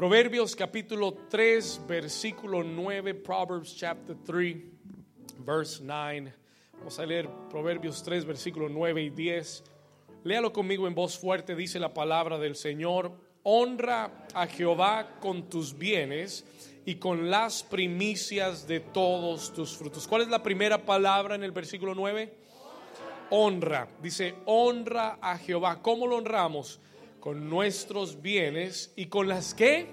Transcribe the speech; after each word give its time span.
Proverbios 0.00 0.56
capítulo 0.56 1.12
3, 1.28 1.82
versículo 1.86 2.64
9, 2.64 3.12
Proverbs 3.16 3.76
chapter 3.76 4.16
3, 4.24 4.56
verse 5.44 5.82
9. 5.84 6.32
Vamos 6.78 6.98
a 6.98 7.04
leer 7.04 7.28
Proverbios 7.50 8.02
3, 8.02 8.24
versículo 8.24 8.70
9 8.70 9.02
y 9.02 9.10
10. 9.10 9.62
Léalo 10.24 10.54
conmigo 10.54 10.88
en 10.88 10.94
voz 10.94 11.18
fuerte, 11.18 11.54
dice 11.54 11.78
la 11.78 11.92
palabra 11.92 12.38
del 12.38 12.56
Señor. 12.56 13.12
Honra 13.42 14.26
a 14.32 14.46
Jehová 14.46 15.18
con 15.20 15.50
tus 15.50 15.76
bienes 15.76 16.46
y 16.86 16.94
con 16.94 17.28
las 17.28 17.62
primicias 17.62 18.66
de 18.66 18.80
todos 18.80 19.52
tus 19.52 19.76
frutos. 19.76 20.08
¿Cuál 20.08 20.22
es 20.22 20.28
la 20.28 20.42
primera 20.42 20.78
palabra 20.78 21.34
en 21.34 21.44
el 21.44 21.52
versículo 21.52 21.94
9? 21.94 22.34
Honra. 23.28 23.86
Dice, 24.00 24.34
honra 24.46 25.18
a 25.20 25.36
Jehová. 25.36 25.82
¿Cómo 25.82 26.06
lo 26.06 26.16
honramos? 26.16 26.80
Con 27.20 27.50
nuestros 27.50 28.22
bienes 28.22 28.92
y 28.96 29.06
con 29.06 29.28
las 29.28 29.54
que. 29.54 29.86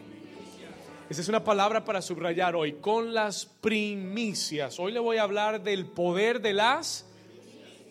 Esa 1.09 1.21
es 1.21 1.29
una 1.29 1.43
palabra 1.43 1.85
para 1.85 2.01
subrayar 2.01 2.55
hoy, 2.55 2.73
con 2.73 3.13
las 3.13 3.45
primicias. 3.45 4.79
Hoy 4.79 4.91
le 4.91 4.99
voy 4.99 5.17
a 5.17 5.23
hablar 5.23 5.61
del 5.61 5.85
poder 5.85 6.41
de 6.41 6.53
las 6.53 7.05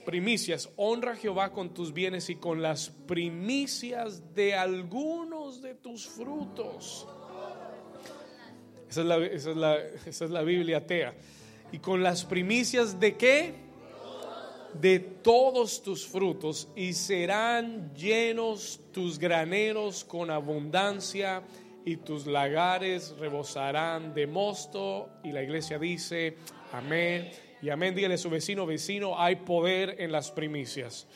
primicias. 0.06 0.70
Honra 0.76 1.12
a 1.12 1.16
Jehová 1.16 1.52
con 1.52 1.74
tus 1.74 1.92
bienes 1.92 2.30
y 2.30 2.36
con 2.36 2.62
las 2.62 2.88
primicias 2.88 4.34
de 4.34 4.54
algunos 4.54 5.60
de 5.60 5.74
tus 5.74 6.06
frutos. 6.06 7.06
Esa 8.88 9.00
es 9.00 9.06
la, 9.06 9.16
esa 9.16 9.50
es 9.50 9.56
la, 9.56 9.76
esa 10.06 10.24
es 10.24 10.30
la 10.30 10.42
Biblia 10.42 10.78
atea. 10.78 11.14
¿Y 11.72 11.78
con 11.78 12.02
las 12.02 12.24
primicias 12.24 12.98
de 13.00 13.16
qué? 13.16 13.65
De 14.80 14.98
todos 14.98 15.82
tus 15.82 16.06
frutos 16.06 16.68
y 16.76 16.92
serán 16.92 17.94
llenos 17.94 18.80
tus 18.92 19.18
graneros 19.18 20.04
con 20.04 20.30
abundancia 20.30 21.42
y 21.84 21.96
tus 21.98 22.26
lagares 22.26 23.14
rebosarán 23.18 24.12
de 24.12 24.26
mosto. 24.26 25.08
Y 25.22 25.32
la 25.32 25.42
iglesia 25.42 25.78
dice, 25.78 26.36
amén. 26.72 27.30
Y 27.62 27.70
amén, 27.70 27.94
dígale 27.94 28.14
a 28.14 28.18
su 28.18 28.28
vecino, 28.28 28.66
vecino, 28.66 29.18
hay 29.18 29.36
poder 29.36 29.96
en 29.98 30.12
las 30.12 30.30
primicias. 30.30 31.06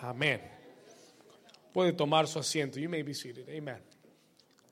Amén. 0.00 0.40
Puede 1.72 1.92
tomar 1.92 2.26
su 2.26 2.38
asiento. 2.38 2.78
You 2.78 2.88
may 2.88 3.02
be 3.02 3.14
seated. 3.14 3.48
Amen. 3.48 3.78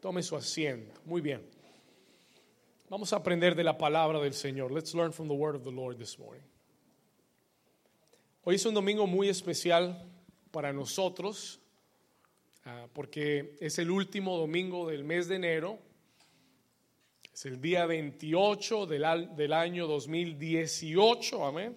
Tome 0.01 0.23
su 0.23 0.37
asiento. 0.37 1.01
Muy 1.05 1.21
bien. 1.21 1.41
Vamos 2.89 3.13
a 3.13 3.17
aprender 3.17 3.55
de 3.55 3.65
la 3.65 3.79
palabra 3.79 4.19
del 4.19 4.35
Señor. 4.35 4.73
Let's 4.73 4.95
learn 4.95 5.13
from 5.13 5.29
the 5.29 5.35
word 5.35 5.55
of 5.55 5.63
the 5.63 5.71
Lord 5.71 5.97
this 5.97 6.19
morning. 6.19 6.43
Hoy 8.51 8.57
es 8.57 8.67
un 8.67 8.75
domingo 8.75 9.07
muy 9.07 9.29
especial 9.29 10.11
para 10.51 10.73
nosotros 10.73 11.61
uh, 12.67 12.89
porque 12.93 13.57
es 13.61 13.79
el 13.79 13.93
último 13.93 14.37
domingo 14.37 14.89
del 14.89 15.05
mes 15.05 15.29
de 15.29 15.37
enero. 15.37 15.79
Es 17.33 17.47
el 17.47 17.61
día 17.61 17.87
28 17.87 18.87
del, 18.87 19.37
del 19.37 19.53
año 19.53 19.87
2018. 19.87 21.47
Amén. 21.47 21.77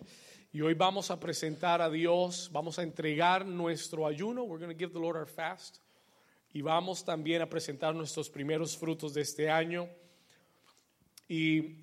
Y 0.52 0.62
hoy 0.62 0.74
vamos 0.74 1.12
a 1.12 1.20
presentar 1.20 1.80
a 1.80 1.92
Dios, 1.92 2.50
vamos 2.52 2.80
a 2.80 2.82
entregar 2.82 3.46
nuestro 3.46 4.08
ayuno. 4.08 4.42
We're 4.42 4.58
going 4.58 4.76
to 4.76 4.80
give 4.80 4.94
the 4.94 5.00
Lord 5.00 5.16
our 5.16 5.28
fast 5.28 5.78
y 6.56 6.64
vamos 6.64 7.06
también 7.06 7.44
a 7.44 7.46
presentar 7.48 7.94
nuestros 7.94 8.32
primeros 8.32 8.76
frutos 8.76 9.14
de 9.14 9.22
este 9.22 9.48
año. 9.48 9.88
¿Y 11.28 11.76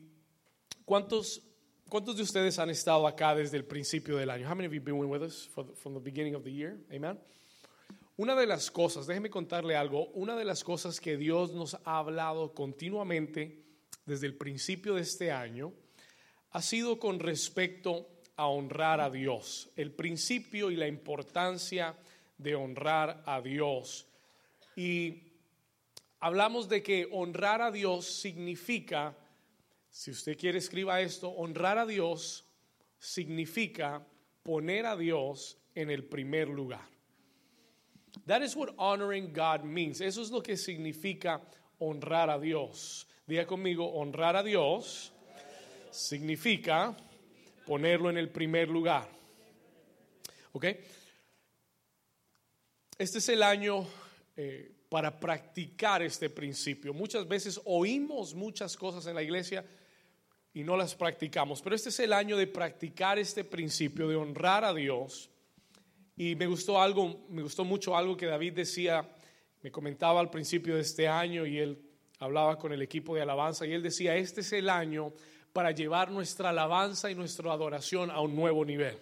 cuántos, 0.84 1.44
cuántos 1.90 2.16
de 2.16 2.22
ustedes 2.22 2.58
han 2.58 2.70
estado 2.70 3.06
acá 3.06 3.34
desde 3.34 3.58
el 3.58 3.64
principio 3.64 4.16
del 4.16 4.30
año? 4.30 4.48
How 4.48 4.54
many 4.54 4.66
of 4.66 4.72
you 4.72 4.80
been 4.80 4.96
with 4.96 5.22
us 5.22 5.50
from 5.74 5.92
the 5.92 6.00
beginning 6.00 6.34
of 6.34 6.44
the 6.44 6.52
year? 6.52 6.78
Amen. 6.90 7.18
Una 8.16 8.34
de 8.34 8.46
las 8.46 8.70
cosas, 8.70 9.06
déjeme 9.06 9.28
contarle 9.28 9.76
algo, 9.76 10.06
una 10.08 10.36
de 10.36 10.44
las 10.44 10.62
cosas 10.62 11.00
que 11.00 11.16
Dios 11.16 11.52
nos 11.52 11.74
ha 11.84 11.98
hablado 11.98 12.54
continuamente 12.54 13.64
desde 14.06 14.26
el 14.26 14.36
principio 14.36 14.94
de 14.94 15.02
este 15.02 15.32
año 15.32 15.72
ha 16.52 16.62
sido 16.62 16.98
con 16.98 17.18
respecto 17.18 18.08
a 18.36 18.46
honrar 18.46 19.00
a 19.00 19.10
Dios, 19.10 19.70
el 19.76 19.92
principio 19.92 20.70
y 20.70 20.76
la 20.76 20.86
importancia 20.86 21.96
de 22.38 22.54
honrar 22.54 23.22
a 23.26 23.40
Dios. 23.40 24.06
Y 24.76 25.32
hablamos 26.20 26.68
de 26.68 26.82
que 26.82 27.08
honrar 27.12 27.62
a 27.62 27.70
Dios 27.70 28.06
significa, 28.06 29.16
si 29.90 30.10
usted 30.10 30.38
quiere 30.38 30.58
escriba 30.58 31.00
esto, 31.00 31.28
honrar 31.30 31.78
a 31.78 31.86
Dios 31.86 32.44
significa 32.98 34.06
poner 34.42 34.86
a 34.86 34.96
Dios 34.96 35.58
en 35.74 35.90
el 35.90 36.04
primer 36.04 36.48
lugar. 36.48 36.88
That 38.26 38.42
is 38.42 38.56
what 38.56 38.74
honoring 38.76 39.32
God 39.32 39.64
means. 39.64 40.00
Eso 40.00 40.22
es 40.22 40.30
lo 40.30 40.42
que 40.42 40.56
significa 40.56 41.40
honrar 41.80 42.30
a 42.30 42.38
Dios. 42.38 43.06
Diga 43.26 43.46
conmigo, 43.46 43.86
honrar 43.92 44.36
a 44.36 44.42
Dios 44.42 45.12
significa 45.90 46.96
ponerlo 47.66 48.10
en 48.10 48.16
el 48.16 48.28
primer 48.28 48.68
lugar. 48.68 49.08
¿Ok? 50.52 50.66
Este 52.98 53.18
es 53.18 53.28
el 53.28 53.42
año 53.42 53.86
eh, 54.36 54.72
para 54.88 55.18
practicar 55.18 56.02
este 56.02 56.28
principio. 56.28 56.92
Muchas 56.92 57.26
veces 57.26 57.60
oímos 57.64 58.34
muchas 58.34 58.76
cosas 58.76 59.06
en 59.06 59.14
la 59.14 59.22
iglesia 59.22 59.64
y 60.52 60.64
no 60.64 60.76
las 60.76 60.94
practicamos, 60.94 61.62
pero 61.62 61.76
este 61.76 61.90
es 61.90 62.00
el 62.00 62.12
año 62.12 62.36
de 62.36 62.46
practicar 62.46 63.18
este 63.18 63.44
principio, 63.44 64.08
de 64.08 64.16
honrar 64.16 64.64
a 64.64 64.74
Dios. 64.74 65.30
Y 66.16 66.34
me 66.34 66.46
gustó 66.46 66.80
algo, 66.82 67.24
me 67.28 67.42
gustó 67.42 67.64
mucho 67.64 67.96
algo 67.96 68.16
que 68.16 68.26
David 68.26 68.54
decía, 68.54 69.08
me 69.62 69.70
comentaba 69.70 70.20
al 70.20 70.30
principio 70.30 70.74
de 70.74 70.80
este 70.80 71.08
año 71.08 71.46
y 71.46 71.58
él 71.58 71.80
hablaba 72.18 72.58
con 72.58 72.72
el 72.72 72.82
equipo 72.82 73.14
de 73.14 73.22
alabanza 73.22 73.66
y 73.66 73.72
él 73.72 73.82
decía, 73.82 74.16
este 74.16 74.40
es 74.40 74.52
el 74.52 74.68
año 74.68 75.12
para 75.52 75.70
llevar 75.70 76.10
nuestra 76.10 76.50
alabanza 76.50 77.10
y 77.10 77.14
nuestra 77.14 77.52
adoración 77.52 78.10
a 78.10 78.20
un 78.20 78.34
nuevo 78.34 78.64
nivel. 78.64 78.98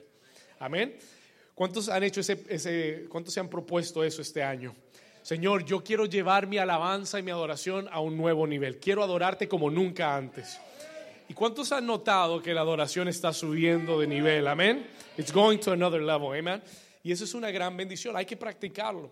Amén. 0.58 0.96
¿Cuántos 1.54 1.88
han 1.88 2.04
hecho 2.04 2.20
ese, 2.20 2.44
ese 2.48 3.06
cuántos 3.08 3.34
se 3.34 3.40
han 3.40 3.48
propuesto 3.48 4.04
eso 4.04 4.22
este 4.22 4.42
año? 4.42 4.76
Señor, 5.22 5.64
yo 5.64 5.82
quiero 5.82 6.06
llevar 6.06 6.46
mi 6.46 6.58
alabanza 6.58 7.18
y 7.18 7.22
mi 7.22 7.30
adoración 7.30 7.88
a 7.90 8.00
un 8.00 8.16
nuevo 8.16 8.46
nivel. 8.46 8.78
Quiero 8.78 9.02
adorarte 9.02 9.48
como 9.48 9.70
nunca 9.70 10.14
antes. 10.14 10.60
¿Y 11.28 11.34
cuántos 11.34 11.72
han 11.72 11.84
notado 11.84 12.40
que 12.40 12.54
la 12.54 12.62
adoración 12.62 13.06
está 13.06 13.34
subiendo 13.34 14.00
de 14.00 14.06
nivel? 14.06 14.48
Amén. 14.48 14.86
It's 15.18 15.30
going 15.30 15.58
to 15.58 15.72
another 15.72 16.00
level. 16.00 16.38
Amen. 16.38 16.62
Y 17.02 17.12
eso 17.12 17.24
es 17.24 17.34
una 17.34 17.50
gran 17.50 17.76
bendición. 17.76 18.16
Hay 18.16 18.24
que 18.24 18.36
practicarlo. 18.36 19.10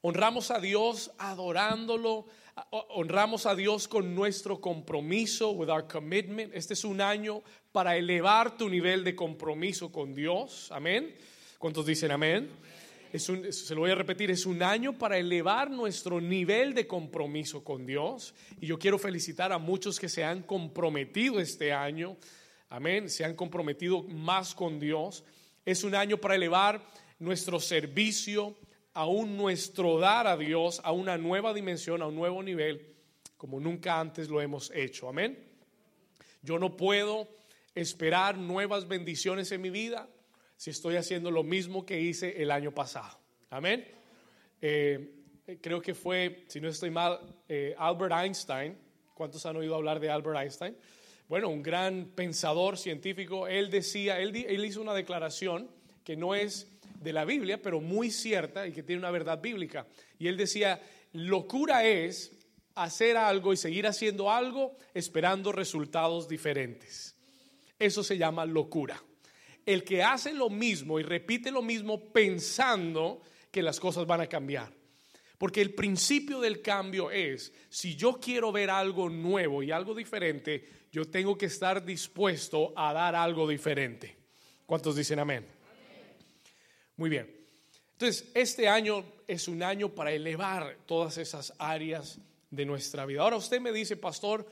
Honramos 0.00 0.50
a 0.50 0.58
Dios 0.58 1.10
adorándolo. 1.18 2.26
Honramos 2.70 3.44
a 3.44 3.54
Dios 3.54 3.88
con 3.88 4.14
nuestro 4.14 4.58
compromiso, 4.58 5.50
with 5.50 5.68
our 5.68 5.86
commitment. 5.86 6.54
Este 6.54 6.72
es 6.72 6.84
un 6.84 7.02
año 7.02 7.42
para 7.72 7.94
elevar 7.96 8.56
tu 8.56 8.70
nivel 8.70 9.04
de 9.04 9.14
compromiso 9.14 9.92
con 9.92 10.14
Dios. 10.14 10.72
Amén. 10.72 11.14
¿Cuántos 11.58 11.84
dicen 11.84 12.10
amén? 12.10 12.50
Es 13.12 13.28
un, 13.28 13.52
se 13.52 13.74
lo 13.74 13.82
voy 13.82 13.90
a 13.90 13.94
repetir, 13.94 14.30
es 14.30 14.46
un 14.46 14.62
año 14.62 14.96
para 14.96 15.18
elevar 15.18 15.70
nuestro 15.70 16.18
nivel 16.18 16.72
de 16.72 16.86
compromiso 16.86 17.62
con 17.62 17.84
Dios. 17.84 18.34
Y 18.58 18.66
yo 18.66 18.78
quiero 18.78 18.98
felicitar 18.98 19.52
a 19.52 19.58
muchos 19.58 20.00
que 20.00 20.08
se 20.08 20.24
han 20.24 20.42
comprometido 20.42 21.38
este 21.38 21.74
año. 21.74 22.16
Amén, 22.70 23.10
se 23.10 23.22
han 23.26 23.36
comprometido 23.36 24.02
más 24.02 24.54
con 24.54 24.80
Dios. 24.80 25.24
Es 25.66 25.84
un 25.84 25.94
año 25.94 26.16
para 26.16 26.36
elevar 26.36 26.82
nuestro 27.18 27.60
servicio, 27.60 28.56
aún 28.94 29.36
nuestro 29.36 29.98
dar 29.98 30.26
a 30.26 30.38
Dios 30.38 30.80
a 30.82 30.92
una 30.92 31.18
nueva 31.18 31.52
dimensión, 31.52 32.00
a 32.00 32.06
un 32.06 32.14
nuevo 32.14 32.42
nivel, 32.42 32.96
como 33.36 33.60
nunca 33.60 34.00
antes 34.00 34.30
lo 34.30 34.40
hemos 34.40 34.70
hecho. 34.70 35.06
Amén. 35.06 35.38
Yo 36.40 36.58
no 36.58 36.78
puedo 36.78 37.28
esperar 37.74 38.38
nuevas 38.38 38.88
bendiciones 38.88 39.52
en 39.52 39.60
mi 39.60 39.68
vida 39.68 40.08
si 40.62 40.70
estoy 40.70 40.94
haciendo 40.94 41.32
lo 41.32 41.42
mismo 41.42 41.84
que 41.84 42.00
hice 42.00 42.40
el 42.40 42.52
año 42.52 42.70
pasado. 42.70 43.18
Amén. 43.50 43.84
Eh, 44.60 45.58
creo 45.60 45.82
que 45.82 45.92
fue, 45.92 46.44
si 46.46 46.60
no 46.60 46.68
estoy 46.68 46.88
mal, 46.88 47.18
eh, 47.48 47.74
Albert 47.76 48.14
Einstein. 48.14 48.78
¿Cuántos 49.12 49.44
han 49.44 49.56
oído 49.56 49.74
hablar 49.74 49.98
de 49.98 50.08
Albert 50.08 50.38
Einstein? 50.38 50.76
Bueno, 51.26 51.48
un 51.48 51.64
gran 51.64 52.12
pensador 52.14 52.78
científico. 52.78 53.48
Él 53.48 53.70
decía, 53.70 54.20
él, 54.20 54.36
él 54.36 54.64
hizo 54.64 54.80
una 54.80 54.94
declaración 54.94 55.68
que 56.04 56.16
no 56.16 56.32
es 56.32 56.70
de 57.00 57.12
la 57.12 57.24
Biblia, 57.24 57.60
pero 57.60 57.80
muy 57.80 58.12
cierta 58.12 58.64
y 58.64 58.70
que 58.70 58.84
tiene 58.84 59.00
una 59.00 59.10
verdad 59.10 59.42
bíblica. 59.42 59.88
Y 60.16 60.28
él 60.28 60.36
decía, 60.36 60.80
locura 61.12 61.84
es 61.84 62.38
hacer 62.76 63.16
algo 63.16 63.52
y 63.52 63.56
seguir 63.56 63.88
haciendo 63.88 64.30
algo 64.30 64.76
esperando 64.94 65.50
resultados 65.50 66.28
diferentes. 66.28 67.16
Eso 67.80 68.04
se 68.04 68.16
llama 68.16 68.46
locura 68.46 69.02
el 69.66 69.84
que 69.84 70.02
hace 70.02 70.32
lo 70.32 70.50
mismo 70.50 70.98
y 70.98 71.02
repite 71.02 71.50
lo 71.50 71.62
mismo 71.62 72.12
pensando 72.12 73.22
que 73.50 73.62
las 73.62 73.78
cosas 73.78 74.06
van 74.06 74.20
a 74.20 74.26
cambiar. 74.26 74.72
Porque 75.38 75.60
el 75.60 75.74
principio 75.74 76.40
del 76.40 76.62
cambio 76.62 77.10
es, 77.10 77.52
si 77.68 77.96
yo 77.96 78.20
quiero 78.20 78.52
ver 78.52 78.70
algo 78.70 79.08
nuevo 79.08 79.62
y 79.62 79.72
algo 79.72 79.94
diferente, 79.94 80.68
yo 80.92 81.04
tengo 81.06 81.36
que 81.36 81.46
estar 81.46 81.84
dispuesto 81.84 82.72
a 82.76 82.92
dar 82.92 83.16
algo 83.16 83.48
diferente. 83.48 84.16
¿Cuántos 84.66 84.94
dicen 84.94 85.18
amén? 85.18 85.46
Muy 86.96 87.10
bien. 87.10 87.42
Entonces, 87.92 88.30
este 88.34 88.68
año 88.68 89.04
es 89.26 89.48
un 89.48 89.62
año 89.62 89.88
para 89.88 90.12
elevar 90.12 90.78
todas 90.86 91.18
esas 91.18 91.52
áreas 91.58 92.20
de 92.50 92.66
nuestra 92.66 93.06
vida. 93.06 93.22
Ahora 93.22 93.36
usted 93.36 93.60
me 93.60 93.72
dice, 93.72 93.96
pastor, 93.96 94.46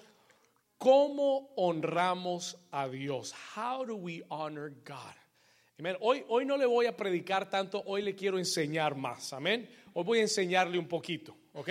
¿cómo 0.81 1.53
honramos 1.57 2.57
a 2.73 2.89
Dios? 2.89 3.35
How 3.55 3.85
do 3.85 3.97
we 3.97 4.25
honor 4.31 4.73
God? 4.85 5.15
Hoy, 6.01 6.25
hoy 6.29 6.45
no 6.45 6.57
le 6.57 6.67
voy 6.67 6.87
a 6.87 6.97
predicar 6.97 7.49
tanto, 7.49 7.83
hoy 7.87 8.03
le 8.03 8.15
quiero 8.15 8.39
enseñar 8.39 8.97
más. 8.97 9.33
Amén. 9.33 9.69
Hoy 9.95 10.05
voy 10.05 10.19
a 10.19 10.23
enseñarle 10.23 10.79
un 10.79 10.89
poquito. 10.89 11.37
¿Ok? 11.53 11.69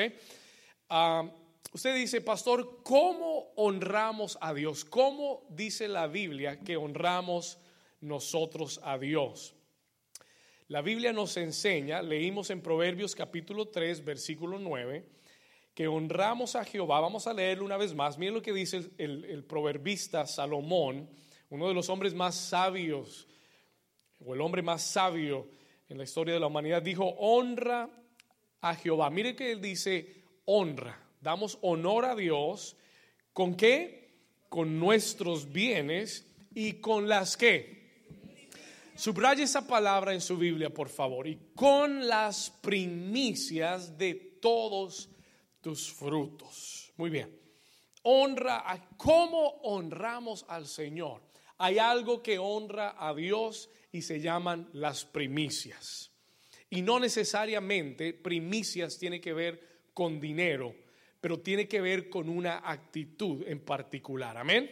Ah, 0.90 1.30
usted 1.74 1.96
dice, 1.96 2.22
pastor, 2.22 2.82
¿cómo 2.84 3.52
honramos 3.56 4.38
a 4.42 4.54
Dios? 4.54 4.86
¿Cómo 4.86 5.46
dice 5.50 5.88
la 5.88 6.08
Biblia 6.08 6.60
que 6.60 6.78
honramos 6.78 7.58
nosotros 8.02 8.80
a 8.84 8.98
Dios? 8.98 9.56
La 10.68 10.82
Biblia 10.82 11.14
nos 11.14 11.36
enseña, 11.38 12.04
leímos 12.04 12.52
en 12.52 12.62
Proverbios 12.62 13.16
capítulo 13.16 13.70
3, 13.70 14.06
versículo 14.06 14.60
9, 14.60 15.04
que 15.80 15.88
honramos 15.88 16.58
a 16.58 16.66
Jehová. 16.66 17.00
Vamos 17.00 17.26
a 17.26 17.34
leerlo 17.34 17.64
una 17.64 17.78
vez 17.78 17.96
más. 17.96 18.18
Miren 18.18 18.34
lo 18.34 18.42
que 18.42 18.52
dice 18.52 18.92
el, 18.98 19.24
el 19.24 19.46
proverbista 19.46 20.26
Salomón, 20.26 21.10
uno 21.50 21.70
de 21.70 21.74
los 21.74 21.88
hombres 21.88 22.14
más 22.14 22.36
sabios 22.36 23.30
o 24.20 24.34
el 24.34 24.42
hombre 24.42 24.62
más 24.62 24.82
sabio 24.84 25.48
en 25.88 25.98
la 25.98 26.04
historia 26.04 26.34
de 26.34 26.42
la 26.42 26.48
humanidad, 26.48 26.82
dijo, 26.82 27.06
honra 27.18 27.90
a 28.60 28.76
Jehová. 28.76 29.10
Mire 29.10 29.38
que 29.38 29.54
él 29.54 29.62
dice, 29.62 30.22
honra. 30.44 31.02
Damos 31.22 31.58
honor 31.62 32.04
a 32.04 32.16
Dios. 32.18 32.76
¿Con 33.32 33.56
qué? 33.56 34.18
Con 34.50 34.82
nuestros 34.82 35.50
bienes 35.50 36.30
y 36.54 36.74
con 36.74 37.08
las 37.08 37.38
que. 37.38 37.80
Subraya 38.98 39.46
esa 39.46 39.66
palabra 39.66 40.14
en 40.14 40.20
su 40.20 40.36
Biblia, 40.36 40.74
por 40.74 40.90
favor. 40.90 41.26
Y 41.26 41.40
con 41.56 42.06
las 42.06 42.50
primicias 42.50 43.98
de 43.98 44.14
todos 44.42 45.10
tus 45.62 45.92
frutos. 45.92 46.92
Muy 46.98 47.10
bien. 47.10 47.38
Honra 48.04 48.70
a 48.70 48.90
cómo 48.98 49.60
honramos 49.64 50.46
al 50.48 50.68
Señor. 50.68 51.22
Hay 51.58 51.78
algo 51.78 52.24
que 52.24 52.40
honra 52.40 52.96
a 52.98 53.14
Dios 53.14 53.70
y 53.92 54.02
se 54.02 54.22
llaman 54.22 54.70
las 54.74 55.06
primicias. 55.06 56.12
Y 56.70 56.82
no 56.82 57.00
necesariamente 57.00 58.14
primicias 58.14 58.98
tiene 58.98 59.20
que 59.20 59.34
ver 59.34 59.90
con 59.94 60.20
dinero, 60.20 60.76
pero 61.20 61.40
tiene 61.40 61.68
que 61.68 61.82
ver 61.82 62.10
con 62.10 62.30
una 62.30 62.62
actitud 62.64 63.44
en 63.48 63.60
particular. 63.60 64.38
Amén. 64.38 64.72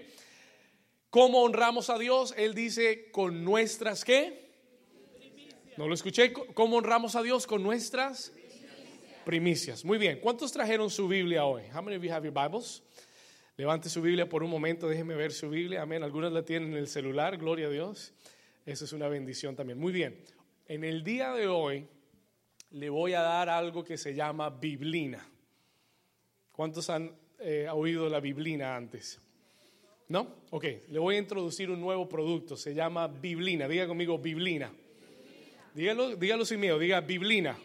¿Cómo 1.09 1.41
honramos 1.41 1.89
a 1.89 1.97
Dios? 1.97 2.33
Él 2.37 2.53
dice 2.53 3.11
con 3.11 3.43
nuestras 3.43 4.05
qué? 4.05 4.47
No 5.75 5.87
lo 5.87 5.93
escuché. 5.93 6.31
¿Cómo 6.31 6.77
honramos 6.77 7.15
a 7.15 7.23
Dios 7.23 7.45
con 7.47 7.63
nuestras 7.63 8.33
primicias? 9.27 9.83
Muy 9.83 9.97
bien. 9.97 10.19
¿Cuántos 10.21 10.53
trajeron 10.53 10.89
su 10.89 11.05
Biblia 11.05 11.43
hoy? 11.43 11.63
How 11.75 11.83
many 11.83 11.97
of 11.97 12.01
you 12.01 12.09
have 12.09 12.25
your 12.25 12.33
Bibles? 12.33 12.81
Levante 13.57 13.89
su 13.89 14.01
Biblia 14.01 14.29
por 14.29 14.41
un 14.41 14.49
momento, 14.49 14.87
déjeme 14.87 15.15
ver 15.15 15.33
su 15.33 15.49
Biblia. 15.49 15.81
Amén. 15.81 16.01
Algunas 16.01 16.31
la 16.31 16.45
tienen 16.45 16.71
en 16.71 16.77
el 16.77 16.87
celular, 16.87 17.35
gloria 17.35 17.67
a 17.67 17.69
Dios. 17.69 18.13
Eso 18.65 18.85
es 18.85 18.93
una 18.93 19.09
bendición 19.09 19.53
también. 19.53 19.79
Muy 19.79 19.91
bien. 19.91 20.23
En 20.65 20.85
el 20.85 21.03
día 21.03 21.33
de 21.33 21.45
hoy 21.45 21.85
le 22.71 22.89
voy 22.89 23.15
a 23.15 23.21
dar 23.21 23.49
algo 23.49 23.83
que 23.83 23.97
se 23.97 24.15
llama 24.15 24.49
biblina. 24.49 25.27
¿Cuántos 26.53 26.89
han 26.89 27.11
eh, 27.39 27.67
oído 27.69 28.07
la 28.07 28.21
biblina 28.21 28.77
antes? 28.77 29.19
¿No? 30.07 30.35
Ok, 30.51 30.63
le 30.87 30.99
voy 30.99 31.15
a 31.15 31.19
introducir 31.19 31.69
un 31.69 31.81
nuevo 31.81 32.07
producto. 32.07 32.55
Se 32.55 32.73
llama 32.73 33.09
biblina. 33.09 33.67
Diga 33.67 33.87
conmigo 33.87 34.17
biblina. 34.19 34.71
Dígalo, 35.73 36.15
dígalo 36.15 36.45
sin 36.45 36.61
miedo. 36.61 36.79
Diga 36.79 37.01
biblina. 37.01 37.57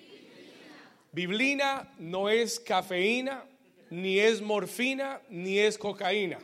Biblina 1.12 1.93
no 1.99 2.31
es 2.31 2.59
cafeína, 2.59 3.44
ni 3.91 4.19
es 4.19 4.41
morfina, 4.41 5.20
ni 5.29 5.59
es 5.59 5.76
cocaína. 5.76 6.38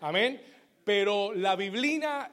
Amén. 0.00 0.40
Pero 0.84 1.34
la 1.34 1.56
biblina 1.56 2.30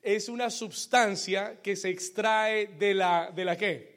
es 0.00 0.28
una 0.28 0.48
sustancia 0.48 1.60
que 1.60 1.74
se 1.74 1.88
extrae 1.88 2.68
de 2.78 2.94
la, 2.94 3.32
¿de 3.34 3.44
la 3.44 3.56
qué? 3.56 3.92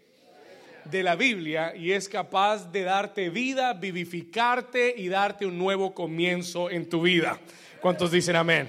De 0.85 1.03
la 1.03 1.15
Biblia 1.15 1.75
y 1.75 1.91
es 1.91 2.09
capaz 2.09 2.71
de 2.71 2.81
darte 2.81 3.29
vida, 3.29 3.73
vivificarte 3.73 4.93
y 4.97 5.07
darte 5.07 5.45
un 5.45 5.59
nuevo 5.59 5.93
comienzo 5.93 6.71
en 6.71 6.89
tu 6.89 7.03
vida. 7.03 7.39
¿Cuántos 7.81 8.11
dicen 8.11 8.35
amén? 8.35 8.67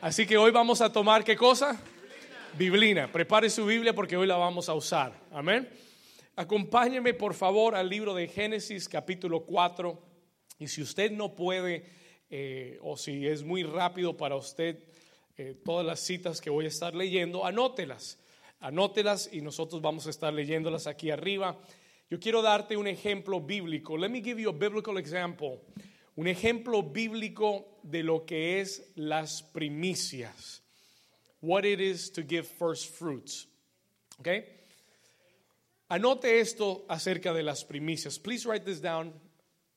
Así 0.00 0.26
que 0.26 0.36
hoy 0.36 0.50
vamos 0.50 0.80
a 0.80 0.92
tomar 0.92 1.22
qué 1.22 1.36
cosa? 1.36 1.80
Biblina. 2.58 3.06
Prepare 3.10 3.48
su 3.48 3.64
Biblia 3.64 3.92
porque 3.92 4.16
hoy 4.16 4.26
la 4.26 4.36
vamos 4.36 4.68
a 4.68 4.74
usar. 4.74 5.12
Amén. 5.32 5.68
Acompáñeme 6.40 7.12
por 7.12 7.34
favor 7.34 7.74
al 7.74 7.90
libro 7.90 8.14
de 8.14 8.26
Génesis 8.26 8.88
capítulo 8.88 9.44
4 9.44 10.02
y 10.58 10.68
si 10.68 10.80
usted 10.80 11.10
no 11.10 11.34
puede 11.34 11.84
eh, 12.30 12.78
o 12.80 12.96
si 12.96 13.26
es 13.26 13.42
muy 13.42 13.62
rápido 13.62 14.16
para 14.16 14.36
usted 14.36 14.82
eh, 15.36 15.54
todas 15.62 15.84
las 15.84 16.00
citas 16.00 16.40
que 16.40 16.48
voy 16.48 16.64
a 16.64 16.68
estar 16.68 16.94
leyendo, 16.94 17.44
anótelas, 17.44 18.18
anótelas 18.58 19.28
y 19.30 19.42
nosotros 19.42 19.82
vamos 19.82 20.06
a 20.06 20.10
estar 20.10 20.32
leyéndolas 20.32 20.86
aquí 20.86 21.10
arriba. 21.10 21.58
Yo 22.08 22.18
quiero 22.18 22.40
darte 22.40 22.74
un 22.74 22.86
ejemplo 22.86 23.38
bíblico. 23.42 23.98
Let 23.98 24.08
me 24.08 24.22
give 24.22 24.40
you 24.40 24.48
a 24.48 24.54
biblical 24.54 24.96
example. 24.96 25.60
Un 26.16 26.26
ejemplo 26.26 26.82
bíblico 26.82 27.80
de 27.82 28.02
lo 28.02 28.24
que 28.24 28.62
es 28.62 28.92
las 28.94 29.42
primicias. 29.42 30.62
What 31.42 31.66
it 31.66 31.80
is 31.80 32.10
to 32.12 32.22
give 32.22 32.44
first 32.44 32.96
fruits. 32.96 33.46
Okay? 34.20 34.59
Anote 35.90 36.38
esto 36.38 36.84
acerca 36.88 37.32
de 37.32 37.42
las 37.42 37.64
primicias. 37.64 38.16
Please 38.20 38.46
write 38.46 38.64
this 38.64 38.80
down. 38.80 39.12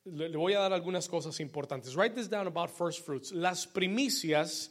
Le 0.06 0.38
voy 0.38 0.54
a 0.54 0.60
dar 0.60 0.72
algunas 0.72 1.08
cosas 1.08 1.40
importantes. 1.40 1.96
Write 1.96 2.14
this 2.14 2.30
down 2.30 2.46
about 2.46 2.70
first 2.70 3.04
fruits. 3.04 3.32
Las 3.32 3.66
primicias 3.66 4.70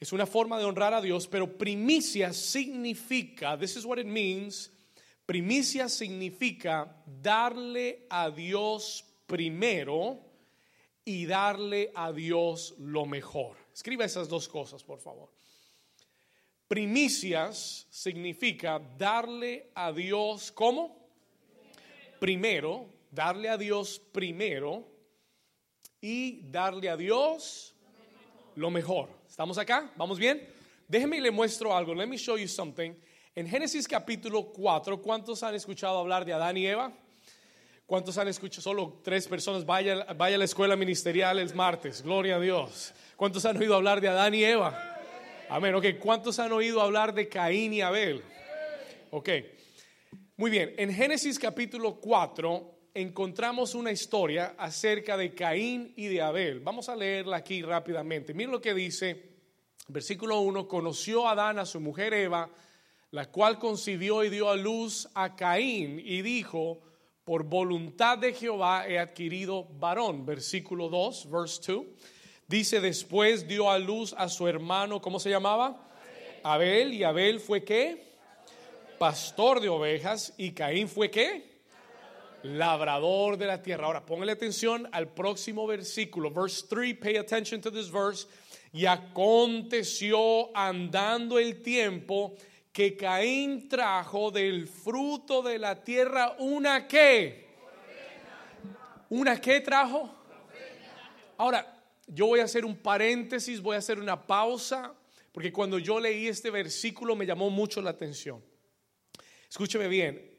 es 0.00 0.12
una 0.14 0.24
forma 0.24 0.58
de 0.58 0.64
honrar 0.64 0.94
a 0.94 1.02
Dios, 1.02 1.26
pero 1.26 1.58
primicia 1.58 2.32
significa, 2.32 3.58
this 3.58 3.76
is 3.76 3.84
what 3.84 3.98
it 3.98 4.06
means, 4.06 4.70
primicia 5.26 5.90
significa 5.90 6.96
darle 7.04 8.06
a 8.08 8.30
Dios 8.30 9.04
primero 9.26 10.18
y 11.04 11.26
darle 11.26 11.90
a 11.94 12.10
Dios 12.10 12.74
lo 12.78 13.04
mejor. 13.04 13.56
Escriba 13.74 14.06
esas 14.06 14.30
dos 14.30 14.48
cosas, 14.48 14.82
por 14.82 14.98
favor. 14.98 15.30
Primicias 16.74 17.86
significa 17.88 18.80
darle 18.98 19.70
a 19.76 19.92
Dios 19.92 20.50
¿cómo? 20.50 21.08
Primero, 22.18 22.88
darle 23.12 23.48
a 23.48 23.56
Dios 23.56 24.02
primero 24.10 24.84
y 26.00 26.40
darle 26.50 26.88
a 26.88 26.96
Dios 26.96 27.76
lo 28.56 28.72
mejor. 28.72 29.08
¿Estamos 29.28 29.56
acá? 29.56 29.92
¿Vamos 29.94 30.18
bien? 30.18 30.48
Déjeme 30.88 31.18
y 31.18 31.20
le 31.20 31.30
muestro 31.30 31.76
algo. 31.76 31.94
Let 31.94 32.08
me 32.08 32.16
show 32.16 32.36
you 32.36 32.48
something. 32.48 32.92
En 33.36 33.46
Génesis 33.46 33.86
capítulo 33.86 34.46
4, 34.52 35.00
¿cuántos 35.00 35.44
han 35.44 35.54
escuchado 35.54 35.96
hablar 35.98 36.24
de 36.24 36.32
Adán 36.32 36.56
y 36.56 36.66
Eva? 36.66 36.92
¿Cuántos 37.86 38.18
han 38.18 38.26
escuchado? 38.26 38.62
Solo 38.62 39.00
tres 39.04 39.28
personas. 39.28 39.64
Vaya, 39.64 40.12
vaya 40.14 40.34
a 40.34 40.38
la 40.40 40.44
escuela 40.44 40.74
ministerial 40.74 41.38
el 41.38 41.54
martes. 41.54 42.02
Gloria 42.02 42.34
a 42.34 42.40
Dios. 42.40 42.92
¿Cuántos 43.14 43.44
han 43.44 43.58
oído 43.58 43.76
hablar 43.76 44.00
de 44.00 44.08
Adán 44.08 44.34
y 44.34 44.42
Eva? 44.42 44.93
Amén. 45.56 45.72
Ok. 45.76 45.84
¿Cuántos 46.00 46.40
han 46.40 46.50
oído 46.50 46.80
hablar 46.80 47.14
de 47.14 47.28
Caín 47.28 47.72
y 47.72 47.80
Abel? 47.80 48.24
Ok. 49.12 49.28
Muy 50.36 50.50
bien. 50.50 50.74
En 50.76 50.92
Génesis 50.92 51.38
capítulo 51.38 52.00
4 52.00 52.88
encontramos 52.92 53.76
una 53.76 53.92
historia 53.92 54.56
acerca 54.58 55.16
de 55.16 55.32
Caín 55.32 55.92
y 55.94 56.06
de 56.06 56.20
Abel. 56.20 56.58
Vamos 56.58 56.88
a 56.88 56.96
leerla 56.96 57.36
aquí 57.36 57.62
rápidamente. 57.62 58.34
Miren 58.34 58.50
lo 58.50 58.60
que 58.60 58.74
dice, 58.74 59.30
versículo 59.86 60.40
1, 60.40 60.66
conoció 60.66 61.28
Adán 61.28 61.60
a 61.60 61.66
su 61.66 61.78
mujer 61.78 62.14
Eva, 62.14 62.50
la 63.12 63.30
cual 63.30 63.60
concibió 63.60 64.24
y 64.24 64.30
dio 64.30 64.50
a 64.50 64.56
luz 64.56 65.08
a 65.14 65.36
Caín 65.36 66.02
y 66.04 66.22
dijo, 66.22 66.80
por 67.22 67.44
voluntad 67.44 68.18
de 68.18 68.32
Jehová 68.32 68.88
he 68.88 68.98
adquirido 68.98 69.68
varón. 69.78 70.26
Versículo 70.26 70.88
2, 70.88 71.30
verse 71.30 71.72
2. 71.72 71.84
Dice, 72.46 72.80
después 72.80 73.48
dio 73.48 73.70
a 73.70 73.78
luz 73.78 74.14
a 74.16 74.28
su 74.28 74.46
hermano, 74.46 75.00
¿cómo 75.00 75.18
se 75.18 75.30
llamaba? 75.30 75.76
Abel, 76.42 76.92
y 76.92 77.04
Abel 77.04 77.40
fue 77.40 77.64
qué? 77.64 78.12
Pastor 78.98 79.60
de 79.60 79.68
ovejas, 79.68 80.34
y 80.36 80.52
Caín 80.52 80.88
fue 80.88 81.10
qué? 81.10 81.54
labrador 82.44 83.38
de 83.38 83.46
la 83.46 83.62
tierra. 83.62 83.86
Ahora, 83.86 84.04
póngale 84.04 84.32
atención 84.32 84.88
al 84.92 85.08
próximo 85.08 85.66
versículo, 85.66 86.30
verse 86.30 86.66
3, 86.68 86.94
pay 86.94 87.16
attention 87.16 87.60
to 87.60 87.72
this 87.72 87.90
verse. 87.90 88.26
Y 88.72 88.86
aconteció 88.86 90.56
andando 90.56 91.38
el 91.38 91.62
tiempo 91.62 92.34
que 92.72 92.96
Caín 92.96 93.68
trajo 93.68 94.30
del 94.30 94.68
fruto 94.68 95.42
de 95.42 95.58
la 95.58 95.82
tierra 95.82 96.36
una 96.38 96.86
qué. 96.86 97.44
¿Una 99.08 99.40
qué 99.40 99.60
trajo? 99.60 100.10
Ahora, 101.38 101.73
yo 102.06 102.26
voy 102.26 102.40
a 102.40 102.44
hacer 102.44 102.64
un 102.64 102.76
paréntesis, 102.76 103.60
voy 103.60 103.76
a 103.76 103.78
hacer 103.78 103.98
una 103.98 104.26
pausa, 104.26 104.94
porque 105.32 105.52
cuando 105.52 105.78
yo 105.78 105.98
leí 105.98 106.28
este 106.28 106.50
versículo 106.50 107.16
me 107.16 107.26
llamó 107.26 107.50
mucho 107.50 107.80
la 107.82 107.90
atención. 107.90 108.42
Escúcheme 109.48 109.88
bien, 109.88 110.34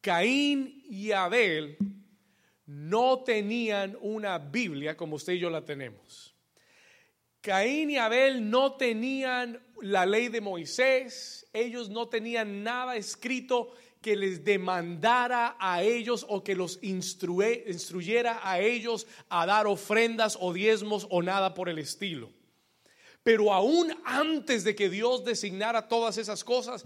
Caín 0.00 0.82
y 0.88 1.12
Abel 1.12 1.76
no 2.66 3.22
tenían 3.22 3.96
una 4.00 4.38
Biblia 4.38 4.96
como 4.96 5.16
usted 5.16 5.34
y 5.34 5.38
yo 5.38 5.50
la 5.50 5.64
tenemos. 5.64 6.34
Caín 7.40 7.90
y 7.90 7.96
Abel 7.96 8.48
no 8.48 8.76
tenían 8.76 9.60
la 9.80 10.06
ley 10.06 10.28
de 10.28 10.40
Moisés, 10.40 11.48
ellos 11.52 11.90
no 11.90 12.08
tenían 12.08 12.62
nada 12.62 12.96
escrito 12.96 13.74
que 14.02 14.16
les 14.16 14.44
demandara 14.44 15.56
a 15.58 15.82
ellos 15.82 16.26
o 16.28 16.42
que 16.42 16.54
los 16.54 16.78
instruyera 16.82 18.40
a 18.42 18.60
ellos 18.60 19.06
a 19.28 19.46
dar 19.46 19.66
ofrendas 19.66 20.36
o 20.40 20.52
diezmos 20.52 21.06
o 21.08 21.22
nada 21.22 21.54
por 21.54 21.68
el 21.68 21.78
estilo. 21.78 22.30
Pero 23.22 23.52
aún 23.52 23.94
antes 24.04 24.64
de 24.64 24.74
que 24.74 24.90
Dios 24.90 25.24
designara 25.24 25.88
todas 25.88 26.18
esas 26.18 26.42
cosas, 26.42 26.84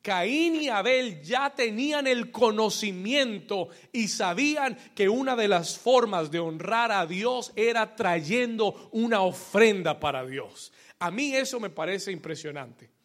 Caín 0.00 0.54
y 0.54 0.68
Abel 0.68 1.20
ya 1.22 1.50
tenían 1.50 2.06
el 2.06 2.30
conocimiento 2.30 3.68
y 3.92 4.08
sabían 4.08 4.78
que 4.94 5.08
una 5.08 5.34
de 5.34 5.48
las 5.48 5.76
formas 5.76 6.30
de 6.30 6.38
honrar 6.38 6.92
a 6.92 7.06
Dios 7.06 7.52
era 7.56 7.96
trayendo 7.96 8.88
una 8.92 9.20
ofrenda 9.20 9.98
para 9.98 10.24
Dios. 10.24 10.72
A 11.00 11.10
mí 11.10 11.34
eso 11.34 11.60
me 11.60 11.70
parece 11.70 12.12
impresionante. 12.12 12.95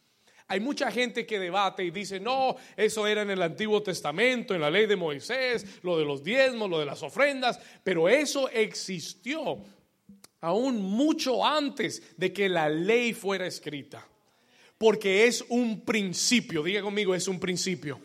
Hay 0.51 0.59
mucha 0.59 0.91
gente 0.91 1.25
que 1.25 1.39
debate 1.39 1.85
y 1.85 1.91
dice, 1.91 2.19
no, 2.19 2.57
eso 2.75 3.07
era 3.07 3.21
en 3.21 3.29
el 3.29 3.41
Antiguo 3.41 3.81
Testamento, 3.81 4.53
en 4.53 4.59
la 4.59 4.69
ley 4.69 4.85
de 4.85 4.97
Moisés, 4.97 5.79
lo 5.81 5.97
de 5.97 6.03
los 6.03 6.25
diezmos, 6.25 6.69
lo 6.69 6.77
de 6.77 6.85
las 6.85 7.01
ofrendas, 7.03 7.57
pero 7.85 8.09
eso 8.09 8.49
existió 8.49 9.63
aún 10.41 10.81
mucho 10.81 11.45
antes 11.45 12.17
de 12.17 12.33
que 12.33 12.49
la 12.49 12.67
ley 12.67 13.13
fuera 13.13 13.47
escrita 13.47 14.05
porque 14.77 15.27
es 15.27 15.45
un 15.47 15.85
principio. 15.85 16.63
Diga 16.63 16.81
conmigo, 16.81 17.15
es 17.15 17.29
un 17.29 17.39
principio. 17.39 18.01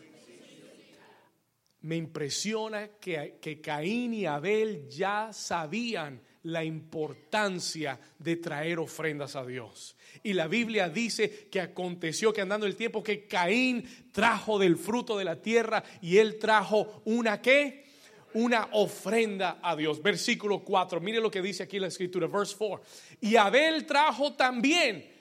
Me 1.81 1.97
impresiona 1.97 2.89
que, 3.01 3.39
que 3.41 3.59
Caín 3.59 4.13
y 4.13 4.25
Abel 4.25 4.87
ya 4.87 5.33
sabían 5.33 6.21
la 6.47 6.63
importancia 6.63 7.99
de 8.17 8.37
traer 8.37 8.79
ofrendas 8.79 9.35
a 9.35 9.45
Dios. 9.45 9.95
Y 10.23 10.33
la 10.33 10.47
Biblia 10.47 10.89
dice 10.89 11.47
que 11.51 11.59
aconteció 11.59 12.33
que 12.33 12.41
andando 12.41 12.65
el 12.65 12.75
tiempo 12.75 13.03
que 13.03 13.27
Caín 13.27 13.83
trajo 14.11 14.57
del 14.57 14.77
fruto 14.77 15.17
de 15.17 15.25
la 15.25 15.41
tierra 15.41 15.83
y 16.01 16.17
él 16.17 16.39
trajo 16.39 17.01
una 17.05 17.41
qué? 17.41 17.85
Una 18.33 18.69
ofrenda 18.73 19.59
a 19.61 19.75
Dios. 19.75 20.01
Versículo 20.01 20.63
4. 20.63 21.01
Mire 21.01 21.19
lo 21.19 21.31
que 21.31 21.41
dice 21.41 21.63
aquí 21.63 21.79
la 21.79 21.87
escritura, 21.87 22.27
verse 22.27 22.55
4. 22.57 22.81
Y 23.21 23.35
Abel 23.35 23.85
trajo 23.85 24.33
también 24.33 25.17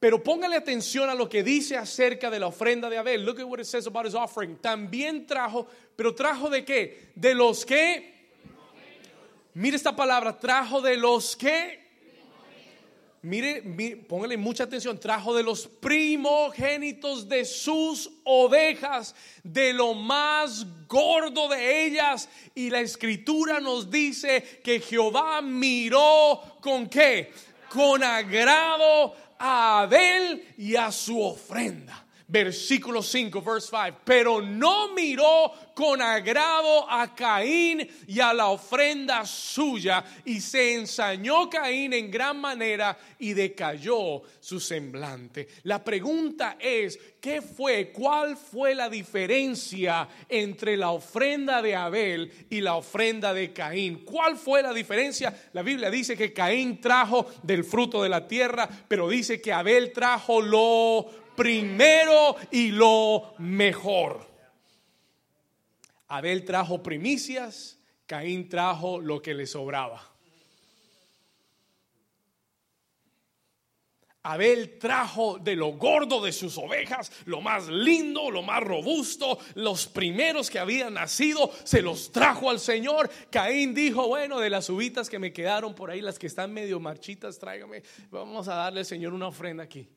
pero 0.00 0.22
póngale 0.22 0.54
atención 0.54 1.10
a 1.10 1.14
lo 1.14 1.28
que 1.28 1.42
dice 1.42 1.76
acerca 1.76 2.30
de 2.30 2.38
la 2.38 2.46
ofrenda 2.46 2.88
de 2.88 2.98
Abel. 2.98 3.24
Look 3.24 3.40
at 3.40 3.46
what 3.46 3.58
it 3.58 3.64
says 3.64 3.86
about 3.88 4.06
his 4.06 4.14
offering. 4.14 4.56
También 4.58 5.26
trajo, 5.26 5.66
pero 5.96 6.14
trajo 6.14 6.48
de 6.48 6.64
qué? 6.64 7.10
De 7.16 7.34
los 7.34 7.66
que. 7.66 8.17
Mire 9.54 9.76
esta 9.76 9.94
palabra, 9.94 10.38
trajo 10.38 10.80
de 10.80 10.96
los 10.96 11.36
que. 11.36 11.86
Mire, 13.22 13.62
mire, 13.62 13.96
póngale 13.96 14.36
mucha 14.36 14.64
atención. 14.64 14.98
Trajo 14.98 15.34
de 15.34 15.42
los 15.42 15.66
primogénitos 15.66 17.28
de 17.28 17.44
sus 17.44 18.10
ovejas, 18.24 19.14
de 19.42 19.72
lo 19.72 19.94
más 19.94 20.64
gordo 20.86 21.48
de 21.48 21.86
ellas. 21.86 22.28
Y 22.54 22.70
la 22.70 22.80
escritura 22.80 23.60
nos 23.60 23.90
dice 23.90 24.60
que 24.62 24.80
Jehová 24.80 25.42
miró 25.42 26.58
con 26.60 26.88
qué? 26.88 27.32
Con 27.68 28.04
agrado 28.04 29.14
a 29.38 29.82
Abel 29.82 30.54
y 30.56 30.76
a 30.76 30.92
su 30.92 31.20
ofrenda. 31.20 32.07
Versículo 32.30 33.02
5, 33.02 33.40
verse 33.40 33.68
5. 33.70 34.00
Pero 34.04 34.42
no 34.42 34.92
miró 34.92 35.50
con 35.72 36.02
agrado 36.02 36.90
a 36.90 37.14
Caín 37.14 37.88
y 38.06 38.20
a 38.20 38.34
la 38.34 38.48
ofrenda 38.48 39.24
suya, 39.24 40.04
y 40.26 40.38
se 40.40 40.74
ensañó 40.74 41.48
Caín 41.48 41.94
en 41.94 42.10
gran 42.10 42.38
manera 42.38 42.98
y 43.18 43.32
decayó 43.32 44.20
su 44.40 44.60
semblante. 44.60 45.48
La 45.62 45.82
pregunta 45.82 46.58
es, 46.60 46.98
¿qué 47.18 47.40
fue? 47.40 47.92
¿Cuál 47.92 48.36
fue 48.36 48.74
la 48.74 48.90
diferencia 48.90 50.06
entre 50.28 50.76
la 50.76 50.90
ofrenda 50.90 51.62
de 51.62 51.76
Abel 51.76 52.30
y 52.50 52.60
la 52.60 52.74
ofrenda 52.74 53.32
de 53.32 53.54
Caín? 53.54 54.04
¿Cuál 54.04 54.36
fue 54.36 54.62
la 54.62 54.74
diferencia? 54.74 55.48
La 55.54 55.62
Biblia 55.62 55.90
dice 55.90 56.14
que 56.14 56.34
Caín 56.34 56.78
trajo 56.78 57.26
del 57.42 57.64
fruto 57.64 58.02
de 58.02 58.10
la 58.10 58.28
tierra, 58.28 58.68
pero 58.86 59.08
dice 59.08 59.40
que 59.40 59.52
Abel 59.52 59.92
trajo 59.92 60.42
lo 60.42 61.27
primero 61.38 62.34
y 62.50 62.72
lo 62.72 63.34
mejor. 63.38 64.26
Abel 66.08 66.44
trajo 66.44 66.82
primicias, 66.82 67.78
Caín 68.06 68.48
trajo 68.48 69.00
lo 69.00 69.22
que 69.22 69.34
le 69.34 69.46
sobraba. 69.46 70.02
Abel 74.24 74.78
trajo 74.78 75.38
de 75.38 75.54
lo 75.54 75.68
gordo 75.74 76.20
de 76.20 76.32
sus 76.32 76.58
ovejas, 76.58 77.12
lo 77.24 77.40
más 77.40 77.68
lindo, 77.68 78.32
lo 78.32 78.42
más 78.42 78.62
robusto, 78.62 79.38
los 79.54 79.86
primeros 79.86 80.50
que 80.50 80.58
habían 80.58 80.94
nacido, 80.94 81.52
se 81.62 81.82
los 81.82 82.10
trajo 82.10 82.50
al 82.50 82.58
Señor. 82.58 83.08
Caín 83.30 83.74
dijo, 83.74 84.08
bueno, 84.08 84.40
de 84.40 84.50
las 84.50 84.68
uvitas 84.68 85.08
que 85.08 85.20
me 85.20 85.32
quedaron 85.32 85.72
por 85.74 85.90
ahí, 85.90 86.00
las 86.00 86.18
que 86.18 86.26
están 86.26 86.52
medio 86.52 86.80
marchitas, 86.80 87.38
tráigame, 87.38 87.84
vamos 88.10 88.48
a 88.48 88.54
darle 88.56 88.80
al 88.80 88.86
Señor 88.86 89.14
una 89.14 89.28
ofrenda 89.28 89.62
aquí. 89.62 89.88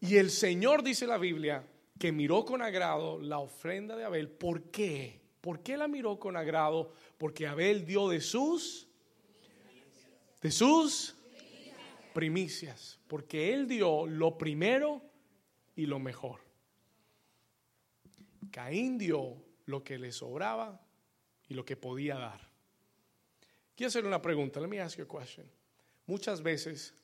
Y 0.00 0.16
el 0.16 0.30
Señor, 0.30 0.82
dice 0.82 1.06
la 1.06 1.18
Biblia, 1.18 1.66
que 1.98 2.12
miró 2.12 2.44
con 2.44 2.62
agrado 2.62 3.20
la 3.20 3.38
ofrenda 3.38 3.96
de 3.96 4.04
Abel. 4.04 4.28
¿Por 4.28 4.70
qué? 4.70 5.20
¿Por 5.40 5.62
qué 5.62 5.76
la 5.76 5.88
miró 5.88 6.18
con 6.18 6.36
agrado? 6.36 6.92
Porque 7.18 7.46
Abel 7.46 7.84
dio 7.84 8.08
de 8.08 8.20
sus 8.20 8.86
de 10.40 10.50
sus 10.50 11.14
primicias, 12.14 12.98
porque 13.06 13.52
él 13.52 13.66
dio 13.66 14.06
lo 14.06 14.38
primero 14.38 15.02
y 15.76 15.86
lo 15.86 15.98
mejor. 15.98 16.40
Caín 18.50 18.98
dio 18.98 19.36
lo 19.66 19.84
que 19.84 19.98
le 19.98 20.12
sobraba 20.12 20.80
y 21.48 21.54
lo 21.54 21.64
que 21.64 21.76
podía 21.76 22.16
dar. 22.16 22.40
Quiero 23.76 23.88
hacer 23.88 24.06
una 24.06 24.20
pregunta. 24.20 24.60
Let 24.60 24.68
me 24.68 24.80
ask 24.80 24.98
you 24.98 25.04
a 25.04 25.08
question. 25.08 25.46
Muchas 26.06 26.42
veces 26.42 26.94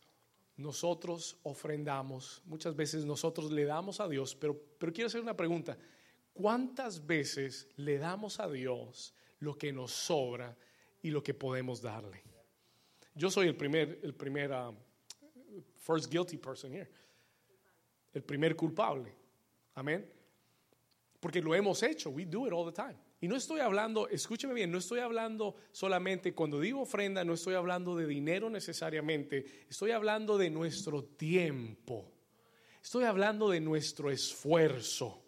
nosotros 0.56 1.38
ofrendamos, 1.42 2.42
muchas 2.46 2.74
veces 2.74 3.04
nosotros 3.04 3.52
le 3.52 3.64
damos 3.64 4.00
a 4.00 4.08
Dios, 4.08 4.34
pero, 4.34 4.58
pero 4.78 4.92
quiero 4.92 5.08
hacer 5.08 5.20
una 5.20 5.36
pregunta. 5.36 5.76
¿Cuántas 6.32 7.06
veces 7.06 7.68
le 7.76 7.98
damos 7.98 8.40
a 8.40 8.48
Dios 8.48 9.14
lo 9.40 9.56
que 9.56 9.72
nos 9.72 9.92
sobra 9.92 10.56
y 11.02 11.10
lo 11.10 11.22
que 11.22 11.34
podemos 11.34 11.80
darle? 11.80 12.22
Yo 13.14 13.30
soy 13.30 13.48
el 13.48 13.56
primer, 13.56 14.00
el 14.02 14.14
primer, 14.14 14.52
um, 14.52 14.76
first 15.76 16.10
guilty 16.10 16.36
person 16.36 16.72
here. 16.72 16.88
El 18.12 18.22
primer 18.22 18.54
culpable. 18.56 19.12
Amén. 19.74 20.06
Porque 21.20 21.40
lo 21.40 21.54
hemos 21.54 21.82
hecho. 21.82 22.10
We 22.10 22.24
do 22.24 22.46
it 22.46 22.52
all 22.52 22.64
the 22.64 22.72
time. 22.72 22.96
Y 23.26 23.28
no 23.28 23.34
estoy 23.34 23.58
hablando, 23.58 24.06
escúcheme 24.08 24.54
bien, 24.54 24.70
no 24.70 24.78
estoy 24.78 25.00
hablando 25.00 25.56
solamente, 25.72 26.32
cuando 26.32 26.60
digo 26.60 26.82
ofrenda, 26.82 27.24
no 27.24 27.34
estoy 27.34 27.56
hablando 27.56 27.96
de 27.96 28.06
dinero 28.06 28.48
necesariamente, 28.48 29.64
estoy 29.68 29.90
hablando 29.90 30.38
de 30.38 30.48
nuestro 30.48 31.02
tiempo, 31.02 32.08
estoy 32.80 33.02
hablando 33.02 33.50
de 33.50 33.60
nuestro 33.60 34.12
esfuerzo. 34.12 35.24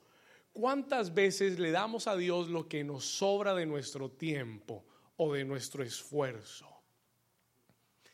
¿Cuántas 0.53 1.13
veces 1.13 1.59
le 1.59 1.73
damos 1.73 2.07
a 2.07 2.17
Dios 2.17 2.47
lo 2.47 2.69
que 2.69 2.85
nos 2.85 3.05
sobra 3.05 3.53
de 3.57 3.67
nuestro 3.67 4.13
tiempo 4.13 4.85
o 5.17 5.33
de 5.33 5.45
nuestro 5.45 5.83
esfuerzo? 5.83 6.69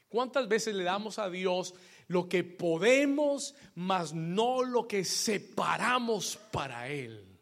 ¿Cuántas 0.08 0.48
veces 0.48 0.74
le 0.74 0.84
damos 0.84 1.18
a 1.18 1.28
Dios 1.28 1.74
lo 2.08 2.26
que 2.26 2.42
podemos, 2.42 3.54
mas 3.74 4.14
no 4.14 4.62
lo 4.62 4.88
que 4.88 5.04
separamos 5.04 6.38
para 6.50 6.88
Él? 6.88 7.33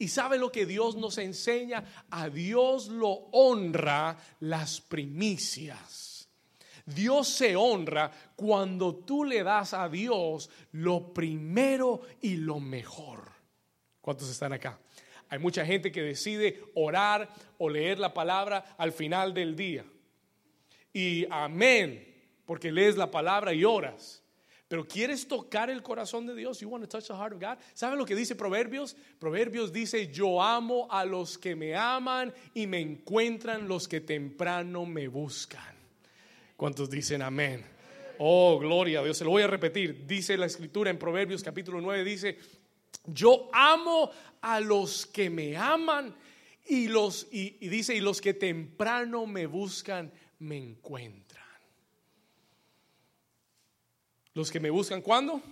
Y 0.00 0.08
sabe 0.08 0.38
lo 0.38 0.50
que 0.50 0.64
Dios 0.64 0.96
nos 0.96 1.18
enseña? 1.18 1.84
A 2.08 2.30
Dios 2.30 2.88
lo 2.88 3.10
honra 3.32 4.16
las 4.40 4.80
primicias. 4.80 6.26
Dios 6.86 7.28
se 7.28 7.54
honra 7.54 8.10
cuando 8.34 8.94
tú 8.96 9.24
le 9.24 9.42
das 9.42 9.74
a 9.74 9.90
Dios 9.90 10.48
lo 10.72 11.12
primero 11.12 12.00
y 12.22 12.36
lo 12.36 12.60
mejor. 12.60 13.30
¿Cuántos 14.00 14.30
están 14.30 14.54
acá? 14.54 14.80
Hay 15.28 15.38
mucha 15.38 15.66
gente 15.66 15.92
que 15.92 16.00
decide 16.00 16.64
orar 16.74 17.28
o 17.58 17.68
leer 17.68 17.98
la 17.98 18.14
palabra 18.14 18.74
al 18.78 18.92
final 18.92 19.34
del 19.34 19.54
día. 19.54 19.84
Y 20.94 21.26
amén, 21.30 22.40
porque 22.46 22.72
lees 22.72 22.96
la 22.96 23.10
palabra 23.10 23.52
y 23.52 23.66
oras. 23.66 24.19
Pero 24.70 24.86
quieres 24.86 25.26
tocar 25.26 25.68
el 25.68 25.82
corazón 25.82 26.26
de 26.26 26.36
Dios. 26.36 26.60
You 26.60 26.68
want 26.68 26.84
to 26.84 26.88
touch 26.88 27.08
the 27.08 27.12
heart 27.12 27.32
of 27.32 27.40
God. 27.40 27.58
¿Sabe 27.74 27.96
lo 27.96 28.06
que 28.06 28.14
dice 28.14 28.36
Proverbios? 28.36 28.94
Proverbios 29.18 29.72
dice, 29.72 30.12
"Yo 30.12 30.40
amo 30.40 30.86
a 30.88 31.04
los 31.04 31.36
que 31.36 31.56
me 31.56 31.74
aman 31.74 32.32
y 32.54 32.68
me 32.68 32.78
encuentran 32.78 33.66
los 33.66 33.88
que 33.88 34.00
temprano 34.00 34.86
me 34.86 35.08
buscan." 35.08 35.74
¿Cuántos 36.56 36.88
dicen 36.88 37.20
amén? 37.20 37.64
Oh, 38.18 38.60
gloria 38.60 39.00
a 39.00 39.02
Dios. 39.02 39.16
Se 39.16 39.24
lo 39.24 39.30
voy 39.30 39.42
a 39.42 39.48
repetir. 39.48 40.06
Dice 40.06 40.36
la 40.36 40.46
escritura 40.46 40.88
en 40.88 41.00
Proverbios 41.00 41.42
capítulo 41.42 41.80
9 41.80 42.04
dice, 42.04 42.38
Yo 43.06 43.50
amo 43.52 44.12
a 44.40 44.60
los 44.60 45.04
que 45.04 45.30
me 45.30 45.56
aman 45.56 46.14
y 46.68 46.86
los 46.86 47.26
y, 47.32 47.56
y 47.58 47.68
dice 47.70 47.96
y 47.96 48.00
los 48.00 48.20
que 48.20 48.34
temprano 48.34 49.26
me 49.26 49.46
buscan 49.46 50.12
me 50.38 50.58
encuentran. 50.58 51.29
Los 54.34 54.50
que 54.50 54.60
me 54.60 54.70
buscan 54.70 55.02
¿cuándo? 55.02 55.42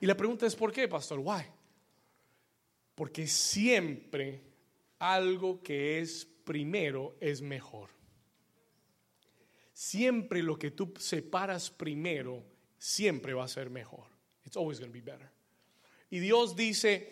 Y 0.00 0.06
la 0.06 0.16
pregunta 0.16 0.46
es 0.46 0.54
¿por 0.54 0.72
qué, 0.72 0.88
pastor? 0.88 1.18
Why? 1.18 1.42
Porque 2.94 3.26
siempre 3.26 4.40
algo 4.98 5.62
que 5.62 6.00
es 6.00 6.26
primero 6.44 7.16
es 7.20 7.42
mejor. 7.42 7.90
Siempre 9.72 10.42
lo 10.42 10.58
que 10.58 10.70
tú 10.70 10.94
separas 10.98 11.70
primero 11.70 12.42
siempre 12.78 13.34
va 13.34 13.44
a 13.44 13.48
ser 13.48 13.68
mejor. 13.68 14.06
It's 14.44 14.56
always 14.56 14.78
going 14.78 14.90
to 14.90 14.94
be 14.94 15.02
better. 15.02 15.30
Y 16.08 16.20
Dios 16.20 16.56
dice, 16.56 17.10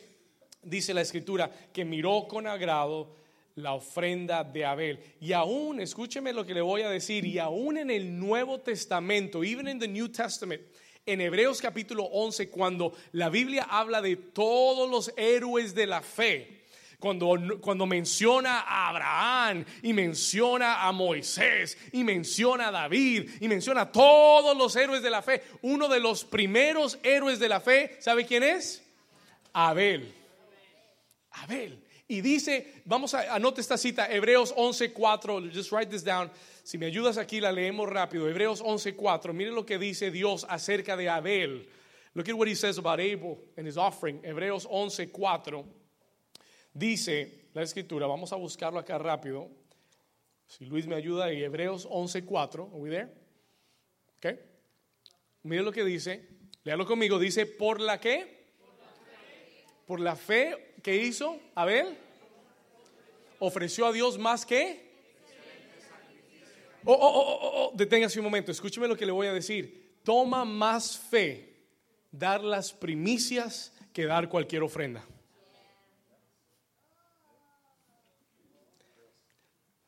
dice 0.62 0.94
la 0.94 1.02
escritura, 1.02 1.50
que 1.72 1.84
miró 1.84 2.26
con 2.28 2.46
agrado 2.46 3.16
la 3.56 3.74
ofrenda 3.74 4.42
de 4.42 4.64
Abel. 4.64 5.00
Y 5.20 5.32
aún, 5.32 5.80
escúcheme 5.80 6.32
lo 6.32 6.44
que 6.44 6.54
le 6.54 6.60
voy 6.60 6.82
a 6.82 6.90
decir, 6.90 7.24
y 7.24 7.38
aún 7.38 7.78
en 7.78 7.90
el 7.90 8.18
Nuevo 8.18 8.60
Testamento, 8.60 9.44
even 9.44 9.68
in 9.68 9.78
the 9.78 9.88
New 9.88 10.08
Testament, 10.08 10.62
en 11.06 11.20
Hebreos 11.20 11.60
capítulo 11.60 12.04
11, 12.04 12.48
cuando 12.48 12.94
la 13.12 13.28
Biblia 13.28 13.66
habla 13.68 14.00
de 14.00 14.16
todos 14.16 14.90
los 14.90 15.12
héroes 15.16 15.74
de 15.74 15.86
la 15.86 16.00
fe, 16.00 16.62
cuando, 16.98 17.36
cuando, 17.60 17.84
menciona 17.84 18.60
a 18.60 18.88
Abraham 18.88 19.66
y 19.82 19.92
menciona 19.92 20.86
a 20.86 20.92
Moisés 20.92 21.76
y 21.92 22.02
menciona 22.02 22.68
a 22.68 22.70
David 22.70 23.28
y 23.40 23.48
menciona 23.48 23.82
a 23.82 23.92
todos 23.92 24.56
los 24.56 24.74
héroes 24.74 25.02
de 25.02 25.10
la 25.10 25.20
fe, 25.20 25.42
uno 25.60 25.86
de 25.88 26.00
los 26.00 26.24
primeros 26.24 26.98
héroes 27.02 27.38
de 27.38 27.50
la 27.50 27.60
fe, 27.60 27.98
¿sabe 28.00 28.24
quién 28.24 28.42
es? 28.42 28.82
Abel. 29.52 30.14
Abel. 31.32 31.83
Y 32.06 32.20
dice, 32.20 32.82
vamos 32.84 33.14
a 33.14 33.34
anote 33.34 33.62
esta 33.62 33.78
cita, 33.78 34.06
Hebreos 34.10 34.54
11:4, 34.54 35.50
just 35.50 35.72
write 35.72 35.90
this 35.90 36.04
down. 36.04 36.30
Si 36.62 36.76
me 36.76 36.86
ayudas 36.86 37.16
aquí 37.16 37.40
la 37.40 37.50
leemos 37.50 37.88
rápido. 37.88 38.28
Hebreos 38.28 38.60
11:4. 38.62 39.32
Mire 39.32 39.52
lo 39.52 39.64
que 39.64 39.78
dice 39.78 40.10
Dios 40.10 40.44
acerca 40.48 40.96
de 40.96 41.08
Abel. 41.08 41.66
Look 42.14 42.28
at 42.28 42.36
what 42.36 42.46
he 42.46 42.54
says 42.54 42.78
about 42.78 43.00
Abel 43.00 43.38
and 43.56 43.66
his 43.66 43.78
offering. 43.78 44.20
Hebreos 44.22 44.66
11:4. 44.66 45.64
Dice 46.74 47.48
la 47.54 47.62
escritura, 47.62 48.06
vamos 48.06 48.32
a 48.32 48.36
buscarlo 48.36 48.78
acá 48.78 48.98
rápido. 48.98 49.48
Si 50.46 50.66
Luis 50.66 50.86
me 50.86 50.96
ayuda 50.96 51.32
y 51.32 51.42
Hebreos 51.42 51.86
11:4, 51.86 52.70
are 52.70 52.78
we 52.78 52.90
there? 52.90 53.08
Okay. 54.18 54.38
Mire 55.42 55.62
lo 55.62 55.72
que 55.72 55.84
dice. 55.84 56.28
Léalo 56.64 56.86
conmigo, 56.86 57.18
dice, 57.18 57.46
"¿Por 57.46 57.80
la 57.80 57.98
qué?" 57.98 58.44
por 59.86 60.00
la 60.00 60.16
fe 60.16 60.73
que 60.84 60.94
hizo 60.94 61.40
Abel, 61.54 61.96
ofreció 63.38 63.86
a 63.86 63.92
Dios 63.92 64.18
más 64.18 64.44
que. 64.44 64.84
Oh, 66.84 66.92
oh, 66.92 66.98
oh, 66.98 67.38
oh, 67.40 67.50
oh, 67.54 67.72
deténgase 67.74 68.20
un 68.20 68.24
momento, 68.24 68.52
escúcheme 68.52 68.86
lo 68.86 68.94
que 68.94 69.06
le 69.06 69.12
voy 69.12 69.26
a 69.26 69.32
decir. 69.32 69.98
Toma 70.04 70.44
más 70.44 70.98
fe 70.98 71.56
dar 72.12 72.44
las 72.44 72.70
primicias 72.70 73.72
que 73.94 74.04
dar 74.04 74.28
cualquier 74.28 74.62
ofrenda. 74.62 75.02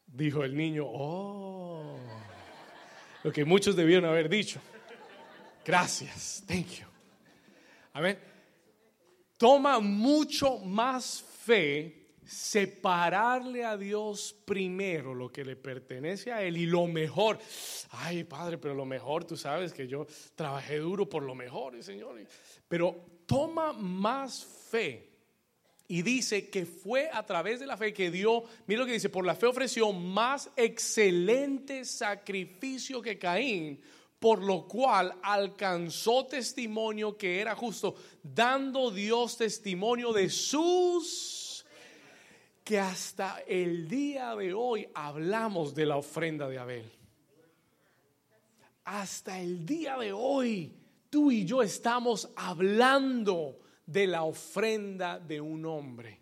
Dijo 0.07 0.43
el 0.45 0.57
niño, 0.57 0.87
oh, 0.87 1.99
lo 3.23 3.31
que 3.31 3.45
muchos 3.45 3.77
debieron 3.77 4.07
haber 4.07 4.31
dicho. 4.31 4.63
Gracias, 5.63 6.43
thank 6.47 6.79
you. 6.79 6.87
Amén 7.93 8.36
toma 9.37 9.81
mucho 9.81 10.59
más 10.59 11.23
fe 11.23 12.07
separarle 12.27 13.65
a 13.65 13.77
Dios 13.77 14.35
primero 14.45 15.15
lo 15.15 15.31
que 15.31 15.45
le 15.45 15.55
pertenece 15.55 16.33
a 16.33 16.43
Él 16.43 16.57
y 16.57 16.67
lo 16.67 16.87
mejor. 16.87 17.39
Ay, 17.91 18.25
Padre, 18.25 18.59
pero 18.59 18.75
lo 18.75 18.85
mejor, 18.85 19.25
tú 19.25 19.37
sabes 19.37 19.73
que 19.73 19.87
yo 19.87 20.07
trabajé 20.35 20.79
duro 20.79 21.09
por 21.09 21.23
lo 21.23 21.35
mejor, 21.35 21.81
Señor. 21.83 22.21
Pero 22.69 22.97
toma 23.27 23.73
más 23.73 24.45
fe. 24.45 25.13
Y 25.89 26.03
dice 26.03 26.51
que 26.51 26.67
fue 26.67 27.09
a 27.13 27.25
través 27.25 27.61
de 27.61 27.67
la 27.67 27.77
fe 27.77 27.93
que 27.93 28.11
dio, 28.11 28.43
mira 28.67 28.81
lo 28.81 28.87
que 28.87 28.95
dice, 28.95 29.09
por 29.09 29.25
la 29.25 29.37
fe 29.37 29.47
ofreció 29.47 29.93
más 29.93 30.51
excelente 30.57 31.85
sacrificio 31.85 33.01
que 33.01 33.19
Caín, 33.19 33.81
por 34.19 34.43
lo 34.43 34.67
cual 34.67 35.15
alcanzó 35.23 36.27
testimonio 36.27 37.17
que 37.17 37.41
era 37.41 37.55
justo, 37.55 37.95
dando 38.23 38.91
Dios 38.91 39.37
testimonio 39.37 40.13
de 40.13 40.31
sus, 40.31 41.65
que 42.65 42.79
hasta 42.79 43.41
el 43.47 43.89
día 43.89 44.35
de 44.35 44.53
hoy 44.55 44.89
hablamos 44.95 45.75
de 45.75 45.87
la 45.87 45.97
ofrenda 45.97 46.49
de 46.49 46.59
Abel. 46.59 46.91
Hasta 48.85 49.41
el 49.41 49.67
día 49.67 49.97
de 49.99 50.13
hoy, 50.13 50.75
tú 51.11 51.31
y 51.31 51.45
yo 51.45 51.63
estamos 51.63 52.31
hablando 52.37 53.59
de 53.85 54.07
la 54.07 54.23
ofrenda 54.25 55.19
de 55.19 55.41
un 55.41 55.65
hombre. 55.67 56.21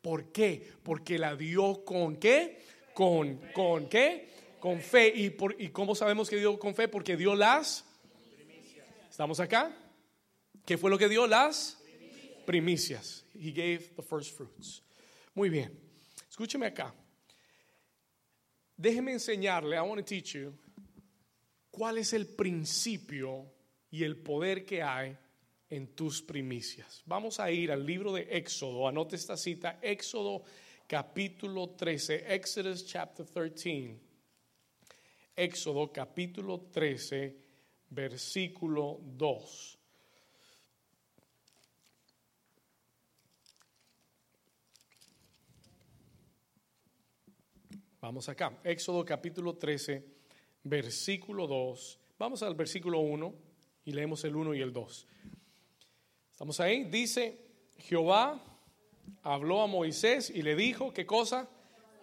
¿Por 0.00 0.32
qué? 0.32 0.72
Porque 0.82 1.18
la 1.18 1.36
dio 1.36 1.84
con 1.84 2.16
qué? 2.16 2.62
Con, 2.94 3.40
con 3.54 3.88
qué? 3.88 4.35
Con 4.66 4.80
fe. 4.80 5.12
¿Y, 5.14 5.30
por, 5.30 5.54
¿Y 5.62 5.68
cómo 5.68 5.94
sabemos 5.94 6.28
que 6.28 6.38
dio 6.38 6.58
con 6.58 6.74
fe? 6.74 6.88
Porque 6.88 7.16
dio 7.16 7.36
las 7.36 7.84
¿Estamos 9.08 9.38
acá? 9.38 9.72
¿Qué 10.64 10.76
fue 10.76 10.90
lo 10.90 10.98
que 10.98 11.08
dio? 11.08 11.24
Las 11.28 11.80
primicias. 12.44 13.24
He 13.32 13.52
gave 13.52 13.92
the 13.94 14.02
first 14.02 14.36
fruits. 14.36 14.82
Muy 15.34 15.50
bien. 15.50 15.70
Escúcheme 16.28 16.66
acá. 16.66 16.92
Déjeme 18.76 19.12
enseñarle, 19.12 19.76
I 19.76 19.82
want 19.82 20.00
to 20.00 20.04
teach 20.04 20.32
you, 20.32 20.52
cuál 21.70 21.98
es 21.98 22.12
el 22.12 22.26
principio 22.26 23.46
y 23.88 24.02
el 24.02 24.16
poder 24.16 24.66
que 24.66 24.82
hay 24.82 25.16
en 25.70 25.94
tus 25.94 26.20
primicias. 26.20 27.04
Vamos 27.06 27.38
a 27.38 27.52
ir 27.52 27.70
al 27.70 27.86
libro 27.86 28.12
de 28.12 28.26
Éxodo, 28.36 28.88
anote 28.88 29.14
esta 29.14 29.36
cita, 29.36 29.78
Éxodo 29.80 30.42
capítulo 30.88 31.70
13, 31.70 32.34
Exodus 32.34 32.84
chapter 32.84 33.24
13. 33.24 34.05
Éxodo 35.36 35.92
capítulo 35.92 36.70
13, 36.72 37.36
versículo 37.90 38.98
2. 39.02 39.78
Vamos 48.00 48.28
acá, 48.30 48.58
Éxodo 48.64 49.04
capítulo 49.04 49.56
13, 49.56 50.02
versículo 50.62 51.46
2. 51.46 52.00
Vamos 52.18 52.42
al 52.42 52.54
versículo 52.54 53.00
1 53.00 53.34
y 53.84 53.92
leemos 53.92 54.24
el 54.24 54.36
1 54.36 54.54
y 54.54 54.62
el 54.62 54.72
2. 54.72 55.06
¿Estamos 56.32 56.60
ahí? 56.60 56.84
Dice, 56.84 57.38
Jehová 57.76 58.42
habló 59.22 59.60
a 59.60 59.66
Moisés 59.66 60.30
y 60.30 60.40
le 60.40 60.56
dijo, 60.56 60.94
¿qué 60.94 61.04
cosa? 61.04 61.46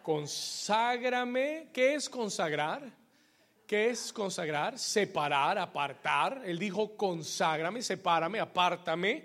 Conságrame. 0.04 1.70
¿Qué 1.74 1.96
es 1.96 2.08
consagrar? 2.10 3.03
¿Qué 3.68 3.90
es 3.90 4.12
consagrar? 4.12 4.78
Separar, 4.78 5.58
apartar. 5.58 6.42
Él 6.46 6.60
dijo, 6.60 6.98
conságrame, 6.98 7.82
sepárame, 7.82 8.40
apártame. 8.40 9.24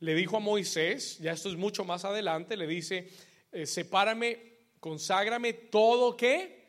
Le 0.00 0.14
dijo 0.14 0.36
a 0.36 0.40
Moisés, 0.40 1.18
ya 1.18 1.32
esto 1.32 1.48
es 1.48 1.56
mucho 1.56 1.84
más 1.84 2.04
adelante, 2.04 2.56
le 2.56 2.66
dice, 2.66 3.08
eh, 3.50 3.66
sepárame, 3.66 4.38
conságrame 4.80 5.52
todo 5.52 6.16
que. 6.16 6.62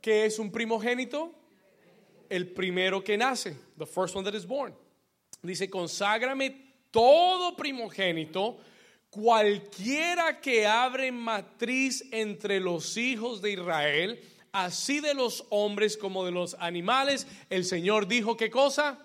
¿Qué 0.00 0.26
es 0.26 0.38
un 0.38 0.50
primogénito? 0.50 1.34
El 2.28 2.52
primero 2.52 3.02
que 3.02 3.16
nace, 3.16 3.56
the 3.78 3.86
first 3.86 4.14
one 4.14 4.24
that 4.24 4.36
is 4.36 4.46
born. 4.46 4.74
Dice, 5.42 5.70
conságrame 5.70 6.74
todo 6.90 7.56
primogénito, 7.56 8.58
cualquiera 9.10 10.40
que 10.40 10.66
abre 10.66 11.10
matriz 11.10 12.04
entre 12.12 12.60
los 12.60 12.96
hijos 12.96 13.40
de 13.40 13.52
Israel 13.52 14.20
así 14.52 15.00
de 15.00 15.14
los 15.14 15.44
hombres 15.50 15.96
como 15.96 16.24
de 16.24 16.32
los 16.32 16.56
animales. 16.58 17.26
El 17.50 17.64
Señor 17.64 18.06
dijo, 18.06 18.36
¿qué 18.36 18.50
cosa? 18.50 18.98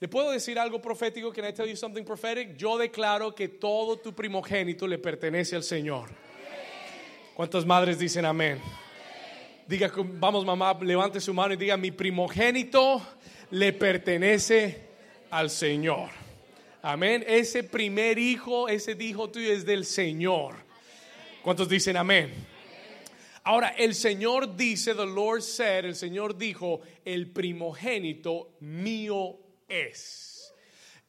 ¿Le 0.00 0.08
puedo 0.08 0.30
decir 0.30 0.58
algo 0.58 0.82
profético? 0.82 1.32
Can 1.32 1.46
I 1.46 1.52
tell 1.52 1.66
you 1.66 1.76
something 1.76 2.04
prophetic? 2.04 2.56
Yo 2.56 2.76
declaro 2.76 3.34
que 3.34 3.48
todo 3.48 3.96
tu 3.98 4.14
primogénito 4.14 4.86
le 4.86 4.98
pertenece 4.98 5.56
al 5.56 5.62
Señor. 5.62 6.10
¿Cuántas 7.34 7.64
madres 7.64 7.98
dicen 7.98 8.24
amén? 8.24 8.60
Diga, 9.66 9.90
vamos 9.96 10.44
mamá, 10.44 10.76
levante 10.82 11.20
su 11.20 11.32
mano 11.32 11.54
y 11.54 11.56
diga, 11.56 11.76
mi 11.76 11.90
primogénito 11.90 13.00
le 13.50 13.72
pertenece 13.72 14.88
al 15.30 15.48
Señor. 15.48 16.10
Amén. 16.82 17.24
Ese 17.26 17.64
primer 17.64 18.18
hijo, 18.18 18.68
ese 18.68 18.92
hijo 19.00 19.30
tuyo 19.30 19.50
es 19.50 19.64
del 19.64 19.86
Señor. 19.86 20.56
¿Cuántos 21.42 21.66
dicen 21.66 21.96
amén? 21.96 22.53
Ahora, 23.44 23.68
el 23.76 23.94
Señor 23.94 24.56
dice, 24.56 24.94
the 24.94 25.04
Lord 25.04 25.42
said, 25.42 25.84
el 25.84 25.94
Señor 25.94 26.36
dijo, 26.36 26.80
el 27.04 27.30
primogénito 27.30 28.56
mío 28.60 29.38
es. 29.68 30.34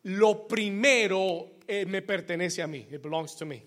lo 0.06 0.48
primero 0.48 1.58
eh, 1.68 1.86
me 1.86 2.02
pertenece 2.02 2.62
a 2.62 2.68
mí. 2.68 2.86
It 2.92 3.02
belongs 3.02 3.36
to 3.38 3.46
me. 3.46 3.64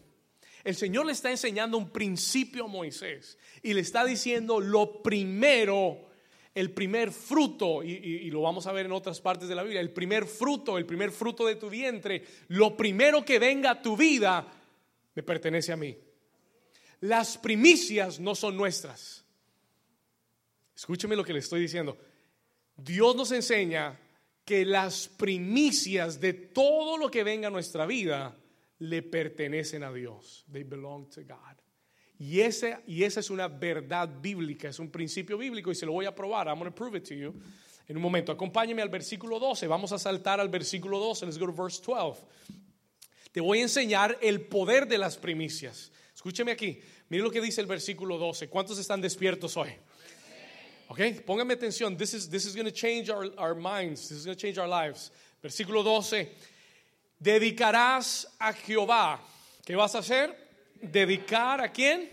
El 0.62 0.76
Señor 0.76 1.06
le 1.06 1.12
está 1.12 1.30
enseñando 1.30 1.78
un 1.78 1.90
principio 1.90 2.64
a 2.64 2.68
Moisés 2.68 3.38
y 3.62 3.72
le 3.74 3.80
está 3.80 4.04
diciendo 4.04 4.60
lo 4.60 5.02
primero, 5.02 6.08
el 6.54 6.70
primer 6.72 7.10
fruto, 7.10 7.82
y, 7.82 7.92
y 7.92 8.30
lo 8.30 8.42
vamos 8.42 8.66
a 8.66 8.72
ver 8.72 8.86
en 8.86 8.92
otras 8.92 9.20
partes 9.20 9.48
de 9.48 9.54
la 9.54 9.62
Biblia, 9.62 9.80
el 9.80 9.90
primer 9.90 10.26
fruto, 10.26 10.78
el 10.78 10.86
primer 10.86 11.10
fruto 11.10 11.46
de 11.46 11.56
tu 11.56 11.70
vientre, 11.70 12.22
lo 12.48 12.76
primero 12.76 13.24
que 13.24 13.38
venga 13.38 13.70
a 13.70 13.82
tu 13.82 13.96
vida, 13.96 14.46
me 15.14 15.22
pertenece 15.22 15.72
a 15.72 15.76
mí. 15.76 15.96
Las 17.00 17.38
primicias 17.38 18.18
no 18.18 18.34
son 18.34 18.56
nuestras. 18.56 19.24
Escúcheme 20.74 21.16
lo 21.16 21.24
que 21.24 21.32
le 21.32 21.38
estoy 21.40 21.60
diciendo. 21.60 21.96
Dios 22.76 23.16
nos 23.16 23.32
enseña 23.32 23.98
que 24.44 24.64
las 24.64 25.08
primicias 25.08 26.20
de 26.20 26.32
todo 26.32 26.96
lo 26.96 27.10
que 27.10 27.24
venga 27.24 27.48
a 27.48 27.50
nuestra 27.50 27.84
vida 27.84 28.36
le 28.78 29.02
pertenecen 29.02 29.82
a 29.82 29.92
Dios. 29.92 30.44
They 30.50 30.62
belong 30.62 31.10
to 31.10 31.22
God. 31.22 31.56
Y, 32.18 32.40
ese, 32.40 32.78
y 32.86 33.04
esa 33.04 33.20
es 33.20 33.30
una 33.30 33.46
verdad 33.46 34.08
bíblica, 34.20 34.68
es 34.68 34.78
un 34.78 34.90
principio 34.90 35.38
bíblico 35.38 35.70
y 35.70 35.74
se 35.74 35.86
lo 35.86 35.92
voy 35.92 36.06
a 36.06 36.14
probar. 36.14 36.48
I'm 36.48 36.58
going 36.58 36.70
to 36.70 36.74
prove 36.74 36.96
it 36.96 37.04
to 37.08 37.14
you. 37.14 37.34
En 37.86 37.96
un 37.96 38.02
momento, 38.02 38.32
acompáñeme 38.32 38.82
al 38.82 38.88
versículo 38.88 39.38
12. 39.38 39.66
Vamos 39.66 39.92
a 39.92 39.98
saltar 39.98 40.40
al 40.40 40.48
versículo 40.48 40.98
12. 40.98 41.26
Let's 41.26 41.38
go 41.38 41.46
to 41.46 41.52
verse 41.52 41.80
12. 41.84 42.20
Te 43.32 43.40
voy 43.40 43.60
a 43.60 43.62
enseñar 43.62 44.18
el 44.20 44.42
poder 44.42 44.88
de 44.88 44.98
las 44.98 45.16
primicias. 45.16 45.92
Escúcheme 46.18 46.50
aquí. 46.50 46.80
Mire 47.10 47.22
lo 47.22 47.30
que 47.30 47.40
dice 47.40 47.60
el 47.60 47.68
versículo 47.68 48.18
12. 48.18 48.48
¿Cuántos 48.48 48.76
están 48.76 49.00
despiertos 49.00 49.56
hoy? 49.56 49.70
Ok, 50.88 51.00
póngame 51.24 51.54
atención. 51.54 51.96
This 51.96 52.12
is, 52.12 52.28
this 52.28 52.44
is 52.44 52.56
going 52.56 52.66
to 52.66 52.72
change 52.72 53.08
our, 53.08 53.30
our 53.38 53.54
minds. 53.54 54.08
This 54.08 54.18
is 54.18 54.24
going 54.24 54.36
to 54.36 54.40
change 54.40 54.58
our 54.58 54.66
lives. 54.66 55.12
Versículo 55.40 55.84
12. 55.84 56.28
Dedicarás 57.22 58.26
a 58.40 58.52
Jehová. 58.52 59.20
¿Qué 59.64 59.76
vas 59.76 59.94
a 59.94 59.98
hacer? 59.98 60.34
Dedicar 60.82 61.60
a 61.60 61.68
quién? 61.68 62.08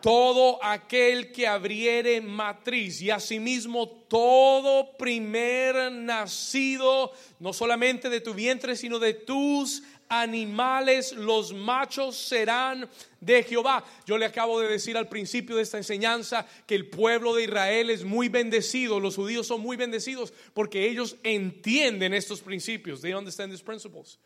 Todo 0.00 0.58
aquel 0.60 1.30
que 1.30 1.46
abriere 1.46 2.20
matriz 2.20 3.00
y 3.02 3.10
asimismo 3.10 3.88
todo 4.08 4.96
primer 4.98 5.92
nacido, 5.92 7.12
no 7.38 7.52
solamente 7.52 8.08
de 8.08 8.20
tu 8.20 8.34
vientre, 8.34 8.74
sino 8.74 8.98
de 8.98 9.14
tus 9.14 9.80
animales, 10.12 11.12
los 11.12 11.54
machos 11.54 12.16
serán 12.16 12.86
de 13.18 13.42
Jehová. 13.42 13.82
Yo 14.04 14.18
le 14.18 14.26
acabo 14.26 14.60
de 14.60 14.68
decir 14.68 14.94
al 14.98 15.08
principio 15.08 15.56
de 15.56 15.62
esta 15.62 15.78
enseñanza 15.78 16.46
que 16.66 16.74
el 16.74 16.90
pueblo 16.90 17.34
de 17.34 17.44
Israel 17.44 17.88
es 17.88 18.04
muy 18.04 18.28
bendecido, 18.28 19.00
los 19.00 19.16
judíos 19.16 19.46
son 19.46 19.62
muy 19.62 19.78
bendecidos 19.78 20.34
porque 20.52 20.86
ellos 20.86 21.16
entienden 21.22 22.12
estos 22.12 22.42
principios. 22.42 23.00
They 23.00 23.14
understand 23.14 23.50
these 23.52 23.64
principles. 23.64 24.18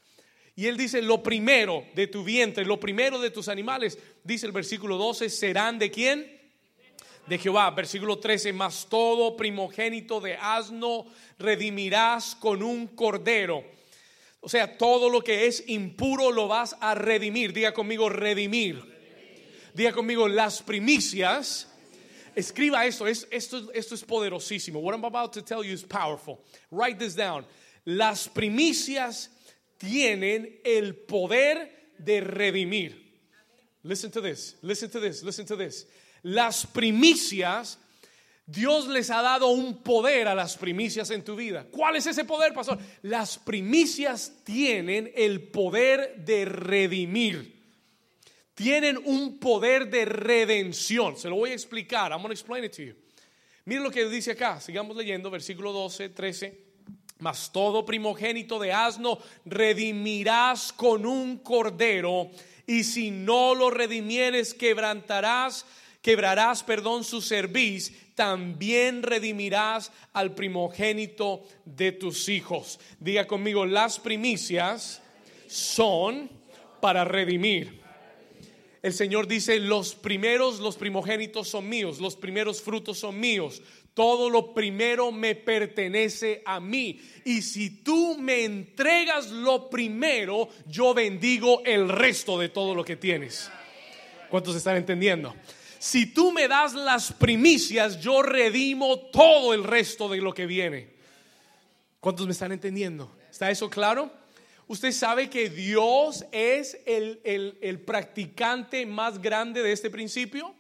Y 0.56 0.66
él 0.66 0.76
dice, 0.76 1.00
lo 1.02 1.22
primero 1.22 1.84
de 1.94 2.08
tu 2.08 2.24
vientre, 2.24 2.64
lo 2.64 2.80
primero 2.80 3.20
de 3.20 3.30
tus 3.30 3.46
animales, 3.46 3.96
dice 4.24 4.46
el 4.46 4.52
versículo 4.52 4.96
12, 4.96 5.30
serán 5.30 5.78
de 5.78 5.92
quién? 5.92 6.40
De 7.28 7.38
Jehová. 7.38 7.70
Versículo 7.70 8.18
13, 8.18 8.52
más 8.52 8.88
todo 8.88 9.36
primogénito 9.36 10.20
de 10.20 10.34
asno 10.34 11.06
redimirás 11.38 12.34
con 12.34 12.64
un 12.64 12.88
cordero 12.88 13.75
o 14.46 14.48
sea, 14.48 14.78
todo 14.78 15.10
lo 15.10 15.22
que 15.22 15.48
es 15.48 15.64
impuro 15.66 16.30
lo 16.30 16.46
vas 16.46 16.76
a 16.78 16.94
redimir. 16.94 17.52
Diga 17.52 17.74
conmigo, 17.74 18.08
redimir. 18.08 18.80
Diga 19.74 19.90
conmigo, 19.90 20.28
las 20.28 20.62
primicias. 20.62 21.66
Escriba 22.36 22.86
esto, 22.86 23.08
esto, 23.08 23.72
esto 23.72 23.94
es 23.96 24.04
poderosísimo. 24.04 24.78
What 24.78 24.94
I'm 24.94 25.04
about 25.04 25.32
to 25.32 25.42
tell 25.42 25.64
you 25.64 25.72
is 25.72 25.82
powerful. 25.82 26.44
Write 26.70 27.00
this 27.00 27.16
down. 27.16 27.44
Las 27.86 28.28
primicias 28.28 29.30
tienen 29.78 30.60
el 30.64 30.94
poder 30.94 31.68
de 31.98 32.20
redimir. 32.20 32.94
Listen 33.82 34.12
to 34.12 34.20
this, 34.20 34.54
listen 34.62 34.88
to 34.90 35.00
this, 35.00 35.24
listen 35.24 35.44
to 35.46 35.56
this. 35.56 35.86
Las 36.22 36.64
primicias 36.66 37.78
Dios 38.46 38.86
les 38.86 39.10
ha 39.10 39.22
dado 39.22 39.48
un 39.48 39.82
poder 39.82 40.28
a 40.28 40.34
las 40.34 40.56
primicias 40.56 41.10
en 41.10 41.24
tu 41.24 41.34
vida. 41.34 41.66
¿Cuál 41.68 41.96
es 41.96 42.06
ese 42.06 42.24
poder, 42.24 42.54
pastor? 42.54 42.78
Las 43.02 43.38
primicias 43.38 44.32
tienen 44.44 45.12
el 45.16 45.48
poder 45.48 46.24
de 46.24 46.44
redimir. 46.44 47.56
Tienen 48.54 48.98
un 49.04 49.38
poder 49.38 49.90
de 49.90 50.04
redención. 50.04 51.16
Se 51.16 51.28
lo 51.28 51.36
voy 51.36 51.50
a 51.50 51.54
explicar. 51.54 52.12
I'm 52.12 52.22
going 52.22 52.28
to 52.28 52.32
explain 52.32 52.64
it 52.64 52.72
to 52.76 52.82
you. 52.82 52.94
Miren 53.64 53.82
lo 53.82 53.90
que 53.90 54.08
dice 54.08 54.30
acá. 54.30 54.60
Sigamos 54.60 54.96
leyendo, 54.96 55.28
versículo 55.28 55.72
12, 55.72 56.10
13. 56.10 56.66
Mas 57.18 57.50
todo 57.50 57.84
primogénito 57.84 58.60
de 58.60 58.72
asno 58.72 59.18
redimirás 59.44 60.72
con 60.72 61.04
un 61.04 61.38
cordero, 61.38 62.30
y 62.66 62.84
si 62.84 63.10
no 63.10 63.54
lo 63.54 63.70
redimieres, 63.70 64.54
quebrantarás 64.54 65.64
quebrarás, 66.06 66.62
perdón, 66.62 67.02
su 67.02 67.20
cerviz, 67.20 67.92
también 68.14 69.02
redimirás 69.02 69.90
al 70.12 70.36
primogénito 70.36 71.42
de 71.64 71.90
tus 71.90 72.28
hijos. 72.28 72.78
Diga 73.00 73.26
conmigo, 73.26 73.66
las 73.66 73.98
primicias 73.98 75.02
son 75.48 76.30
para 76.80 77.04
redimir. 77.04 77.80
El 78.84 78.92
Señor 78.92 79.26
dice, 79.26 79.58
los 79.58 79.96
primeros, 79.96 80.60
los 80.60 80.76
primogénitos 80.76 81.48
son 81.48 81.68
míos, 81.68 81.98
los 81.98 82.14
primeros 82.14 82.62
frutos 82.62 83.00
son 83.00 83.18
míos. 83.18 83.60
Todo 83.92 84.30
lo 84.30 84.54
primero 84.54 85.10
me 85.10 85.34
pertenece 85.34 86.40
a 86.46 86.60
mí. 86.60 87.00
Y 87.24 87.42
si 87.42 87.82
tú 87.82 88.16
me 88.16 88.44
entregas 88.44 89.32
lo 89.32 89.68
primero, 89.68 90.50
yo 90.68 90.94
bendigo 90.94 91.64
el 91.64 91.88
resto 91.88 92.38
de 92.38 92.48
todo 92.48 92.76
lo 92.76 92.84
que 92.84 92.94
tienes. 92.94 93.50
¿Cuántos 94.30 94.54
están 94.54 94.76
entendiendo? 94.76 95.34
Si 95.86 96.06
tú 96.06 96.32
me 96.32 96.48
das 96.48 96.74
las 96.74 97.12
primicias, 97.12 98.00
yo 98.00 98.20
redimo 98.20 98.98
todo 98.98 99.54
el 99.54 99.62
resto 99.62 100.08
de 100.08 100.16
lo 100.16 100.34
que 100.34 100.44
viene. 100.44 100.96
¿Cuántos 102.00 102.26
me 102.26 102.32
están 102.32 102.50
entendiendo? 102.50 103.16
¿Está 103.30 103.52
eso 103.52 103.70
claro? 103.70 104.10
Usted 104.66 104.90
sabe 104.90 105.30
que 105.30 105.48
Dios 105.48 106.24
es 106.32 106.76
el, 106.86 107.20
el, 107.22 107.80
practicante 107.82 108.84
más 108.84 109.22
grande 109.22 109.62
de 109.62 109.70
este 109.70 109.88
principio. 109.88 110.52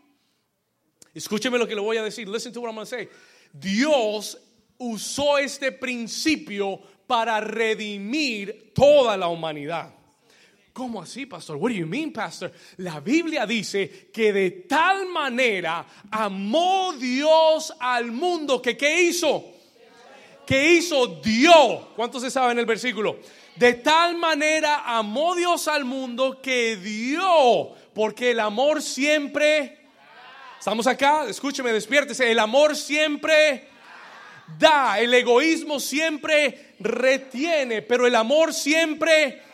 Escúcheme 1.12 1.58
lo 1.58 1.66
que 1.66 1.74
le 1.74 1.80
voy 1.80 1.96
a 1.96 2.04
decir. 2.04 2.28
Listen 2.28 2.52
to 2.52 2.60
what 2.60 2.68
I'm 2.68 2.76
going 2.76 2.86
to 2.86 2.96
say. 2.96 3.08
Dios 3.52 4.38
usó 4.78 5.38
este 5.38 5.72
principio 5.72 6.78
para 7.08 7.40
redimir 7.40 8.72
toda 8.72 9.16
la 9.16 9.26
humanidad. 9.26 9.92
¿Cómo 10.76 11.00
así, 11.00 11.24
pastor? 11.24 11.56
What 11.56 11.70
do 11.70 11.76
you 11.76 11.86
mean, 11.86 12.12
pastor? 12.12 12.52
La 12.76 13.00
Biblia 13.00 13.46
dice 13.46 14.10
que 14.12 14.30
de 14.30 14.50
tal 14.68 15.06
manera 15.06 15.86
amó 16.10 16.92
Dios 16.92 17.72
al 17.80 18.12
mundo 18.12 18.60
que 18.60 18.76
¿qué 18.76 19.00
hizo? 19.00 19.42
¿Qué 20.46 20.74
hizo? 20.74 21.06
Dio. 21.06 21.94
¿Cuántos 21.96 22.20
se 22.20 22.30
saben 22.30 22.58
el 22.58 22.66
versículo? 22.66 23.20
De 23.54 23.72
tal 23.72 24.18
manera 24.18 24.82
amó 24.84 25.34
Dios 25.34 25.66
al 25.66 25.86
mundo 25.86 26.42
que 26.42 26.76
dio, 26.76 27.70
porque 27.94 28.32
el 28.32 28.40
amor 28.40 28.82
siempre 28.82 29.78
Estamos 30.58 30.86
acá, 30.86 31.24
escúcheme, 31.26 31.72
despiértese. 31.72 32.30
El 32.30 32.38
amor 32.38 32.76
siempre 32.76 33.66
da, 34.58 35.00
el 35.00 35.14
egoísmo 35.14 35.80
siempre 35.80 36.74
retiene, 36.80 37.80
pero 37.80 38.06
el 38.06 38.14
amor 38.14 38.52
siempre 38.52 39.45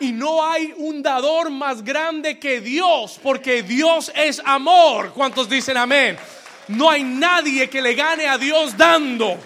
y 0.00 0.12
no 0.12 0.44
hay 0.44 0.74
un 0.76 1.02
dador 1.02 1.50
más 1.50 1.82
grande 1.82 2.38
que 2.38 2.60
Dios, 2.60 3.18
porque 3.22 3.62
Dios 3.62 4.12
es 4.14 4.40
amor. 4.44 5.12
¿Cuántos 5.12 5.48
dicen 5.48 5.76
amén? 5.76 6.16
No 6.68 6.90
hay 6.90 7.02
nadie 7.02 7.68
que 7.68 7.82
le 7.82 7.94
gane 7.94 8.26
a 8.26 8.38
Dios 8.38 8.76
dando. 8.76 9.38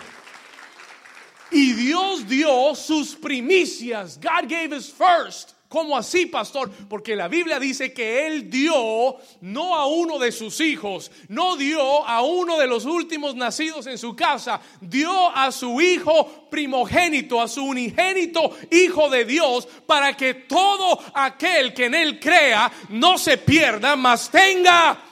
Y 1.51 1.73
Dios 1.73 2.27
dio 2.29 2.75
sus 2.75 3.15
primicias. 3.15 4.19
God 4.19 4.49
gave 4.49 4.73
his 4.73 4.91
first. 4.91 5.52
¿Cómo 5.73 5.97
así, 5.97 6.27
pastor? 6.27 6.71
Porque 6.87 7.17
la 7.17 7.29
Biblia 7.29 7.59
dice 7.59 7.95
que 7.95 8.27
Él 8.27 8.51
dio 8.51 9.17
no 9.41 9.75
a 9.75 9.87
uno 9.87 10.19
de 10.19 10.31
sus 10.31 10.61
hijos, 10.61 11.11
no 11.29 11.57
dio 11.57 12.07
a 12.07 12.21
uno 12.21 12.59
de 12.59 12.67
los 12.67 12.85
últimos 12.85 13.35
nacidos 13.37 13.87
en 13.87 13.97
su 13.97 14.15
casa, 14.15 14.61
dio 14.83 15.35
a 15.35 15.51
su 15.51 15.81
hijo 15.81 16.47
primogénito, 16.51 17.41
a 17.41 17.49
su 17.49 17.65
unigénito 17.65 18.55
hijo 18.71 19.09
de 19.09 19.25
Dios, 19.25 19.67
para 19.87 20.15
que 20.15 20.35
todo 20.35 21.03
aquel 21.15 21.73
que 21.73 21.87
en 21.87 21.95
Él 21.95 22.21
crea 22.21 22.71
no 22.91 23.17
se 23.17 23.39
pierda, 23.39 23.97
mas 23.97 24.29
tenga... 24.29 25.03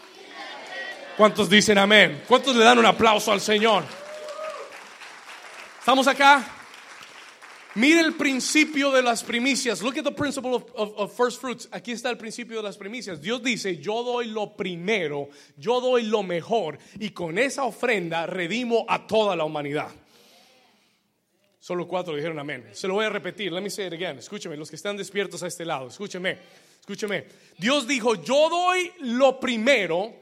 ¿Cuántos 1.16 1.48
dicen 1.48 1.78
amén? 1.78 2.22
¿Cuántos 2.28 2.54
le 2.54 2.62
dan 2.62 2.78
un 2.78 2.84
aplauso 2.84 3.32
al 3.32 3.40
Señor? 3.40 3.82
¿Estamos 5.78 6.06
acá? 6.06 6.59
Mire 7.76 8.00
el 8.00 8.14
principio 8.14 8.90
de 8.90 9.02
las 9.02 9.22
primicias. 9.22 9.80
Look 9.80 9.98
at 9.98 10.04
the 10.04 10.10
principle 10.10 10.66
of, 10.74 11.16
first 11.16 11.40
fruits. 11.40 11.68
Aquí 11.70 11.92
está 11.92 12.10
el 12.10 12.16
principio 12.16 12.56
de 12.56 12.62
las 12.64 12.76
primicias. 12.76 13.20
Dios 13.20 13.42
dice, 13.42 13.76
yo 13.78 14.02
doy 14.02 14.26
lo 14.26 14.56
primero, 14.56 15.28
yo 15.56 15.80
doy 15.80 16.02
lo 16.02 16.24
mejor 16.24 16.78
y 16.98 17.10
con 17.10 17.38
esa 17.38 17.64
ofrenda 17.64 18.26
redimo 18.26 18.84
a 18.88 19.06
toda 19.06 19.36
la 19.36 19.44
humanidad. 19.44 19.90
Solo 21.60 21.86
cuatro 21.86 22.16
dijeron 22.16 22.38
amén. 22.38 22.66
Se 22.72 22.88
lo 22.88 22.94
voy 22.94 23.04
a 23.04 23.10
repetir. 23.10 23.52
Let 23.52 23.60
me 23.60 23.70
say 23.70 23.86
it 23.86 23.92
again. 23.92 24.18
Escúcheme, 24.18 24.56
los 24.56 24.70
que 24.70 24.76
están 24.76 24.96
despiertos 24.96 25.42
a 25.42 25.46
este 25.46 25.64
lado. 25.64 25.88
Escúcheme, 25.88 26.38
escúcheme. 26.80 27.26
Dios 27.58 27.86
dijo, 27.86 28.16
yo 28.16 28.48
doy 28.48 28.90
lo 29.00 29.38
primero, 29.38 30.12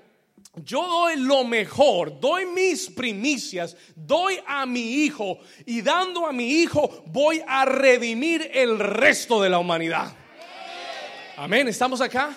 yo 0.64 0.86
doy 0.86 1.16
lo 1.16 1.44
mejor, 1.44 2.18
doy 2.20 2.46
mis 2.46 2.88
primicias, 2.90 3.76
doy 3.94 4.38
a 4.46 4.66
mi 4.66 5.04
hijo 5.04 5.38
y 5.66 5.82
dando 5.82 6.26
a 6.26 6.32
mi 6.32 6.62
hijo 6.62 7.04
voy 7.06 7.42
a 7.46 7.64
redimir 7.64 8.50
el 8.52 8.78
resto 8.78 9.42
de 9.42 9.50
la 9.50 9.58
humanidad. 9.58 10.14
Amén. 11.36 11.68
¿Estamos 11.68 12.00
acá? 12.00 12.36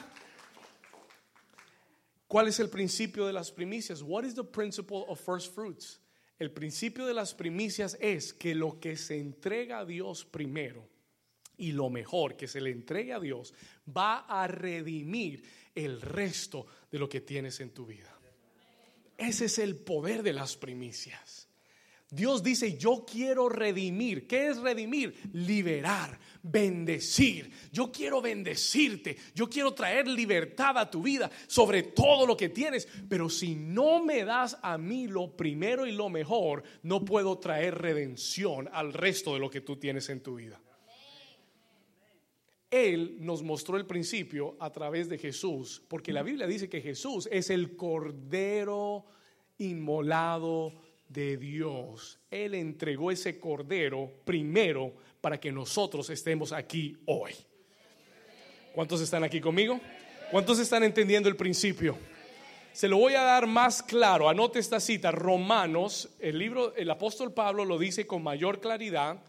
¿Cuál 2.28 2.48
es 2.48 2.60
el 2.60 2.70
principio 2.70 3.26
de 3.26 3.34
las 3.34 3.52
primicias? 3.52 4.02
What 4.02 4.24
is 4.24 4.36
the 4.36 4.44
principle 4.44 5.04
of 5.08 5.20
first 5.20 5.54
fruits? 5.54 6.00
El 6.40 6.52
principio 6.52 7.06
de 7.06 7.14
las 7.14 7.34
primicias 7.34 7.98
es 8.00 8.34
que 8.34 8.56
lo 8.56 8.80
que 8.80 8.98
se 8.98 9.20
entrega 9.20 9.80
a 9.80 9.86
Dios 9.86 10.26
primero 10.26 10.88
y 11.58 11.74
lo 11.74 11.90
mejor 11.90 12.36
que 12.36 12.48
se 12.48 12.60
le 12.60 12.72
entregue 12.72 13.14
a 13.14 13.20
Dios 13.20 13.54
va 13.86 14.26
a 14.28 14.48
redimir 14.48 15.44
el 15.76 16.02
resto 16.02 16.66
de 16.92 17.00
lo 17.00 17.08
que 17.08 17.22
tienes 17.22 17.60
en 17.60 17.72
tu 17.72 17.86
vida. 17.86 18.18
Ese 19.18 19.46
es 19.46 19.60
el 19.60 19.76
poder 19.76 20.24
de 20.24 20.34
las 20.34 20.58
primicias. 20.58 21.48
Dios 22.14 22.44
dice, 22.44 22.78
yo 22.78 23.06
quiero 23.10 23.48
redimir. 23.48 24.28
¿Qué 24.28 24.50
es 24.50 24.58
redimir? 24.58 25.16
Liberar, 25.32 26.20
bendecir. 26.44 27.50
Yo 27.72 27.90
quiero 27.90 28.22
bendecirte. 28.22 29.16
Yo 29.34 29.50
quiero 29.50 29.74
traer 29.74 30.10
libertad 30.10 30.78
a 30.78 30.92
tu 30.92 31.02
vida 31.02 31.32
sobre 31.48 31.84
todo 31.84 32.26
lo 32.26 32.36
que 32.36 32.50
tienes. 32.50 32.86
Pero 33.08 33.30
si 33.30 33.56
no 33.56 34.04
me 34.04 34.26
das 34.26 34.58
a 34.62 34.78
mí 34.78 35.08
lo 35.08 35.38
primero 35.38 35.88
y 35.88 35.94
lo 35.94 36.10
mejor, 36.10 36.64
no 36.84 37.06
puedo 37.06 37.38
traer 37.38 37.78
redención 37.78 38.70
al 38.74 38.92
resto 38.92 39.34
de 39.34 39.40
lo 39.40 39.50
que 39.50 39.62
tú 39.62 39.78
tienes 39.78 40.10
en 40.10 40.22
tu 40.22 40.36
vida. 40.36 40.60
Él 42.72 43.18
nos 43.20 43.44
mostró 43.44 43.76
el 43.76 43.86
principio 43.86 44.56
a 44.58 44.72
través 44.72 45.10
de 45.10 45.18
Jesús, 45.18 45.84
porque 45.90 46.14
la 46.14 46.24
Biblia 46.24 46.48
dice 46.48 46.70
que 46.70 46.80
Jesús 46.80 47.28
es 47.30 47.50
el 47.50 47.76
cordero 47.76 49.06
inmolado 49.58 50.74
de 51.10 51.36
Dios. 51.36 52.18
Él 52.32 52.56
entregó 52.56 53.12
ese 53.12 53.40
cordero 53.42 54.10
primero 54.24 54.94
para 55.20 55.38
que 55.38 55.52
nosotros 55.52 56.10
estemos 56.10 56.54
aquí 56.54 56.98
hoy. 57.06 57.34
¿Cuántos 58.74 59.02
están 59.02 59.26
aquí 59.26 59.42
conmigo? 59.42 59.82
¿Cuántos 60.32 60.58
están 60.58 60.84
entendiendo 60.84 61.28
el 61.28 61.36
principio? 61.36 61.98
Se 62.72 62.88
lo 62.88 62.98
voy 62.98 63.16
a 63.16 63.22
dar 63.22 63.48
más 63.48 63.84
claro. 63.84 64.30
Anote 64.30 64.60
esta 64.60 64.80
cita. 64.80 65.12
Romanos, 65.12 66.10
el 66.20 66.38
libro, 66.38 66.74
el 66.76 66.90
apóstol 66.90 67.34
Pablo 67.34 67.66
lo 67.66 67.78
dice 67.78 68.08
con 68.08 68.24
mayor 68.24 68.62
claridad. 68.62 69.22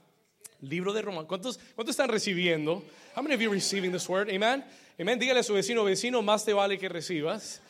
Libro 0.62 0.92
de 0.92 1.02
Romanos. 1.02 1.26
¿Cuántos, 1.26 1.58
¿Cuántos 1.74 1.92
están 1.92 2.08
recibiendo? 2.08 2.84
How 3.16 3.22
many 3.22 3.34
of 3.34 3.40
you 3.40 3.50
receiving 3.50 3.92
this 3.92 4.08
word? 4.08 4.30
Amen. 4.30 4.64
Amen. 4.98 5.18
Dígale 5.18 5.40
a 5.40 5.42
su 5.42 5.54
vecino, 5.54 5.82
vecino, 5.82 6.22
más 6.22 6.44
te 6.44 6.52
vale 6.52 6.78
que 6.78 6.88
recibas. 6.88 7.60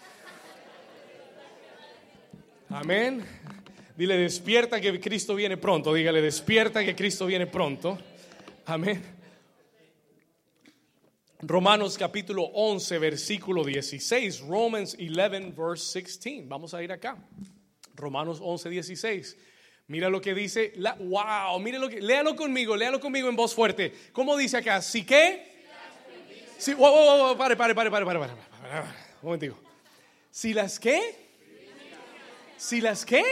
Amén. 2.68 3.24
Dile, 3.96 4.18
despierta 4.18 4.80
que 4.80 5.00
Cristo 5.00 5.34
viene 5.34 5.56
pronto. 5.56 5.94
Dígale, 5.94 6.20
despierta 6.20 6.84
que 6.84 6.94
Cristo 6.94 7.26
viene 7.26 7.46
pronto. 7.46 7.98
Amén. 8.66 9.02
Romanos 11.40 11.96
capítulo 11.96 12.44
11, 12.44 12.98
versículo 12.98 13.64
16. 13.64 14.40
Romans 14.40 14.96
11, 15.00 15.52
verse 15.56 16.00
16. 16.00 16.46
Vamos 16.46 16.74
a 16.74 16.82
ir 16.82 16.92
acá. 16.92 17.16
Romanos 17.94 18.38
11, 18.42 18.68
16. 18.68 19.36
Mira 19.92 20.08
lo 20.08 20.22
que 20.22 20.34
dice. 20.34 20.72
Wow, 21.00 21.60
mire 21.60 21.78
lo 21.78 21.86
que. 21.86 22.00
Léalo 22.00 22.34
conmigo, 22.34 22.74
léalo 22.74 22.98
conmigo 22.98 23.28
en 23.28 23.36
voz 23.36 23.54
fuerte. 23.54 23.92
¿Cómo 24.14 24.38
dice 24.38 24.56
acá? 24.56 24.80
¿Sí 24.80 25.04
qué? 25.04 25.52
Sí, 26.56 26.72
wow, 26.72 26.90
wow, 26.90 27.18
wow, 27.18 27.36
pare, 27.36 27.58
pare, 27.58 27.74
pare, 27.74 27.90
pare, 27.90 28.06
pare, 28.06 28.18
pare, 28.18 28.32
pare, 28.32 28.80
Un 29.20 29.26
momentico. 29.26 29.58
¿Si 30.30 30.54
las 30.54 30.80
qué? 30.80 30.98
¿Si 32.56 32.80
las 32.80 33.04
qué? 33.04 33.22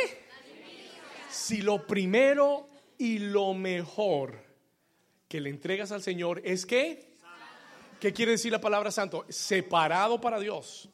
Si 1.30 1.62
lo 1.62 1.86
primero 1.86 2.68
y 2.98 3.20
lo 3.20 3.54
mejor 3.54 4.44
que 5.28 5.40
le 5.40 5.48
entregas 5.48 5.92
al 5.92 6.02
Señor 6.02 6.42
es 6.44 6.66
que, 6.66 7.14
¿qué 8.00 8.12
quiere 8.12 8.32
decir 8.32 8.52
la 8.52 8.60
palabra 8.60 8.90
santo? 8.90 9.24
Separado 9.30 10.20
para 10.20 10.38
Dios, 10.38 10.90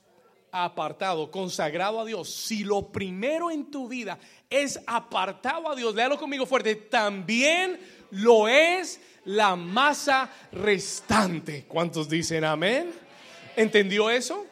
apartado, 0.64 1.30
consagrado 1.30 2.00
a 2.00 2.04
Dios. 2.04 2.30
Si 2.30 2.64
lo 2.64 2.88
primero 2.88 3.50
en 3.50 3.70
tu 3.70 3.88
vida 3.88 4.18
es 4.48 4.80
apartado 4.86 5.70
a 5.70 5.76
Dios, 5.76 5.94
léalo 5.94 6.18
conmigo 6.18 6.46
fuerte, 6.46 6.74
también 6.74 7.78
lo 8.10 8.48
es 8.48 9.00
la 9.24 9.56
masa 9.56 10.30
restante. 10.52 11.64
¿Cuántos 11.66 12.08
dicen 12.08 12.44
amén? 12.44 12.92
¿Entendió 13.56 14.08
eso? 14.10 14.46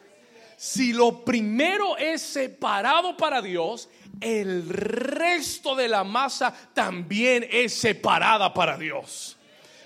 Si 0.57 0.93
lo 0.93 1.25
primero 1.25 1.97
es 1.97 2.21
separado 2.21 3.17
para 3.17 3.41
Dios, 3.41 3.89
el 4.21 4.69
resto 4.69 5.75
de 5.75 5.87
la 5.87 6.03
masa 6.03 6.53
también 6.73 7.47
es 7.51 7.73
separada 7.73 8.53
para 8.53 8.77
Dios. 8.77 9.37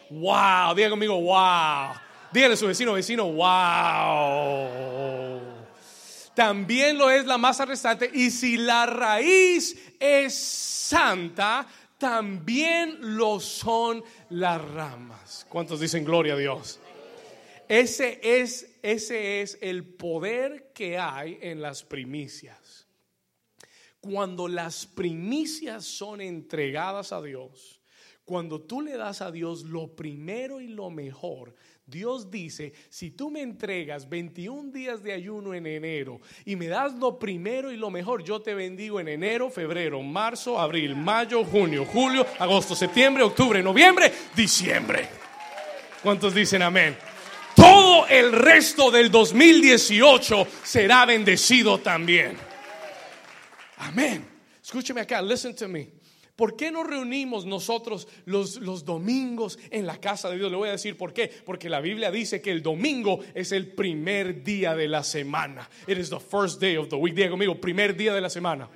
Wow, 0.09 0.75
diga 0.75 0.89
conmigo, 0.89 1.19
wow. 1.19 1.93
Dígale 2.31 2.53
a 2.53 2.57
su 2.57 2.67
vecino, 2.67 2.93
vecino, 2.93 3.25
wow. 3.31 4.69
También 6.39 6.97
lo 6.97 7.11
es 7.11 7.25
la 7.25 7.37
masa 7.37 7.65
restante. 7.65 8.09
Y 8.13 8.31
si 8.31 8.55
la 8.55 8.85
raíz 8.85 9.77
es 9.99 10.33
santa, 10.33 11.67
también 11.97 13.17
lo 13.17 13.41
son 13.41 14.01
las 14.29 14.63
ramas. 14.71 15.45
¿Cuántos 15.49 15.81
dicen 15.81 16.05
gloria 16.05 16.35
a 16.35 16.37
Dios? 16.37 16.79
Ese 17.67 18.21
es, 18.23 18.73
ese 18.81 19.41
es 19.41 19.57
el 19.59 19.83
poder 19.83 20.71
que 20.73 20.97
hay 20.97 21.39
en 21.41 21.61
las 21.61 21.83
primicias. 21.83 22.87
Cuando 23.99 24.47
las 24.47 24.85
primicias 24.85 25.83
son 25.83 26.21
entregadas 26.21 27.11
a 27.11 27.21
Dios, 27.21 27.81
cuando 28.23 28.61
tú 28.61 28.79
le 28.81 28.95
das 28.95 29.21
a 29.21 29.29
Dios 29.29 29.63
lo 29.63 29.93
primero 29.93 30.61
y 30.61 30.69
lo 30.69 30.89
mejor, 30.89 31.53
Dios 31.89 32.29
dice, 32.29 32.73
si 32.89 33.11
tú 33.11 33.29
me 33.29 33.41
entregas 33.41 34.07
21 34.07 34.71
días 34.71 35.01
de 35.01 35.13
ayuno 35.13 35.53
en 35.53 35.65
enero 35.65 36.21
y 36.45 36.55
me 36.55 36.67
das 36.67 36.93
lo 36.93 37.17
primero 37.17 37.71
y 37.71 37.77
lo 37.77 37.89
mejor, 37.89 38.23
yo 38.23 38.41
te 38.41 38.53
bendigo 38.53 38.99
en 38.99 39.07
enero, 39.07 39.49
febrero, 39.49 40.01
marzo, 40.01 40.59
abril, 40.59 40.95
mayo, 40.95 41.43
junio, 41.43 41.85
julio, 41.85 42.25
agosto, 42.37 42.75
septiembre, 42.75 43.23
octubre, 43.23 43.63
noviembre, 43.63 44.11
diciembre. 44.35 45.07
¿Cuántos 46.03 46.33
dicen 46.33 46.61
amén? 46.61 46.95
Todo 47.55 48.07
el 48.07 48.31
resto 48.31 48.89
del 48.91 49.11
2018 49.11 50.47
será 50.63 51.05
bendecido 51.05 51.79
también. 51.79 52.37
Amén. 53.77 54.25
Escúcheme 54.63 55.01
acá, 55.01 55.21
listen 55.21 55.55
to 55.55 55.67
me. 55.67 55.98
¿Por 56.39 56.55
qué 56.55 56.71
nos 56.71 56.87
reunimos 56.87 57.45
nosotros 57.45 58.07
los, 58.23 58.61
los, 58.61 58.85
domingos 58.85 59.59
en 59.71 59.85
la 59.85 59.99
casa 59.99 60.29
de 60.29 60.37
Dios? 60.37 60.49
Le 60.49 60.55
voy 60.55 60.69
a 60.69 60.71
decir 60.71 60.95
por 60.95 61.11
qué. 61.11 61.29
Porque 61.43 61.67
la 61.67 61.81
Biblia 61.81 62.11
dice 62.11 62.41
que 62.41 62.49
el 62.49 62.63
domingo 62.63 63.19
es 63.33 63.51
el 63.51 63.67
primer 63.67 64.41
día 64.41 64.73
de 64.73 64.87
la 64.87 65.03
semana. 65.03 65.69
It 65.85 65.97
is 65.97 66.09
the 66.09 66.21
first 66.21 66.61
day 66.61 66.77
of 66.77 66.87
the 66.87 66.95
week. 66.95 67.13
Diga 67.13 67.29
conmigo, 67.29 67.59
primer 67.59 67.93
día 67.93 68.13
de 68.13 68.21
la 68.21 68.29
semana. 68.29 68.69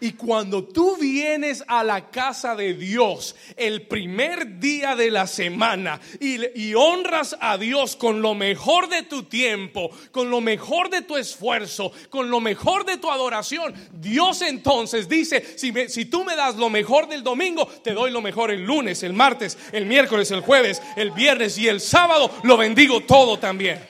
Y 0.00 0.12
cuando 0.12 0.64
tú 0.64 0.96
vienes 0.96 1.64
a 1.66 1.82
la 1.82 2.10
casa 2.10 2.54
de 2.54 2.74
Dios 2.74 3.34
el 3.56 3.82
primer 3.82 4.60
día 4.60 4.94
de 4.94 5.10
la 5.10 5.26
semana 5.26 6.00
y, 6.20 6.74
honras 6.74 7.36
a 7.40 7.58
Dios 7.58 7.96
con 7.96 8.22
lo 8.22 8.34
mejor 8.34 8.88
de 8.88 9.02
tu 9.02 9.24
tiempo, 9.24 9.90
con 10.12 10.30
lo 10.30 10.40
mejor 10.40 10.90
de 10.90 11.02
tu 11.02 11.16
esfuerzo, 11.16 11.92
con 12.10 12.30
lo 12.30 12.40
mejor 12.40 12.84
de 12.84 12.98
tu 12.98 13.10
adoración, 13.10 13.74
Dios 13.92 14.42
entonces 14.42 15.08
dice, 15.08 15.44
si, 15.56 15.72
si 15.88 16.04
tú 16.04 16.24
me 16.24 16.36
das 16.36 16.56
lo 16.56 16.70
mejor 16.70 17.08
del 17.08 17.24
domingo, 17.24 17.66
te 17.66 17.92
doy 17.92 18.10
lo 18.10 18.20
mejor 18.20 18.50
el 18.50 18.62
lunes, 18.62 19.02
el 19.02 19.12
martes, 19.12 19.58
el 19.72 19.86
miércoles, 19.86 20.30
el 20.30 20.40
jueves, 20.40 20.80
el 20.96 21.10
viernes 21.10 21.58
y 21.58 21.68
el 21.68 21.80
sábado, 21.80 22.30
lo 22.44 22.56
bendigo 22.56 23.00
todo 23.00 23.38
también. 23.38 23.80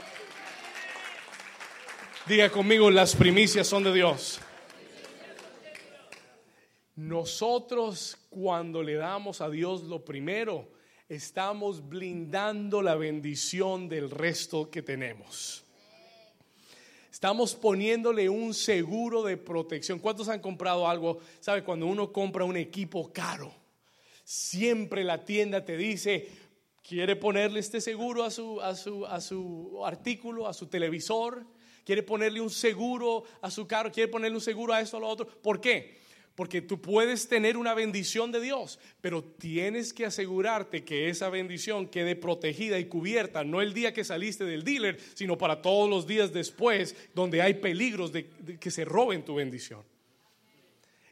Diga 2.26 2.50
conmigo, 2.50 2.90
las 2.90 3.16
primicias 3.16 3.66
son 3.66 3.84
de 3.84 3.92
Dios. 3.92 4.40
Nosotros 6.98 8.18
cuando 8.28 8.82
le 8.82 8.94
damos 8.94 9.40
a 9.40 9.48
Dios 9.48 9.84
lo 9.84 10.04
primero, 10.04 10.68
estamos 11.08 11.88
blindando 11.88 12.82
la 12.82 12.96
bendición 12.96 13.88
del 13.88 14.10
resto 14.10 14.68
que 14.68 14.82
tenemos. 14.82 15.62
Estamos 17.08 17.54
poniéndole 17.54 18.28
un 18.28 18.52
seguro 18.52 19.22
de 19.22 19.36
protección. 19.36 20.00
¿Cuántos 20.00 20.28
han 20.28 20.40
comprado 20.40 20.88
algo? 20.88 21.20
¿Sabe? 21.38 21.62
Cuando 21.62 21.86
uno 21.86 22.12
compra 22.12 22.44
un 22.44 22.56
equipo 22.56 23.12
caro, 23.12 23.54
siempre 24.24 25.04
la 25.04 25.24
tienda 25.24 25.64
te 25.64 25.76
dice, 25.76 26.28
quiere 26.82 27.14
ponerle 27.14 27.60
este 27.60 27.80
seguro 27.80 28.24
a 28.24 28.30
su, 28.32 28.60
a 28.60 28.74
su, 28.74 29.06
a 29.06 29.20
su 29.20 29.82
artículo, 29.86 30.48
a 30.48 30.52
su 30.52 30.66
televisor, 30.66 31.46
quiere 31.84 32.02
ponerle 32.02 32.40
un 32.40 32.50
seguro 32.50 33.22
a 33.40 33.52
su 33.52 33.68
carro, 33.68 33.92
quiere 33.92 34.10
ponerle 34.10 34.36
un 34.36 34.42
seguro 34.42 34.72
a 34.74 34.80
esto, 34.80 34.96
a 34.96 35.00
lo 35.00 35.06
otro. 35.06 35.28
¿Por 35.28 35.60
qué? 35.60 36.07
Porque 36.38 36.62
tú 36.62 36.80
puedes 36.80 37.26
tener 37.26 37.56
una 37.56 37.74
bendición 37.74 38.30
de 38.30 38.40
Dios, 38.40 38.78
pero 39.00 39.24
tienes 39.24 39.92
que 39.92 40.06
asegurarte 40.06 40.84
que 40.84 41.08
esa 41.08 41.30
bendición 41.30 41.88
quede 41.88 42.14
protegida 42.14 42.78
y 42.78 42.84
cubierta, 42.84 43.42
no 43.42 43.60
el 43.60 43.74
día 43.74 43.92
que 43.92 44.04
saliste 44.04 44.44
del 44.44 44.62
dealer, 44.62 45.00
sino 45.14 45.36
para 45.36 45.60
todos 45.60 45.90
los 45.90 46.06
días 46.06 46.32
después, 46.32 46.94
donde 47.12 47.42
hay 47.42 47.54
peligros 47.54 48.12
de, 48.12 48.28
que 48.60 48.70
se 48.70 48.84
roben 48.84 49.24
tu 49.24 49.34
bendición. 49.34 49.82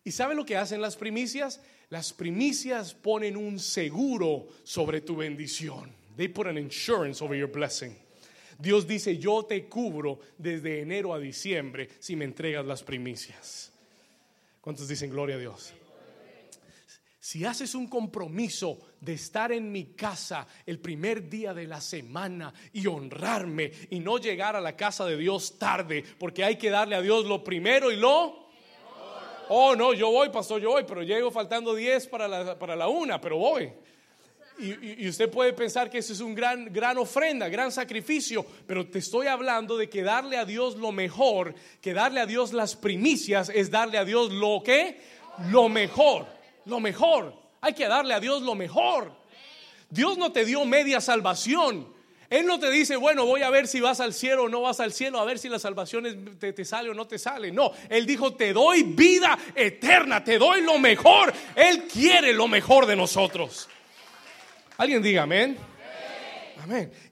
¿Y 0.04 0.12
sabe 0.12 0.36
lo 0.36 0.46
que 0.46 0.56
hacen 0.56 0.80
las 0.80 0.94
primicias? 0.94 1.60
Las 1.88 2.12
primicias 2.12 2.94
ponen 2.94 3.36
un 3.36 3.58
seguro 3.58 4.46
sobre 4.62 5.00
tu 5.00 5.16
bendición. 5.16 5.92
They 6.16 6.28
put 6.28 6.46
an 6.46 6.56
insurance 6.56 7.20
over 7.20 7.36
your 7.36 7.50
blessing. 7.50 7.96
Dios 8.60 8.86
dice, 8.86 9.18
yo 9.18 9.44
te 9.44 9.64
cubro 9.64 10.20
desde 10.38 10.82
enero 10.82 11.12
a 11.12 11.18
diciembre 11.18 11.88
si 11.98 12.14
me 12.14 12.26
entregas 12.26 12.64
las 12.64 12.84
primicias. 12.84 13.72
¿Cuántos 14.66 14.88
dicen 14.88 15.10
gloria 15.10 15.36
a 15.36 15.38
Dios? 15.38 15.72
Si 17.20 17.44
haces 17.44 17.76
un 17.76 17.86
compromiso 17.86 18.80
de 19.00 19.12
estar 19.12 19.52
en 19.52 19.70
mi 19.70 19.94
casa 19.94 20.48
el 20.66 20.80
primer 20.80 21.30
día 21.30 21.54
de 21.54 21.68
la 21.68 21.80
semana 21.80 22.52
y 22.72 22.84
honrarme 22.88 23.70
y 23.90 24.00
no 24.00 24.18
llegar 24.18 24.56
a 24.56 24.60
la 24.60 24.74
casa 24.74 25.04
de 25.04 25.16
Dios 25.16 25.56
tarde, 25.56 26.02
porque 26.18 26.42
hay 26.42 26.56
que 26.56 26.70
darle 26.70 26.96
a 26.96 27.00
Dios 27.00 27.26
lo 27.26 27.44
primero 27.44 27.92
y 27.92 27.96
lo... 27.96 28.48
Oh, 29.50 29.76
no, 29.76 29.94
yo 29.94 30.10
voy, 30.10 30.30
pastor, 30.30 30.60
yo 30.60 30.70
voy, 30.70 30.82
pero 30.82 31.04
llego 31.04 31.30
faltando 31.30 31.72
10 31.72 32.08
para 32.08 32.26
la, 32.26 32.58
para 32.58 32.74
la 32.74 32.88
una, 32.88 33.20
pero 33.20 33.38
voy. 33.38 33.72
Y, 34.58 35.06
usted 35.08 35.30
puede 35.30 35.52
pensar 35.52 35.90
que 35.90 35.98
eso 35.98 36.14
es 36.14 36.20
un 36.20 36.34
gran, 36.34 36.72
gran 36.72 36.96
ofrenda, 36.96 37.48
gran 37.48 37.70
sacrificio, 37.70 38.44
pero 38.66 38.86
te 38.86 39.00
estoy 39.00 39.26
hablando 39.26 39.76
de 39.76 39.90
que 39.90 40.02
darle 40.02 40.38
a 40.38 40.46
Dios 40.46 40.76
lo 40.76 40.92
mejor, 40.92 41.54
que 41.82 41.92
darle 41.92 42.20
a 42.20 42.26
Dios 42.26 42.54
las 42.54 42.74
primicias 42.74 43.50
es 43.54 43.70
darle 43.70 43.98
a 43.98 44.04
Dios 44.04 44.32
lo 44.32 44.62
que, 44.64 44.98
lo 45.50 45.68
mejor, 45.68 46.26
lo 46.64 46.80
mejor. 46.80 47.34
Hay 47.60 47.74
que 47.74 47.86
darle 47.86 48.14
a 48.14 48.20
Dios 48.20 48.42
lo 48.42 48.54
mejor. 48.54 49.12
Dios 49.90 50.16
no 50.16 50.32
te 50.32 50.44
dio 50.44 50.64
media 50.64 51.00
salvación. 51.00 51.94
Él 52.30 52.46
no 52.46 52.58
te 52.58 52.70
dice, 52.70 52.96
bueno, 52.96 53.24
voy 53.24 53.42
a 53.42 53.50
ver 53.50 53.68
si 53.68 53.80
vas 53.80 54.00
al 54.00 54.12
cielo 54.12 54.44
o 54.44 54.48
no 54.48 54.62
vas 54.62 54.80
al 54.80 54.92
cielo, 54.92 55.20
a 55.20 55.24
ver 55.24 55.38
si 55.38 55.48
la 55.48 55.58
salvación 55.58 56.36
te, 56.40 56.52
te, 56.52 56.64
sale 56.64 56.90
o 56.90 56.94
no 56.94 57.06
te 57.06 57.18
sale. 57.18 57.52
No, 57.52 57.72
Él 57.88 58.04
dijo, 58.04 58.34
te 58.34 58.52
doy 58.52 58.82
vida 58.82 59.38
eterna, 59.54 60.24
te 60.24 60.38
doy 60.38 60.62
lo 60.62 60.78
mejor. 60.78 61.32
Él 61.54 61.84
quiere 61.84 62.32
lo 62.32 62.48
mejor 62.48 62.86
de 62.86 62.96
nosotros. 62.96 63.68
Alguien 64.78 65.02
diga 65.02 65.22
amén. 65.22 65.56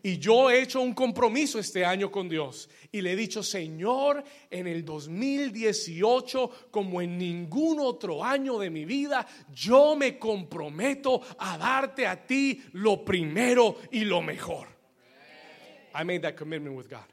Y 0.03 0.18
yo 0.18 0.50
he 0.50 0.62
hecho 0.62 0.81
un 0.81 0.94
compromiso 0.94 1.59
este 1.59 1.85
año 1.85 2.11
con 2.11 2.29
Dios 2.29 2.68
y 2.90 3.00
le 3.00 3.12
he 3.12 3.16
dicho, 3.16 3.42
Señor, 3.42 4.24
en 4.50 4.66
el 4.66 4.85
2018, 4.85 6.68
como 6.70 7.00
en 7.00 7.18
ningún 7.18 7.79
otro 7.81 8.24
año 8.24 8.59
de 8.59 8.70
mi 8.70 8.85
vida, 8.85 9.27
yo 9.53 9.96
me 9.96 10.18
comprometo 10.18 11.20
a 11.38 11.59
darte 11.59 12.07
a 12.07 12.27
ti 12.27 12.62
lo 12.72 13.05
primero 13.05 13.77
y 13.92 14.05
lo 14.05 14.20
mejor. 14.22 14.68
I 15.94 16.05
made 16.05 16.20
that 16.20 16.35
commitment 16.35 16.77
with 16.77 16.88
God. 16.88 17.07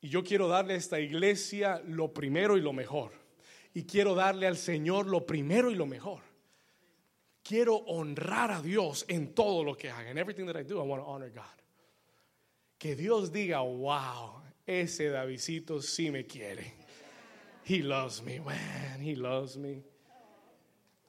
Y 0.00 0.08
yo 0.08 0.22
quiero 0.22 0.46
darle 0.48 0.74
a 0.74 0.76
esta 0.76 1.00
iglesia 1.00 1.82
lo 1.86 2.12
primero 2.12 2.56
y 2.56 2.60
lo 2.60 2.72
mejor. 2.72 3.10
Y 3.72 3.84
quiero 3.84 4.14
darle 4.14 4.46
al 4.46 4.56
Señor 4.56 5.06
lo 5.06 5.26
primero 5.26 5.70
y 5.70 5.74
lo 5.74 5.86
mejor 5.86 6.33
quiero 7.44 7.76
honrar 7.86 8.50
a 8.50 8.62
Dios 8.62 9.04
en 9.08 9.34
todo 9.34 9.62
lo 9.62 9.76
que 9.76 9.90
haga. 9.90 10.10
En 10.10 10.18
everything 10.18 10.46
that 10.46 10.56
I 10.56 10.62
do, 10.62 10.80
I 10.80 10.84
want 10.84 11.02
to 11.02 11.06
honor 11.06 11.30
God. 11.30 11.44
Que 12.78 12.96
Dios 12.96 13.30
diga, 13.30 13.62
wow, 13.62 14.42
ese 14.66 15.10
Davidito 15.10 15.80
sí 15.80 16.10
me 16.10 16.24
quiere. 16.24 16.74
He 17.64 17.82
loves 17.82 18.22
me, 18.22 18.40
man, 18.40 19.00
he 19.00 19.14
loves 19.14 19.56
me. 19.56 19.82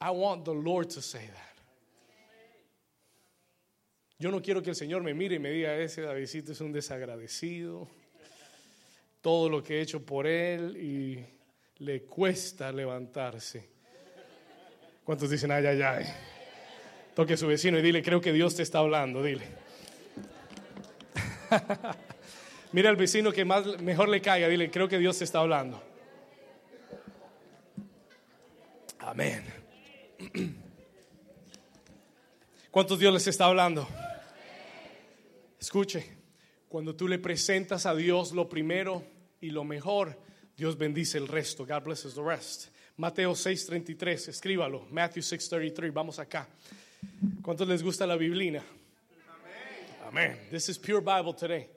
I 0.00 0.10
want 0.10 0.44
the 0.44 0.54
Lord 0.54 0.90
to 0.90 1.02
say 1.02 1.26
that. 1.26 1.42
Yo 4.18 4.30
no 4.30 4.40
quiero 4.40 4.62
que 4.62 4.70
el 4.70 4.76
Señor 4.76 5.02
me 5.02 5.12
mire 5.12 5.36
y 5.36 5.38
me 5.38 5.50
diga, 5.50 5.76
ese 5.76 6.02
Davidito 6.02 6.52
es 6.52 6.60
un 6.60 6.72
desagradecido. 6.72 7.88
Todo 9.20 9.48
lo 9.48 9.62
que 9.62 9.78
he 9.78 9.80
hecho 9.82 10.00
por 10.04 10.26
él 10.26 10.76
y 10.76 11.26
le 11.78 12.04
cuesta 12.04 12.72
levantarse. 12.72 13.75
¿Cuántos 15.06 15.30
dicen 15.30 15.52
ay, 15.52 15.64
ay, 15.64 15.80
ay? 15.82 16.04
Toque 17.14 17.34
a 17.34 17.36
su 17.36 17.46
vecino 17.46 17.78
y 17.78 17.82
dile, 17.82 18.02
creo 18.02 18.20
que 18.20 18.32
Dios 18.32 18.56
te 18.56 18.64
está 18.64 18.80
hablando, 18.80 19.22
dile. 19.22 19.46
Mira 22.72 22.90
al 22.90 22.96
vecino 22.96 23.30
que 23.30 23.44
más 23.44 23.80
mejor 23.80 24.08
le 24.08 24.20
caiga, 24.20 24.48
dile, 24.48 24.68
creo 24.68 24.88
que 24.88 24.98
Dios 24.98 25.16
te 25.16 25.22
está 25.22 25.38
hablando. 25.38 25.80
Amén. 28.98 29.44
¿Cuántos 32.72 32.98
Dios 32.98 33.14
les 33.14 33.28
está 33.28 33.44
hablando? 33.44 33.86
Escuche, 35.60 36.16
cuando 36.68 36.96
tú 36.96 37.06
le 37.06 37.20
presentas 37.20 37.86
a 37.86 37.94
Dios 37.94 38.32
lo 38.32 38.48
primero 38.48 39.04
y 39.40 39.50
lo 39.50 39.62
mejor, 39.62 40.18
Dios 40.56 40.76
bendice 40.76 41.16
el 41.16 41.28
resto. 41.28 41.64
God 41.64 41.84
blesses 41.84 42.14
the 42.14 42.22
rest. 42.22 42.75
Mateo 42.96 43.34
6:33, 43.34 44.28
escríbalo. 44.28 44.86
Matthew 44.90 45.22
6:33, 45.22 45.92
vamos 45.92 46.18
acá. 46.18 46.48
¿Cuántos 47.42 47.68
les 47.68 47.82
gusta 47.82 48.06
la 48.06 48.16
Biblina? 48.16 48.62
Amén. 50.06 50.38
This 50.50 50.70
is 50.70 50.78
pure 50.78 51.00
Bible 51.00 51.34
today. 51.34 51.68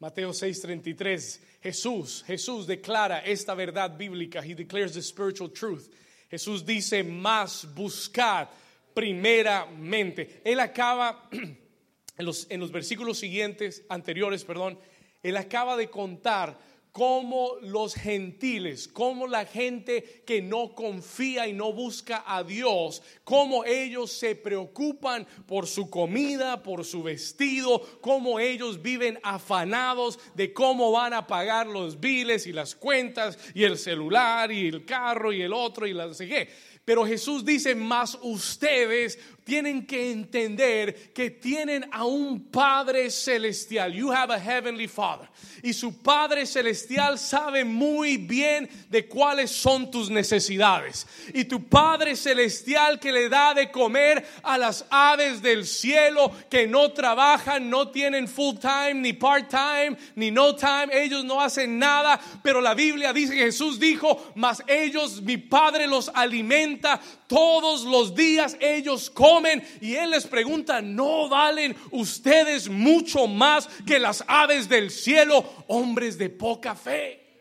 Mateo 0.00 0.32
6:33. 0.32 1.40
Jesús, 1.62 2.24
Jesús 2.26 2.66
declara 2.66 3.18
esta 3.18 3.54
verdad 3.54 3.96
bíblica. 3.98 4.42
He 4.42 4.54
declares 4.54 4.94
the 4.94 5.02
spiritual 5.02 5.50
truth. 5.50 5.90
Jesús 6.30 6.64
dice, 6.64 7.04
más 7.04 7.66
buscar 7.74 8.50
primeramente. 8.94 10.40
Él 10.42 10.58
acaba 10.60 11.28
en 11.32 12.24
los, 12.24 12.46
en 12.48 12.58
los 12.58 12.72
versículos 12.72 13.18
siguientes, 13.18 13.84
anteriores, 13.90 14.42
perdón, 14.42 14.78
él 15.22 15.36
acaba 15.36 15.76
de 15.76 15.90
contar 15.90 16.58
como 16.92 17.56
los 17.62 17.94
gentiles, 17.94 18.86
como 18.86 19.26
la 19.26 19.46
gente 19.46 20.22
que 20.26 20.42
no 20.42 20.74
confía 20.74 21.48
y 21.48 21.54
no 21.54 21.72
busca 21.72 22.22
a 22.26 22.44
Dios, 22.44 23.02
como 23.24 23.64
ellos 23.64 24.12
se 24.12 24.34
preocupan 24.34 25.26
por 25.46 25.66
su 25.66 25.88
comida, 25.88 26.62
por 26.62 26.84
su 26.84 27.02
vestido, 27.02 27.80
como 28.02 28.38
ellos 28.38 28.82
viven 28.82 29.18
afanados 29.22 30.18
de 30.34 30.52
cómo 30.52 30.92
van 30.92 31.14
a 31.14 31.26
pagar 31.26 31.66
los 31.66 31.98
biles 31.98 32.46
y 32.46 32.52
las 32.52 32.74
cuentas 32.74 33.38
y 33.54 33.64
el 33.64 33.78
celular 33.78 34.52
y 34.52 34.68
el 34.68 34.84
carro 34.84 35.32
y 35.32 35.40
el 35.40 35.54
otro 35.54 35.86
y 35.86 35.94
la 35.94 36.12
sé 36.12 36.46
Pero 36.84 37.06
Jesús 37.06 37.42
dice, 37.42 37.74
más 37.74 38.18
ustedes 38.20 39.18
tienen 39.44 39.86
que 39.86 40.12
entender 40.12 41.12
que 41.12 41.30
tienen 41.30 41.86
a 41.92 42.04
un 42.04 42.50
Padre 42.50 43.10
celestial. 43.10 43.92
You 43.92 44.12
have 44.12 44.32
a 44.32 44.38
heavenly 44.38 44.86
Father. 44.86 45.28
Y 45.62 45.72
su 45.72 45.98
Padre 46.02 46.46
celestial 46.46 47.18
sabe 47.18 47.64
muy 47.64 48.16
bien 48.16 48.68
de 48.88 49.06
cuáles 49.06 49.50
son 49.50 49.90
tus 49.90 50.10
necesidades. 50.10 51.06
Y 51.34 51.44
tu 51.44 51.68
Padre 51.68 52.16
celestial 52.16 52.98
que 52.98 53.12
le 53.12 53.28
da 53.28 53.54
de 53.54 53.70
comer 53.70 54.26
a 54.42 54.58
las 54.58 54.84
aves 54.90 55.42
del 55.42 55.66
cielo 55.66 56.32
que 56.50 56.66
no 56.66 56.92
trabajan, 56.92 57.68
no 57.68 57.88
tienen 57.90 58.28
full 58.28 58.56
time, 58.56 58.94
ni 58.94 59.12
part 59.12 59.48
time, 59.48 59.96
ni 60.14 60.30
no 60.30 60.54
time. 60.54 60.88
Ellos 60.92 61.24
no 61.24 61.40
hacen 61.40 61.78
nada. 61.78 62.20
Pero 62.42 62.60
la 62.60 62.74
Biblia 62.74 63.12
dice 63.12 63.34
que 63.34 63.42
Jesús 63.42 63.78
dijo, 63.78 64.32
mas 64.34 64.62
ellos, 64.66 65.22
mi 65.22 65.36
Padre 65.36 65.86
los 65.86 66.10
alimenta 66.14 67.00
todos 67.32 67.84
los 67.84 68.14
días. 68.14 68.58
Ellos 68.60 69.08
comen 69.08 69.66
y 69.80 69.94
Él 69.94 70.10
les 70.10 70.26
pregunta, 70.26 70.82
¿no 70.82 71.30
valen 71.30 71.74
ustedes 71.90 72.68
mucho 72.68 73.26
más 73.26 73.66
que 73.86 73.98
las 73.98 74.22
aves 74.28 74.68
del 74.68 74.90
cielo, 74.90 75.42
hombres 75.68 76.18
de 76.18 76.28
poca 76.28 76.74
fe? 76.74 77.40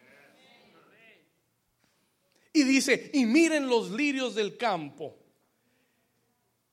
Y 2.53 2.63
dice, 2.63 3.11
y 3.13 3.25
miren 3.25 3.67
los 3.67 3.91
lirios 3.91 4.33
del 4.33 4.55
campo. 4.55 5.17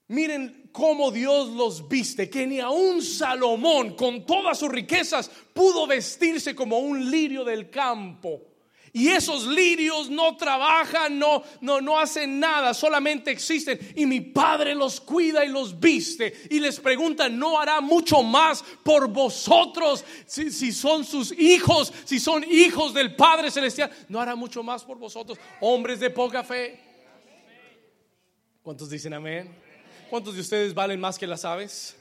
Miren 0.07 0.71
cómo 0.71 1.11
Dios 1.11 1.49
los 1.49 1.89
viste, 1.89 2.31
que 2.31 2.47
ni 2.47 2.61
un 2.61 3.03
Salomón 3.03 3.97
con 3.97 4.25
todas 4.25 4.61
sus 4.61 4.71
riquezas 4.71 5.29
pudo 5.53 5.89
vestirse 5.89 6.55
como 6.55 6.79
un 6.79 7.11
lirio 7.11 7.45
del 7.45 7.69
campo. 7.69 8.48
Y 8.93 9.09
esos 9.09 9.47
lirios 9.47 10.09
no 10.09 10.37
trabajan, 10.37 11.19
no, 11.19 11.43
no, 11.61 11.81
no 11.81 11.99
hacen 11.99 12.41
nada, 12.41 12.73
solamente 12.75 13.31
existen. 13.31 13.79
Y 13.95 14.07
mi 14.07 14.21
Padre 14.21 14.75
los 14.75 15.01
cuida 15.01 15.45
y 15.45 15.49
los 15.49 15.79
viste. 15.79 16.49
Y 16.51 16.61
les 16.61 16.81
pregunta, 16.81 17.29
¿no 17.29 17.59
hará 17.59 17.81
mucho 17.81 18.23
más 18.23 18.65
por 18.83 19.09
vosotros 19.09 20.05
si, 20.27 20.51
si 20.51 20.73
son 20.73 21.05
sus 21.05 21.33
hijos, 21.33 21.93
si 22.05 22.19
son 22.19 22.45
hijos 22.45 22.95
del 22.95 23.15
Padre 23.15 23.51
Celestial? 23.51 23.91
¿No 24.09 24.21
hará 24.21 24.35
mucho 24.35 24.63
más 24.63 24.85
por 24.85 24.99
vosotros, 24.99 25.39
hombres 25.61 26.01
de 26.01 26.11
poca 26.11 26.43
fe? 26.43 26.81
¿Cuántos 28.63 28.91
dicen 28.91 29.15
amén? 29.15 29.55
¿Cuántos 30.11 30.35
de 30.35 30.41
ustedes 30.41 30.75
valen 30.75 31.01
más 31.01 31.19
que 31.19 31.27
las 31.27 31.45
aves? 31.45 31.98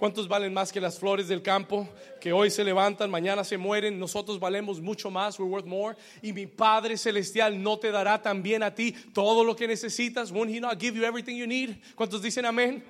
¿Cuántos 0.00 0.28
valen 0.28 0.54
más 0.54 0.72
que 0.72 0.80
las 0.80 0.98
flores 0.98 1.28
del 1.28 1.42
campo? 1.42 1.86
Que 2.22 2.32
hoy 2.32 2.50
se 2.50 2.64
levantan, 2.64 3.10
mañana 3.10 3.44
se 3.44 3.58
mueren. 3.58 3.98
Nosotros 3.98 4.40
valemos 4.40 4.80
mucho 4.80 5.10
más. 5.10 5.38
We're 5.38 5.52
worth 5.52 5.66
more. 5.66 5.94
Y 6.22 6.32
mi 6.32 6.46
Padre 6.46 6.96
Celestial 6.96 7.62
no 7.62 7.78
te 7.78 7.90
dará 7.90 8.22
también 8.22 8.62
a 8.62 8.74
ti 8.74 8.92
todo 9.12 9.44
lo 9.44 9.54
que 9.54 9.68
necesitas. 9.68 10.30
Won't 10.30 10.52
He 10.52 10.58
not 10.58 10.80
give 10.80 10.98
you 10.98 11.04
everything 11.04 11.36
you 11.36 11.46
need? 11.46 11.76
¿Cuántos 11.94 12.22
dicen 12.22 12.46
amén? 12.46 12.82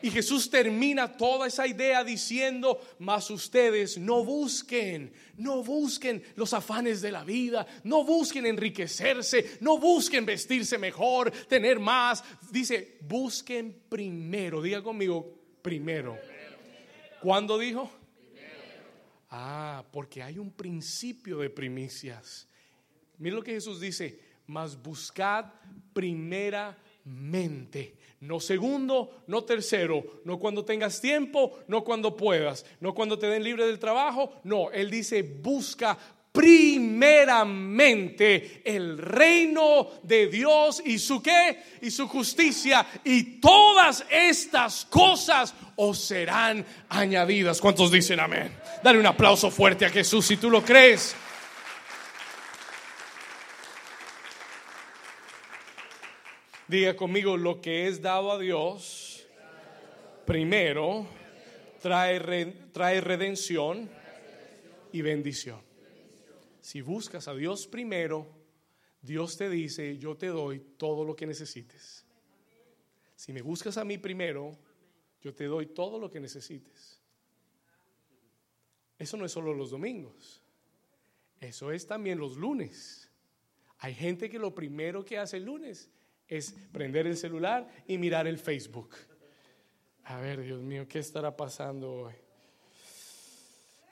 Y 0.00 0.08
Jesús 0.08 0.48
termina 0.48 1.16
toda 1.16 1.48
esa 1.48 1.66
idea 1.66 2.04
diciendo, 2.04 2.80
mas 3.00 3.28
ustedes 3.28 3.98
no 3.98 4.24
busquen, 4.24 5.12
no 5.38 5.64
busquen 5.64 6.22
los 6.36 6.52
afanes 6.52 7.00
de 7.00 7.10
la 7.10 7.24
vida, 7.24 7.66
no 7.82 8.04
busquen 8.04 8.46
enriquecerse, 8.46 9.58
no 9.62 9.78
busquen 9.78 10.24
vestirse 10.24 10.78
mejor, 10.78 11.32
tener 11.48 11.80
más. 11.80 12.22
Dice, 12.52 12.98
busquen 13.00 13.82
primero, 13.88 14.62
diga 14.62 14.80
conmigo, 14.80 15.28
primero. 15.60 16.35
¿Cuándo 17.26 17.58
dijo? 17.58 17.90
Ah, 19.30 19.84
porque 19.90 20.22
hay 20.22 20.38
un 20.38 20.52
principio 20.52 21.38
de 21.38 21.50
primicias. 21.50 22.46
Mira 23.18 23.34
lo 23.34 23.42
que 23.42 23.50
Jesús 23.50 23.80
dice, 23.80 24.20
mas 24.46 24.80
buscad 24.80 25.46
primeramente 25.92 27.96
no 28.20 28.38
segundo, 28.38 29.24
no 29.26 29.42
tercero, 29.42 30.20
no 30.24 30.38
cuando 30.38 30.64
tengas 30.64 31.00
tiempo, 31.00 31.58
no 31.66 31.82
cuando 31.82 32.16
puedas, 32.16 32.64
no 32.78 32.94
cuando 32.94 33.18
te 33.18 33.26
den 33.26 33.42
libre 33.42 33.66
del 33.66 33.80
trabajo, 33.80 34.32
no, 34.44 34.70
Él 34.70 34.88
dice, 34.88 35.22
busca 35.22 35.98
primeramente 36.96 38.62
el 38.64 38.96
reino 38.96 39.90
de 40.02 40.28
Dios 40.28 40.82
y 40.84 40.98
su 40.98 41.22
qué 41.22 41.62
y 41.82 41.90
su 41.90 42.08
justicia 42.08 42.86
y 43.04 43.38
todas 43.38 44.06
estas 44.10 44.86
cosas 44.86 45.54
os 45.76 45.98
serán 45.98 46.64
añadidas. 46.88 47.60
¿Cuántos 47.60 47.90
dicen 47.90 48.18
amén? 48.18 48.50
Dale 48.82 48.98
un 48.98 49.06
aplauso 49.06 49.50
fuerte 49.50 49.84
a 49.84 49.90
Jesús 49.90 50.26
si 50.26 50.38
tú 50.38 50.48
lo 50.48 50.64
crees. 50.64 51.14
Diga 56.66 56.96
conmigo, 56.96 57.36
lo 57.36 57.60
que 57.60 57.86
es 57.86 58.02
dado 58.02 58.32
a 58.32 58.38
Dios, 58.38 59.24
primero, 60.24 61.06
trae, 61.80 62.46
trae 62.72 63.00
redención 63.00 63.88
y 64.92 65.02
bendición. 65.02 65.65
Si 66.66 66.80
buscas 66.80 67.28
a 67.28 67.34
Dios 67.36 67.68
primero, 67.68 68.26
Dios 69.00 69.36
te 69.36 69.48
dice, 69.48 69.98
yo 69.98 70.16
te 70.16 70.26
doy 70.26 70.58
todo 70.76 71.04
lo 71.04 71.14
que 71.14 71.24
necesites. 71.24 72.04
Si 73.14 73.32
me 73.32 73.40
buscas 73.40 73.76
a 73.76 73.84
mí 73.84 73.98
primero, 73.98 74.58
yo 75.22 75.32
te 75.32 75.44
doy 75.44 75.66
todo 75.66 76.00
lo 76.00 76.10
que 76.10 76.18
necesites. 76.18 77.00
Eso 78.98 79.16
no 79.16 79.24
es 79.24 79.30
solo 79.30 79.54
los 79.54 79.70
domingos, 79.70 80.42
eso 81.38 81.70
es 81.70 81.86
también 81.86 82.18
los 82.18 82.36
lunes. 82.36 83.12
Hay 83.78 83.94
gente 83.94 84.28
que 84.28 84.40
lo 84.40 84.52
primero 84.52 85.04
que 85.04 85.18
hace 85.18 85.36
el 85.36 85.44
lunes 85.44 85.88
es 86.26 86.50
prender 86.72 87.06
el 87.06 87.16
celular 87.16 87.70
y 87.86 87.96
mirar 87.96 88.26
el 88.26 88.38
Facebook. 88.38 88.96
A 90.02 90.18
ver, 90.18 90.40
Dios 90.42 90.60
mío, 90.64 90.88
¿qué 90.88 90.98
estará 90.98 91.36
pasando 91.36 91.92
hoy? 91.92 92.25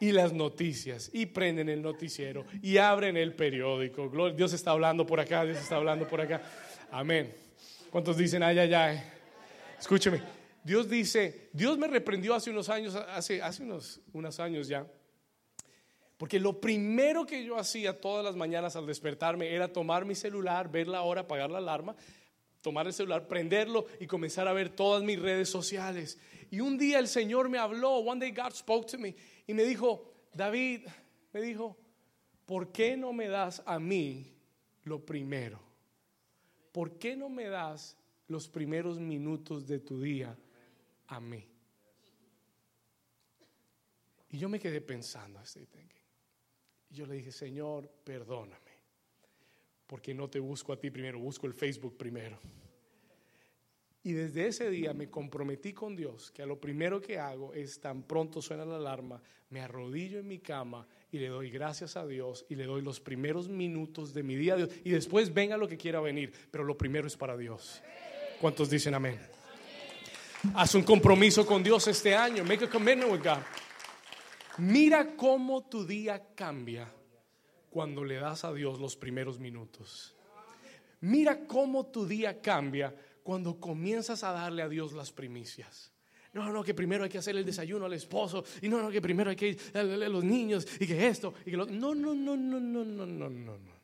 Y 0.00 0.12
las 0.12 0.32
noticias, 0.32 1.10
y 1.12 1.26
prenden 1.26 1.68
el 1.68 1.80
noticiero, 1.80 2.44
y 2.60 2.78
abren 2.78 3.16
el 3.16 3.34
periódico. 3.34 4.10
Dios 4.30 4.52
está 4.52 4.72
hablando 4.72 5.06
por 5.06 5.20
acá, 5.20 5.44
Dios 5.44 5.58
está 5.58 5.76
hablando 5.76 6.06
por 6.06 6.20
acá. 6.20 6.42
Amén. 6.90 7.32
¿Cuántos 7.90 8.16
dicen 8.16 8.42
ay, 8.42 8.58
ay, 8.58 8.74
ay? 8.74 9.02
Escúcheme. 9.78 10.20
Dios 10.64 10.88
dice, 10.88 11.48
Dios 11.52 11.78
me 11.78 11.86
reprendió 11.86 12.34
hace 12.34 12.50
unos 12.50 12.68
años, 12.68 12.94
hace, 12.94 13.40
hace 13.40 13.62
unos, 13.62 14.00
unos 14.12 14.40
años 14.40 14.66
ya, 14.66 14.86
porque 16.16 16.40
lo 16.40 16.60
primero 16.60 17.26
que 17.26 17.44
yo 17.44 17.58
hacía 17.58 18.00
todas 18.00 18.24
las 18.24 18.34
mañanas 18.34 18.74
al 18.76 18.86
despertarme 18.86 19.54
era 19.54 19.72
tomar 19.72 20.04
mi 20.04 20.14
celular, 20.14 20.70
ver 20.70 20.88
la 20.88 21.02
hora, 21.02 21.22
apagar 21.22 21.50
la 21.50 21.58
alarma 21.58 21.94
tomar 22.64 22.86
el 22.86 22.94
celular, 22.94 23.28
prenderlo 23.28 23.84
y 24.00 24.06
comenzar 24.06 24.48
a 24.48 24.54
ver 24.54 24.70
todas 24.70 25.02
mis 25.02 25.20
redes 25.20 25.50
sociales. 25.50 26.18
Y 26.50 26.60
un 26.60 26.78
día 26.78 26.98
el 26.98 27.08
Señor 27.08 27.50
me 27.50 27.58
habló, 27.58 27.96
one 27.96 28.18
day 28.18 28.32
God 28.34 28.54
spoke 28.54 28.90
to 28.90 28.98
me 28.98 29.14
y 29.46 29.54
me 29.54 29.64
dijo, 29.64 30.12
David, 30.32 30.86
me 31.32 31.42
dijo, 31.42 31.76
¿por 32.46 32.72
qué 32.72 32.96
no 32.96 33.12
me 33.12 33.28
das 33.28 33.62
a 33.66 33.78
mí 33.78 34.32
lo 34.84 35.04
primero? 35.04 35.60
¿Por 36.72 36.98
qué 36.98 37.16
no 37.16 37.28
me 37.28 37.48
das 37.48 37.96
los 38.28 38.48
primeros 38.48 38.98
minutos 38.98 39.66
de 39.66 39.78
tu 39.78 40.00
día 40.00 40.36
a 41.06 41.20
mí? 41.20 41.46
Y 44.30 44.38
yo 44.38 44.48
me 44.48 44.58
quedé 44.58 44.80
pensando, 44.80 45.40
y 46.90 46.94
yo 46.94 47.06
le 47.06 47.14
dije, 47.14 47.30
Señor, 47.30 47.88
perdóname 48.02 48.64
porque 49.86 50.14
no 50.14 50.28
te 50.28 50.40
busco 50.40 50.72
a 50.72 50.76
ti 50.78 50.90
primero, 50.90 51.18
busco 51.18 51.46
el 51.46 51.54
Facebook 51.54 51.96
primero. 51.96 52.38
Y 54.06 54.12
desde 54.12 54.46
ese 54.46 54.68
día 54.68 54.92
me 54.92 55.08
comprometí 55.08 55.72
con 55.72 55.96
Dios 55.96 56.30
que 56.30 56.42
a 56.42 56.46
lo 56.46 56.60
primero 56.60 57.00
que 57.00 57.18
hago 57.18 57.54
es 57.54 57.80
tan 57.80 58.02
pronto 58.02 58.42
suena 58.42 58.66
la 58.66 58.76
alarma, 58.76 59.20
me 59.48 59.62
arrodillo 59.62 60.18
en 60.18 60.28
mi 60.28 60.40
cama 60.40 60.86
y 61.10 61.18
le 61.18 61.28
doy 61.28 61.50
gracias 61.50 61.96
a 61.96 62.06
Dios 62.06 62.44
y 62.50 62.54
le 62.54 62.64
doy 62.64 62.82
los 62.82 63.00
primeros 63.00 63.48
minutos 63.48 64.12
de 64.12 64.22
mi 64.22 64.36
día 64.36 64.54
a 64.54 64.56
Dios. 64.58 64.68
Y 64.84 64.90
después 64.90 65.32
venga 65.32 65.56
lo 65.56 65.66
que 65.66 65.78
quiera 65.78 66.00
venir, 66.00 66.34
pero 66.50 66.64
lo 66.64 66.76
primero 66.76 67.06
es 67.06 67.16
para 67.16 67.34
Dios. 67.34 67.82
¿Cuántos 68.42 68.68
dicen 68.68 68.92
amén? 68.92 69.18
Haz 70.54 70.74
un 70.74 70.82
compromiso 70.82 71.46
con 71.46 71.62
Dios 71.62 71.88
este 71.88 72.14
año. 72.14 72.44
Make 72.44 72.66
a 72.66 72.68
commitment 72.68 73.10
with 73.10 73.22
God. 73.22 73.42
Mira 74.58 75.16
cómo 75.16 75.64
tu 75.66 75.86
día 75.86 76.22
cambia 76.34 76.92
cuando 77.70 78.04
le 78.04 78.16
das 78.16 78.44
a 78.44 78.52
Dios 78.52 78.78
los 78.78 78.96
primeros 78.96 79.40
minutos. 79.40 80.14
Mira 81.00 81.46
cómo 81.46 81.86
tu 81.86 82.06
día 82.06 82.42
cambia 82.42 82.94
cuando 83.24 83.58
comienzas 83.58 84.22
a 84.22 84.32
darle 84.32 84.62
a 84.62 84.68
Dios 84.68 84.92
las 84.92 85.10
primicias. 85.10 85.90
No, 86.34 86.52
no, 86.52 86.62
que 86.62 86.74
primero 86.74 87.04
hay 87.04 87.10
que 87.10 87.18
hacer 87.18 87.34
el 87.36 87.44
desayuno 87.44 87.86
al 87.86 87.94
esposo. 87.94 88.44
Y 88.60 88.68
no, 88.68 88.82
no, 88.82 88.90
que 88.90 89.00
primero 89.00 89.30
hay 89.30 89.36
que 89.36 89.56
darle 89.72 90.04
a 90.04 90.08
los 90.08 90.22
niños. 90.22 90.66
Y 90.78 90.86
que 90.86 91.06
esto. 91.06 91.32
Y 91.46 91.52
que 91.52 91.56
lo... 91.56 91.64
No, 91.64 91.94
no, 91.94 92.14
no, 92.14 92.36
no, 92.36 92.60
no, 92.60 92.84
no, 92.84 93.06
no, 93.06 93.30
no, 93.30 93.58
no. 93.58 93.74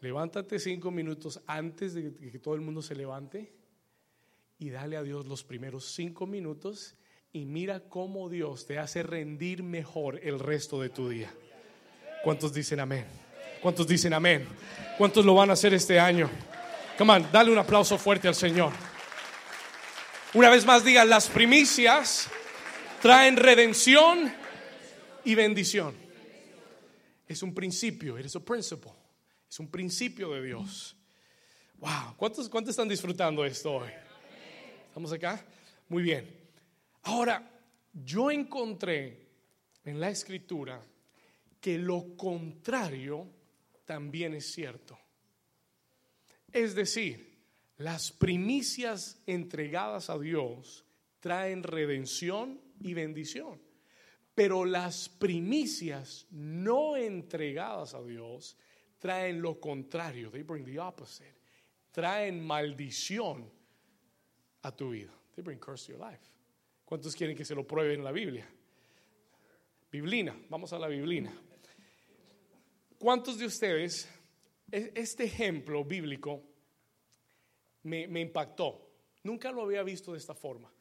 Levántate 0.00 0.58
cinco 0.58 0.90
minutos 0.90 1.40
antes 1.46 1.94
de 1.94 2.14
que 2.14 2.38
todo 2.40 2.56
el 2.56 2.62
mundo 2.62 2.82
se 2.82 2.96
levante. 2.96 3.52
Y 4.58 4.70
dale 4.70 4.96
a 4.96 5.02
Dios 5.04 5.26
los 5.26 5.44
primeros 5.44 5.92
cinco 5.94 6.26
minutos. 6.26 6.96
Y 7.32 7.44
mira 7.44 7.80
cómo 7.88 8.28
Dios 8.28 8.66
te 8.66 8.78
hace 8.78 9.04
rendir 9.04 9.62
mejor 9.62 10.18
el 10.24 10.40
resto 10.40 10.80
de 10.80 10.88
tu 10.88 11.08
día. 11.08 11.32
¿Cuántos 12.24 12.52
dicen 12.52 12.80
amén? 12.80 13.04
¿Cuántos 13.60 13.86
dicen 13.86 14.14
amén? 14.14 14.48
¿Cuántos 14.98 15.24
lo 15.24 15.34
van 15.34 15.50
a 15.50 15.52
hacer 15.52 15.74
este 15.74 16.00
año? 16.00 16.28
Come 16.98 17.12
on, 17.12 17.32
dale 17.32 17.50
un 17.50 17.58
aplauso 17.58 17.96
fuerte 17.98 18.28
al 18.28 18.34
Señor. 18.34 18.72
Una 20.34 20.50
vez 20.50 20.64
más 20.64 20.84
digan, 20.84 21.08
las 21.08 21.28
primicias 21.28 22.28
traen 23.00 23.36
redención 23.36 24.32
y 25.24 25.34
bendición. 25.34 25.94
Es 27.26 27.42
un 27.42 27.54
principio, 27.54 28.18
es 28.18 28.34
un 28.34 28.44
principio. 28.44 28.94
Es 29.48 29.58
un 29.58 29.68
principio 29.68 30.30
de 30.32 30.42
Dios. 30.42 30.96
Wow, 31.78 32.16
¿cuántos, 32.16 32.48
¿cuántos 32.48 32.70
están 32.70 32.88
disfrutando 32.88 33.44
esto 33.44 33.74
hoy? 33.74 33.90
¿Estamos 34.88 35.12
acá? 35.12 35.44
Muy 35.88 36.02
bien. 36.02 36.26
Ahora, 37.02 37.50
yo 37.92 38.30
encontré 38.30 39.28
en 39.84 40.00
la 40.00 40.08
escritura 40.08 40.82
que 41.60 41.76
lo 41.76 42.16
contrario 42.16 43.28
también 43.84 44.34
es 44.34 44.52
cierto. 44.52 44.98
Es 46.52 46.74
decir, 46.74 47.32
las 47.78 48.12
primicias 48.12 49.20
entregadas 49.26 50.10
a 50.10 50.18
Dios 50.18 50.84
traen 51.20 51.62
redención 51.62 52.60
y 52.80 52.94
bendición, 52.94 53.60
pero 54.34 54.64
las 54.64 55.08
primicias 55.08 56.26
no 56.30 56.96
entregadas 56.96 57.94
a 57.94 58.02
Dios 58.02 58.56
traen 58.98 59.40
lo 59.40 59.58
contrario, 59.60 60.30
they 60.30 60.42
bring 60.42 60.64
the 60.64 60.78
opposite, 60.78 61.34
traen 61.90 62.40
maldición 62.40 63.50
a 64.62 64.74
tu 64.74 64.90
vida, 64.90 65.12
they 65.34 65.42
bring 65.42 65.58
curse 65.58 65.86
to 65.86 65.92
your 65.92 66.10
life. 66.10 66.22
¿Cuántos 66.84 67.16
quieren 67.16 67.36
que 67.36 67.44
se 67.44 67.54
lo 67.54 67.66
prueben 67.66 68.00
en 68.00 68.04
la 68.04 68.12
Biblia? 68.12 68.46
Biblina, 69.90 70.36
vamos 70.48 70.72
a 70.72 70.78
la 70.78 70.88
Biblina. 70.88 71.32
¿Cuántos 72.98 73.38
de 73.38 73.46
ustedes, 73.46 74.08
este 74.72 75.24
ejemplo 75.24 75.84
bíblico 75.84 76.42
me, 77.82 78.20
impactó? 78.20 78.90
Nunca 79.22 79.52
lo 79.52 79.62
había 79.62 79.82
visto 79.82 80.12
de 80.12 80.18
esta 80.18 80.34
forma. 80.34 80.72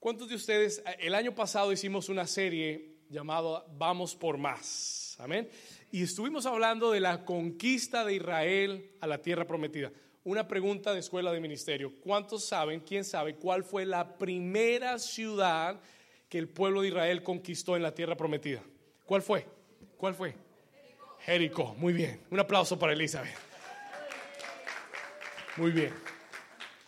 ¿Cuántos 0.00 0.28
de 0.28 0.36
ustedes, 0.36 0.82
el 0.98 1.14
año 1.14 1.34
pasado 1.34 1.70
hicimos 1.70 2.08
una 2.08 2.26
serie 2.26 2.96
llamada 3.10 3.64
Vamos 3.76 4.16
por 4.16 4.38
más? 4.38 5.16
Amén. 5.18 5.48
Y 5.92 6.02
estuvimos 6.02 6.46
hablando 6.46 6.90
de 6.90 7.00
la 7.00 7.24
conquista 7.24 8.04
de 8.04 8.14
Israel 8.14 8.92
a 9.00 9.06
la 9.06 9.20
tierra 9.20 9.46
prometida. 9.46 9.92
una 10.24 10.46
pregunta 10.46 10.92
de 10.92 11.00
escuela 11.00 11.32
de 11.32 11.40
ministerio. 11.40 11.92
¿Cuántos 12.00 12.44
saben, 12.44 12.80
quién 12.80 13.04
sabe, 13.04 13.36
cuál 13.36 13.64
fue 13.64 13.86
la 13.86 14.18
primera 14.18 14.98
ciudad 14.98 15.80
que 16.28 16.38
el 16.38 16.48
pueblo 16.48 16.82
de 16.82 16.88
Israel 16.88 17.22
conquistó 17.22 17.76
en 17.76 17.82
la 17.82 17.94
tierra 17.94 18.16
prometida? 18.16 18.62
¿Cuál 19.06 19.22
fue? 19.22 19.46
¿Cuál 19.96 20.14
fue? 20.14 20.47
Jericó. 21.28 21.74
Muy 21.74 21.92
bien. 21.92 22.22
Un 22.30 22.40
aplauso 22.40 22.78
para 22.78 22.94
Elizabeth. 22.94 23.36
Muy 25.58 25.72
bien. 25.72 25.92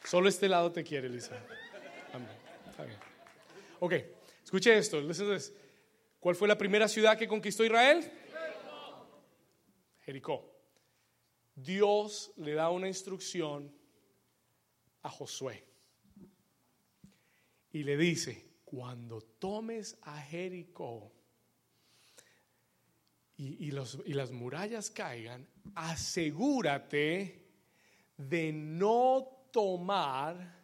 Solo 0.03 0.30
este 0.30 0.49
lado 0.49 0.72
te 0.72 0.82
quiere, 0.82 1.09
Elizabeth. 1.09 1.47
Amén. 2.14 2.30
Está 2.70 2.84
bien. 2.84 2.99
Ok, 3.80 3.93
escuche 4.43 4.78
esto. 4.78 4.99
¿Cuál 6.18 6.36
fue 6.36 6.49
la 6.49 6.57
primera 6.57 6.88
ciudad 6.88 7.18
que 7.18 7.28
conquistó 7.28 7.66
Israel? 7.66 8.11
Jericó. 10.07 10.51
Dios 11.55 12.32
le 12.38 12.55
da 12.55 12.70
una 12.70 12.88
instrucción 12.88 13.70
a 15.03 15.11
Josué 15.11 15.66
y 17.72 17.82
le 17.82 17.99
dice, 17.99 18.47
cuando 18.64 19.20
tomes 19.20 19.99
a 20.01 20.18
Jericó 20.22 21.12
y, 23.41 23.68
y 23.68 24.12
las 24.12 24.30
murallas 24.30 24.91
caigan, 24.91 25.47
asegúrate 25.74 27.43
de 28.18 28.53
no 28.53 29.47
tomar 29.51 30.61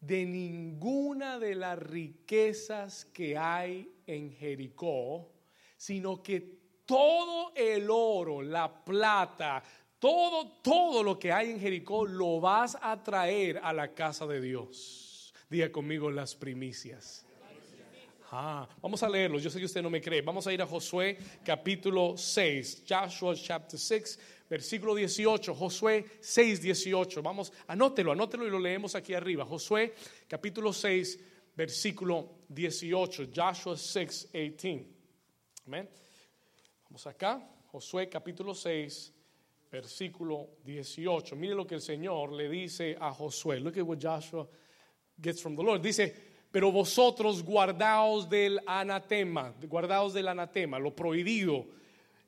de 0.00 0.24
ninguna 0.24 1.38
de 1.38 1.54
las 1.54 1.78
riquezas 1.78 3.04
que 3.04 3.36
hay 3.38 3.92
en 4.06 4.32
Jericó, 4.32 5.30
sino 5.76 6.20
que 6.20 6.58
todo 6.84 7.52
el 7.54 7.88
oro, 7.88 8.42
la 8.42 8.84
plata, 8.84 9.62
todo, 10.00 10.60
todo 10.62 11.04
lo 11.04 11.16
que 11.16 11.30
hay 11.30 11.52
en 11.52 11.60
Jericó 11.60 12.06
lo 12.06 12.40
vas 12.40 12.76
a 12.80 13.00
traer 13.04 13.60
a 13.62 13.72
la 13.72 13.94
casa 13.94 14.26
de 14.26 14.40
Dios. 14.40 15.32
Diga 15.48 15.70
conmigo 15.70 16.10
las 16.10 16.34
primicias. 16.34 17.24
Ah, 18.32 18.68
vamos 18.80 19.02
a 19.02 19.08
leerlos. 19.08 19.42
Yo 19.42 19.50
sé 19.50 19.58
que 19.58 19.64
usted 19.64 19.82
no 19.82 19.90
me 19.90 20.00
cree. 20.00 20.22
Vamos 20.22 20.46
a 20.46 20.52
ir 20.52 20.62
a 20.62 20.66
Josué 20.66 21.18
capítulo 21.44 22.16
6. 22.16 22.84
Joshua 22.88 23.34
chapter 23.34 23.76
6, 23.78 24.18
versículo 24.48 24.94
18. 24.94 25.52
Josué 25.52 26.04
6, 26.20 26.62
18. 26.62 27.22
Vamos, 27.22 27.52
anótelo, 27.66 28.12
anótelo 28.12 28.46
y 28.46 28.50
lo 28.50 28.60
leemos 28.60 28.94
aquí 28.94 29.14
arriba. 29.14 29.44
Josué 29.44 29.94
capítulo 30.28 30.72
6, 30.72 31.18
versículo 31.56 32.44
18. 32.48 33.30
Joshua 33.34 33.76
6, 33.76 34.28
18. 34.32 34.86
Amén. 35.66 35.90
Vamos 36.84 37.04
acá. 37.08 37.44
Josué 37.72 38.08
capítulo 38.08 38.54
6, 38.54 39.12
versículo 39.72 40.50
18. 40.62 41.34
Mire 41.34 41.56
lo 41.56 41.66
que 41.66 41.74
el 41.74 41.80
Señor 41.80 42.32
le 42.32 42.48
dice 42.48 42.96
a 43.00 43.12
Josué. 43.12 43.58
Look 43.58 43.76
at 43.76 43.84
what 43.84 43.98
Joshua 44.00 44.46
gets 45.20 45.42
from 45.42 45.56
the 45.56 45.64
Lord. 45.64 45.82
Dice, 45.82 46.29
pero 46.52 46.72
vosotros 46.72 47.42
guardaos 47.44 48.28
del 48.28 48.60
anatema, 48.66 49.54
guardaos 49.62 50.12
del 50.12 50.28
anatema, 50.28 50.78
lo 50.78 50.94
prohibido. 50.94 51.64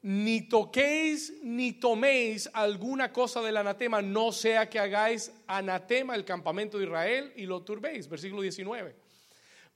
Ni 0.03 0.43
toquéis 0.43 1.33
ni 1.43 1.73
toméis 1.73 2.51
alguna 2.53 3.13
cosa 3.13 3.41
del 3.41 3.57
anatema, 3.57 4.03
no 4.03 4.33
sea 4.33 4.69
que 4.69 4.79
hagáis 4.79 5.33
anatema 5.47 6.15
el 6.15 6.25
campamento 6.25 6.79
de 6.79 6.85
Israel 6.87 7.33
y 7.37 7.47
lo 7.47 7.63
turbéis. 7.63 8.09
Versículo 8.09 8.43
19. 8.43 8.95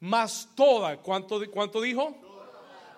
Mas 0.01 0.49
toda, 0.55 0.97
¿cuánto, 0.99 1.41
cuánto 1.51 1.81
dijo? 1.81 2.17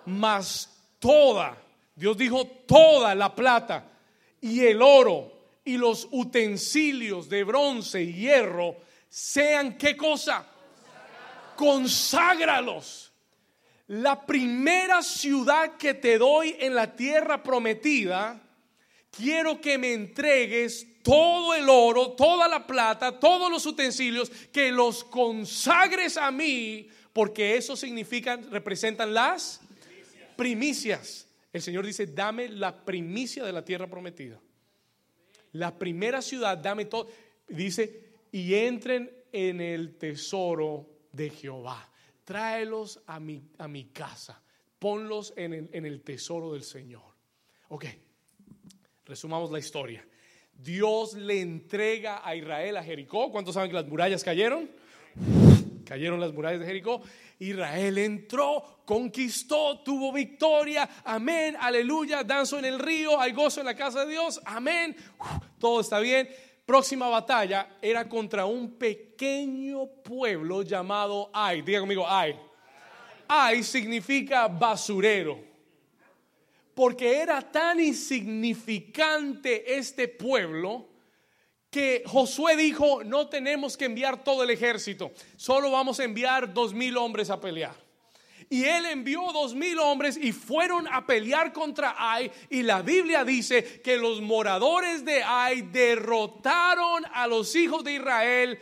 Mas 0.05 0.75
toda, 0.97 1.55
Dios 1.95 2.17
dijo 2.17 2.45
toda 2.45 3.13
la 3.13 3.33
plata 3.33 3.91
y 4.41 4.61
el 4.61 4.81
oro 4.81 5.31
y 5.63 5.77
los 5.77 6.07
utensilios 6.11 7.29
de 7.29 7.43
bronce 7.43 8.01
y 8.01 8.13
hierro 8.13 8.75
sean 9.07 9.77
qué 9.77 9.95
cosa? 9.95 10.47
Conságralos. 11.59 13.11
La 13.87 14.25
primera 14.25 15.03
ciudad 15.03 15.75
que 15.75 15.93
te 15.93 16.17
doy 16.17 16.55
en 16.57 16.73
la 16.73 16.95
tierra 16.95 17.43
prometida, 17.43 18.41
quiero 19.11 19.59
que 19.59 19.77
me 19.77 19.91
entregues 19.91 20.87
todo 21.03 21.53
el 21.53 21.67
oro, 21.67 22.13
toda 22.13 22.47
la 22.47 22.65
plata, 22.65 23.19
todos 23.19 23.51
los 23.51 23.65
utensilios, 23.65 24.29
que 24.53 24.71
los 24.71 25.03
consagres 25.03 26.15
a 26.15 26.31
mí, 26.31 26.87
porque 27.11 27.57
eso 27.57 27.75
significan, 27.75 28.49
representan 28.49 29.13
las 29.13 29.59
primicias. 30.37 31.27
El 31.51 31.61
Señor 31.61 31.85
dice, 31.85 32.05
dame 32.05 32.47
la 32.47 32.85
primicia 32.85 33.43
de 33.43 33.51
la 33.51 33.65
tierra 33.65 33.87
prometida. 33.87 34.39
La 35.51 35.77
primera 35.77 36.21
ciudad, 36.21 36.57
dame 36.57 36.85
todo. 36.85 37.09
Dice, 37.49 38.13
y 38.31 38.53
entren 38.53 39.11
en 39.33 39.59
el 39.59 39.97
tesoro 39.97 40.98
de 41.19 41.29
Jehová. 41.29 41.85
Tráelos 42.23 43.01
a 43.05 43.19
mi, 43.19 43.43
a 43.57 43.67
mi 43.67 43.85
casa. 43.85 44.41
Ponlos 44.79 45.33
en 45.35 45.53
el, 45.53 45.69
en 45.73 45.85
el 45.85 46.01
tesoro 46.01 46.53
del 46.53 46.63
Señor. 46.63 47.03
Ok, 47.67 47.85
resumamos 49.05 49.51
la 49.51 49.59
historia. 49.59 50.05
Dios 50.53 51.13
le 51.15 51.41
entrega 51.41 52.21
a 52.25 52.35
Israel 52.35 52.77
a 52.77 52.83
Jericó. 52.83 53.31
¿Cuántos 53.31 53.53
saben 53.53 53.69
que 53.69 53.75
las 53.75 53.87
murallas 53.87 54.23
cayeron? 54.23 54.71
Cayeron 55.85 56.21
las 56.21 56.31
murallas 56.31 56.61
de 56.61 56.67
Jericó. 56.67 57.01
Israel 57.39 57.97
entró, 57.97 58.81
conquistó, 58.85 59.79
tuvo 59.79 60.13
victoria. 60.13 60.87
Amén, 61.03 61.57
aleluya. 61.59 62.23
Danzo 62.23 62.59
en 62.59 62.65
el 62.65 62.79
río, 62.79 63.19
hay 63.19 63.33
gozo 63.33 63.59
en 63.59 63.65
la 63.65 63.75
casa 63.75 64.05
de 64.05 64.11
Dios. 64.11 64.39
Amén. 64.45 64.95
todo 65.59 65.81
está 65.81 65.99
bien. 65.99 66.29
Próxima 66.69 67.09
batalla 67.09 67.67
era 67.81 68.07
contra 68.07 68.45
un 68.45 68.77
pequeño 68.77 69.87
pueblo 70.03 70.61
llamado 70.61 71.31
Ai. 71.33 71.63
Diga 71.63 71.79
conmigo, 71.79 72.05
Ai. 72.07 72.39
Ai 73.27 73.63
significa 73.63 74.47
basurero. 74.47 75.39
Porque 76.75 77.17
era 77.17 77.41
tan 77.41 77.79
insignificante 77.79 79.79
este 79.79 80.07
pueblo 80.07 80.87
que 81.71 82.03
Josué 82.05 82.55
dijo, 82.55 83.03
no 83.03 83.27
tenemos 83.27 83.75
que 83.75 83.85
enviar 83.85 84.23
todo 84.23 84.43
el 84.43 84.51
ejército, 84.51 85.11
solo 85.37 85.71
vamos 85.71 85.99
a 85.99 86.03
enviar 86.03 86.53
dos 86.53 86.71
mil 86.71 86.97
hombres 86.97 87.31
a 87.31 87.41
pelear. 87.41 87.75
Y 88.51 88.65
él 88.65 88.85
envió 88.87 89.31
dos 89.31 89.53
mil 89.53 89.77
hombres 89.77 90.17
y 90.17 90.31
fueron 90.31 90.87
a 90.87 91.05
pelear 91.05 91.53
contra 91.53 91.95
Ai. 91.97 92.31
Y 92.49 92.63
la 92.63 92.81
Biblia 92.81 93.23
dice 93.23 93.79
que 93.81 93.97
los 93.97 94.21
moradores 94.21 95.05
de 95.05 95.21
Ai 95.23 95.61
derrotaron 95.61 97.05
a 97.13 97.27
los 97.27 97.55
hijos 97.55 97.83
de 97.83 97.93
Israel 97.93 98.59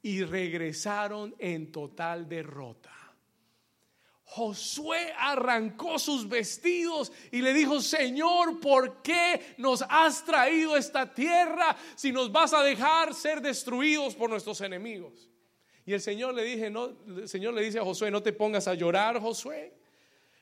y 0.00 0.22
regresaron 0.22 1.34
en 1.40 1.72
total 1.72 2.28
derrota. 2.28 2.92
Josué 4.28 5.12
arrancó 5.16 5.98
sus 5.98 6.28
vestidos 6.28 7.10
y 7.32 7.42
le 7.42 7.52
dijo, 7.52 7.80
Señor, 7.80 8.60
¿por 8.60 9.02
qué 9.02 9.54
nos 9.58 9.82
has 9.88 10.24
traído 10.24 10.76
esta 10.76 11.12
tierra 11.12 11.76
si 11.96 12.12
nos 12.12 12.30
vas 12.30 12.52
a 12.52 12.62
dejar 12.62 13.14
ser 13.14 13.40
destruidos 13.40 14.14
por 14.14 14.30
nuestros 14.30 14.60
enemigos? 14.60 15.30
Y 15.86 15.92
el 15.92 16.00
Señor 16.00 16.34
le 16.34 16.42
dije, 16.42 16.68
no, 16.68 16.96
el 17.06 17.28
Señor 17.28 17.54
le 17.54 17.62
dice 17.62 17.78
a 17.78 17.84
Josué, 17.84 18.10
no 18.10 18.20
te 18.20 18.32
pongas 18.32 18.66
a 18.66 18.74
llorar, 18.74 19.20
Josué. 19.20 19.72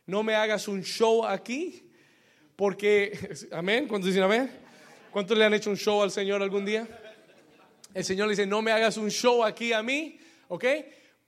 No 0.06 0.22
me 0.22 0.34
hagas 0.34 0.66
un 0.68 0.82
show 0.82 1.24
aquí. 1.24 1.90
Porque, 2.56 3.46
amén, 3.52 3.86
¿cuántos 3.86 4.08
dicen 4.08 4.22
amén? 4.22 4.50
¿Cuántos 5.10 5.36
le 5.36 5.44
han 5.44 5.52
hecho 5.52 5.68
un 5.68 5.76
show 5.76 6.02
al 6.02 6.10
Señor 6.10 6.42
algún 6.42 6.64
día? 6.64 6.88
El 7.92 8.04
Señor 8.04 8.26
le 8.26 8.32
dice, 8.32 8.46
no 8.46 8.62
me 8.62 8.72
hagas 8.72 8.96
un 8.96 9.10
show 9.10 9.44
aquí 9.44 9.72
a 9.74 9.82
mí, 9.82 10.18
¿ok? 10.48 10.64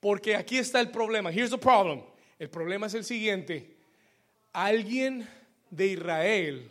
Porque 0.01 0.35
aquí 0.35 0.57
está 0.57 0.81
el 0.81 0.91
problema. 0.91 1.31
Here's 1.31 1.51
the 1.51 1.59
problem. 1.59 2.03
El 2.39 2.49
problema 2.49 2.87
es 2.87 2.95
el 2.95 3.05
siguiente. 3.05 3.77
Alguien 4.55 5.29
de 5.71 5.89
Israel 5.89 6.71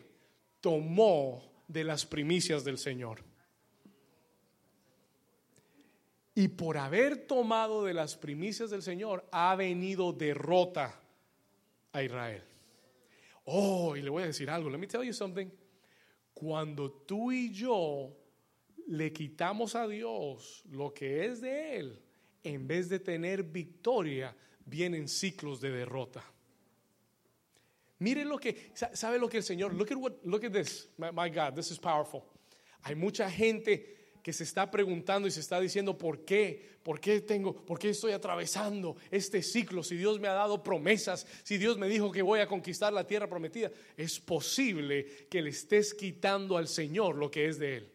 tomó 0.62 1.43
de 1.68 1.84
las 1.84 2.06
primicias 2.08 2.64
del 2.64 2.80
Señor. 2.80 3.24
Y 6.36 6.49
por 6.49 6.77
haber 6.77 7.25
tomado 7.27 7.86
de 7.86 7.93
las 7.93 8.17
primicias 8.17 8.69
del 8.69 8.81
Señor, 8.81 9.25
ha 9.31 9.55
venido 9.55 10.11
derrota 10.11 10.99
a 11.93 12.03
Israel. 12.03 12.43
Oh, 13.45 13.95
y 13.95 14.01
le 14.01 14.09
voy 14.09 14.23
a 14.23 14.27
decir 14.27 14.49
algo. 14.49 14.69
Let 14.69 14.77
me 14.77 14.88
tell 14.88 15.03
you 15.03 15.13
something. 15.13 15.47
Cuando 16.33 16.91
tú 16.91 17.31
y 17.31 17.53
yo 17.53 18.11
le 18.88 19.13
quitamos 19.13 19.75
a 19.75 19.88
Dios 19.88 20.63
lo 20.69 20.93
que 20.93 21.25
es 21.25 21.39
de 21.39 21.77
Él, 21.77 22.01
en 22.43 22.67
vez 22.67 22.89
de 22.89 22.99
tener 22.99 23.43
victoria, 23.43 24.36
vienen 24.65 25.07
ciclos 25.07 25.61
de 25.61 25.71
derrota. 25.71 26.23
Mire 27.99 28.25
lo 28.25 28.38
que, 28.38 28.71
¿sabe 28.73 29.17
lo 29.17 29.29
que 29.29 29.38
el 29.38 29.43
Señor? 29.43 29.73
Look 29.73 29.91
at, 29.91 29.97
what, 29.97 30.13
look 30.23 30.43
at 30.43 30.51
this, 30.51 30.89
my, 30.97 31.29
God, 31.29 31.55
this 31.55 31.71
is 31.71 31.79
powerful. 31.79 32.23
Hay 32.81 32.93
mucha 32.93 33.31
gente 33.31 33.95
que 34.26 34.34
se 34.34 34.43
está 34.43 34.71
preguntando 34.71 35.28
y 35.28 35.32
se 35.32 35.39
está 35.39 35.59
diciendo 35.59 35.99
por 35.99 36.26
qué, 36.26 36.80
por 36.82 36.99
qué 36.99 37.21
tengo, 37.21 37.63
por 37.63 37.78
qué 37.78 37.91
estoy 37.91 38.11
atravesando 38.11 38.97
este 39.11 39.43
ciclo, 39.43 39.84
si 39.84 39.97
Dios 39.97 40.19
me 40.19 40.28
ha 40.28 40.34
dado 40.34 40.63
promesas, 40.63 41.28
si 41.43 41.59
Dios 41.59 41.78
me 41.78 41.88
dijo 41.88 42.11
que 42.11 42.23
voy 42.23 42.39
a 42.39 42.47
conquistar 42.47 42.91
la 42.91 43.05
tierra 43.05 43.30
prometida, 43.30 43.69
es 43.95 44.19
posible 44.19 45.28
que 45.30 45.43
le 45.43 45.51
estés 45.51 45.93
quitando 45.93 46.57
al 46.57 46.67
Señor 46.67 47.17
lo 47.17 47.30
que 47.30 47.45
es 47.47 47.59
de 47.59 47.78
él. 47.78 47.91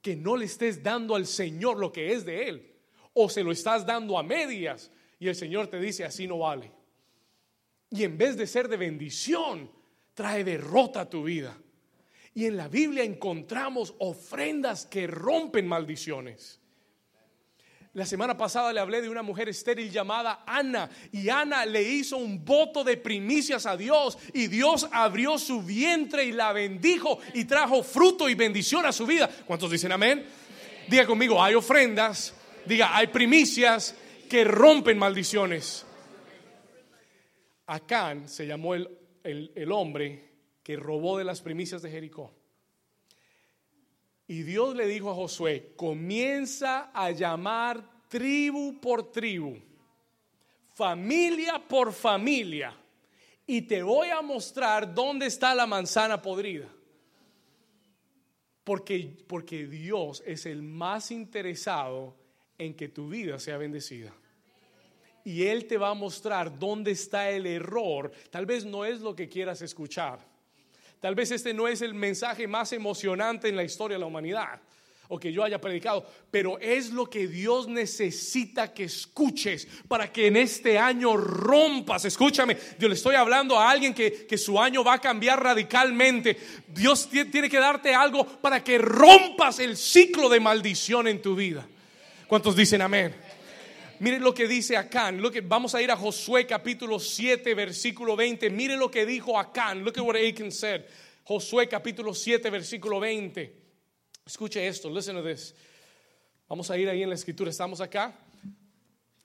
que 0.00 0.16
no 0.16 0.38
le 0.38 0.46
estés 0.46 0.82
dando 0.82 1.14
al 1.14 1.26
Señor 1.26 1.78
lo 1.78 1.92
que 1.92 2.14
es 2.14 2.24
de 2.24 2.48
Él. 2.48 2.72
O 3.12 3.28
se 3.28 3.44
lo 3.44 3.52
estás 3.52 3.84
dando 3.84 4.18
a 4.18 4.22
medias 4.22 4.90
y 5.18 5.28
el 5.28 5.34
Señor 5.36 5.66
te 5.66 5.78
dice, 5.78 6.06
así 6.06 6.26
no 6.26 6.38
vale. 6.38 6.72
Y 7.90 8.04
en 8.04 8.16
vez 8.16 8.38
de 8.38 8.46
ser 8.46 8.68
de 8.68 8.78
bendición, 8.78 9.70
trae 10.14 10.44
derrota 10.44 11.02
a 11.02 11.10
tu 11.10 11.24
vida. 11.24 11.60
Y 12.34 12.46
en 12.46 12.56
la 12.56 12.68
Biblia 12.68 13.02
encontramos 13.02 13.94
ofrendas 13.98 14.86
que 14.86 15.06
rompen 15.06 15.66
maldiciones. 15.66 16.60
La 17.92 18.06
semana 18.06 18.36
pasada 18.36 18.72
le 18.72 18.78
hablé 18.78 19.02
de 19.02 19.08
una 19.08 19.22
mujer 19.22 19.48
estéril 19.48 19.90
llamada 19.90 20.44
Ana 20.46 20.88
y 21.10 21.28
Ana 21.28 21.66
le 21.66 21.82
hizo 21.82 22.18
un 22.18 22.44
voto 22.44 22.84
de 22.84 22.96
primicias 22.96 23.66
a 23.66 23.76
Dios 23.76 24.16
y 24.32 24.46
Dios 24.46 24.88
abrió 24.92 25.38
su 25.38 25.62
vientre 25.62 26.24
y 26.24 26.30
la 26.30 26.52
bendijo 26.52 27.18
y 27.34 27.46
trajo 27.46 27.82
fruto 27.82 28.28
y 28.28 28.36
bendición 28.36 28.86
a 28.86 28.92
su 28.92 29.06
vida. 29.06 29.28
¿Cuántos 29.44 29.72
dicen 29.72 29.90
amén? 29.90 30.24
Diga 30.86 31.04
conmigo, 31.04 31.42
hay 31.42 31.54
ofrendas, 31.54 32.32
diga, 32.64 32.96
hay 32.96 33.08
primicias 33.08 33.96
que 34.28 34.44
rompen 34.44 34.96
maldiciones. 34.96 35.84
Acán 37.66 38.28
se 38.28 38.46
llamó 38.46 38.76
el, 38.76 38.88
el 39.24 39.72
hombre 39.72 40.29
robó 40.76 41.18
de 41.18 41.24
las 41.24 41.40
primicias 41.40 41.82
de 41.82 41.90
Jericó. 41.90 42.32
Y 44.30 44.44
Dios 44.44 44.76
le 44.76 44.86
dijo 44.86 45.10
a 45.10 45.14
Josué, 45.16 45.72
comienza 45.74 46.92
a 46.94 47.10
llamar 47.10 47.84
tribu 48.06 48.80
por 48.80 49.10
tribu, 49.10 49.58
familia 50.72 51.60
por 51.66 51.92
familia, 51.92 52.72
y 53.44 53.62
te 53.62 53.82
voy 53.82 54.10
a 54.10 54.22
mostrar 54.22 54.94
dónde 54.94 55.26
está 55.26 55.52
la 55.52 55.66
manzana 55.66 56.22
podrida. 56.22 56.68
Porque, 58.62 59.16
porque 59.26 59.66
Dios 59.66 60.22
es 60.24 60.46
el 60.46 60.62
más 60.62 61.10
interesado 61.10 62.14
en 62.56 62.74
que 62.74 62.88
tu 62.88 63.08
vida 63.08 63.40
sea 63.40 63.58
bendecida. 63.58 64.14
Y 65.24 65.42
Él 65.46 65.66
te 65.66 65.76
va 65.76 65.88
a 65.88 65.94
mostrar 65.94 66.56
dónde 66.56 66.92
está 66.92 67.30
el 67.30 67.46
error. 67.46 68.12
Tal 68.30 68.46
vez 68.46 68.64
no 68.64 68.84
es 68.84 69.00
lo 69.00 69.16
que 69.16 69.28
quieras 69.28 69.60
escuchar 69.60 70.29
Tal 71.00 71.14
vez 71.14 71.30
este 71.30 71.54
no 71.54 71.66
es 71.66 71.82
el 71.82 71.94
mensaje 71.94 72.46
más 72.46 72.72
emocionante 72.72 73.48
en 73.48 73.56
la 73.56 73.64
historia 73.64 73.96
de 73.96 74.00
la 74.00 74.06
humanidad 74.06 74.60
o 75.12 75.18
que 75.18 75.32
yo 75.32 75.42
haya 75.42 75.60
predicado, 75.60 76.06
pero 76.30 76.56
es 76.60 76.90
lo 76.90 77.10
que 77.10 77.26
Dios 77.26 77.66
necesita 77.66 78.72
que 78.72 78.84
escuches 78.84 79.66
para 79.88 80.12
que 80.12 80.28
en 80.28 80.36
este 80.36 80.78
año 80.78 81.16
rompas. 81.16 82.04
Escúchame, 82.04 82.56
yo 82.78 82.86
le 82.86 82.94
estoy 82.94 83.16
hablando 83.16 83.58
a 83.58 83.68
alguien 83.68 83.92
que, 83.92 84.24
que 84.24 84.38
su 84.38 84.60
año 84.60 84.84
va 84.84 84.94
a 84.94 85.00
cambiar 85.00 85.42
radicalmente. 85.42 86.38
Dios 86.68 87.08
tiene 87.10 87.50
que 87.50 87.58
darte 87.58 87.92
algo 87.92 88.24
para 88.24 88.62
que 88.62 88.78
rompas 88.78 89.58
el 89.58 89.76
ciclo 89.76 90.28
de 90.28 90.38
maldición 90.38 91.08
en 91.08 91.20
tu 91.20 91.34
vida. 91.34 91.66
¿Cuántos 92.28 92.54
dicen 92.54 92.80
amén? 92.80 93.12
Miren 94.00 94.22
lo 94.22 94.32
que 94.32 94.48
dice 94.48 94.78
Acán. 94.78 95.20
Lo 95.20 95.30
que, 95.30 95.42
vamos 95.42 95.74
a 95.74 95.82
ir 95.82 95.90
a 95.90 95.96
Josué 95.96 96.46
capítulo 96.46 96.98
7, 96.98 97.54
versículo 97.54 98.16
20. 98.16 98.48
Miren 98.48 98.78
lo 98.78 98.90
que 98.90 99.04
dijo 99.04 99.38
Acán. 99.38 99.84
Look 99.84 99.98
at 99.98 100.04
what 100.04 100.16
Achan 100.16 100.50
said. 100.50 100.86
Josué 101.22 101.68
capítulo 101.68 102.14
7, 102.14 102.48
versículo 102.48 102.98
20. 102.98 103.54
Escuche 104.24 104.66
esto, 104.66 104.88
listen 104.88 105.16
to 105.16 105.22
this. 105.22 105.54
Vamos 106.48 106.70
a 106.70 106.78
ir 106.78 106.88
ahí 106.88 107.02
en 107.02 107.10
la 107.10 107.14
escritura. 107.14 107.50
Estamos 107.50 107.82
acá. 107.82 108.18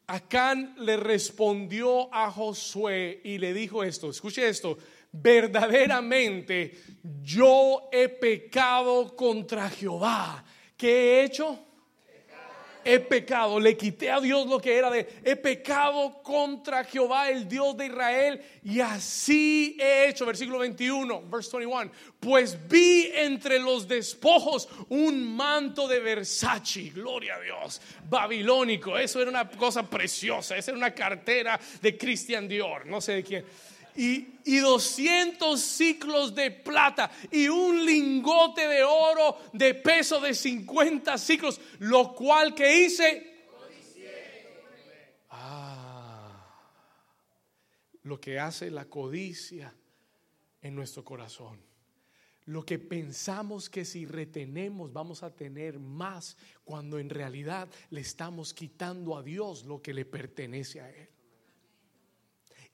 Acán 0.08 0.76
le 0.80 0.98
respondió 0.98 2.14
a 2.14 2.30
Josué 2.30 3.22
y 3.24 3.38
le 3.38 3.54
dijo 3.54 3.82
esto. 3.82 4.10
Escuche 4.10 4.46
esto. 4.46 4.78
Verdaderamente 5.10 6.78
yo 7.24 7.88
he 7.94 8.10
pecado 8.10 9.16
contra 9.16 9.70
Jehová. 9.70 10.44
¿Qué 10.76 10.90
he 10.90 11.24
hecho? 11.24 11.65
He 12.86 13.00
pecado, 13.00 13.60
le 13.60 13.76
quité 13.76 14.12
a 14.12 14.22
Dios 14.22 14.48
lo 14.48 14.60
que 14.60 14.78
era 14.78 14.92
de, 14.92 15.08
he 15.24 15.36
pecado 15.36 16.22
contra 16.22 16.84
Jehová, 16.84 17.30
el 17.32 17.48
Dios 17.48 17.76
de 17.76 17.88
Israel, 17.88 18.42
y 18.64 18.80
así 18.80 19.76
he 19.80 20.08
hecho, 20.08 20.26
versículo 20.26 20.60
21, 20.60 21.24
verse 21.24 21.58
21, 21.58 21.92
pues 22.20 22.56
vi 22.70 23.10
entre 23.16 23.58
los 23.60 23.88
despojos 23.88 24.70
un 24.90 25.36
manto 25.36 25.88
de 25.88 26.00
Versace, 26.00 26.92
gloria 26.92 27.36
a 27.36 27.42
Dios, 27.42 27.82
babilónico, 28.08 28.98
eso 28.98 29.20
era 29.20 29.32
una 29.32 29.50
cosa 29.50 29.90
preciosa, 29.90 30.56
esa 30.56 30.72
era 30.72 30.78
una 30.78 30.94
cartera 30.94 31.60
de 31.82 31.98
Christian 31.98 32.48
Dior, 32.48 32.86
no 32.86 33.02
sé 33.02 33.14
de 33.14 33.24
quién 33.24 33.46
y, 33.96 34.40
y 34.46 34.58
200 34.58 35.60
ciclos 35.60 36.36
de 36.36 36.52
plata 36.52 37.12
y 37.32 37.48
un 37.48 37.86
lingote 37.86 38.68
de 38.68 38.84
oro 38.84 39.38
de 39.54 39.74
peso 39.74 40.20
de 40.20 40.34
50 40.34 41.18
ciclos, 41.18 41.60
lo 41.80 42.14
cual 42.14 42.54
que 42.54 42.86
hice. 42.86 43.36
Ah, 45.30 46.46
lo 48.04 48.20
que 48.20 48.40
hace 48.40 48.70
la 48.70 48.86
codicia 48.86 49.74
en 50.62 50.76
nuestro 50.76 51.04
corazón. 51.04 51.60
Lo 52.46 52.64
que 52.64 52.78
pensamos 52.78 53.72
que 53.72 53.86
si 53.86 54.06
retenemos 54.06 54.94
vamos 54.94 55.24
a 55.24 55.34
tener 55.34 55.80
más, 55.80 56.38
cuando 56.64 57.00
en 57.00 57.10
realidad 57.10 57.68
le 57.90 58.02
estamos 58.02 58.54
quitando 58.54 59.18
a 59.18 59.24
Dios 59.24 59.66
lo 59.66 59.82
que 59.82 59.96
le 59.96 60.06
pertenece 60.06 60.82
a 60.82 60.90
Él 60.92 61.15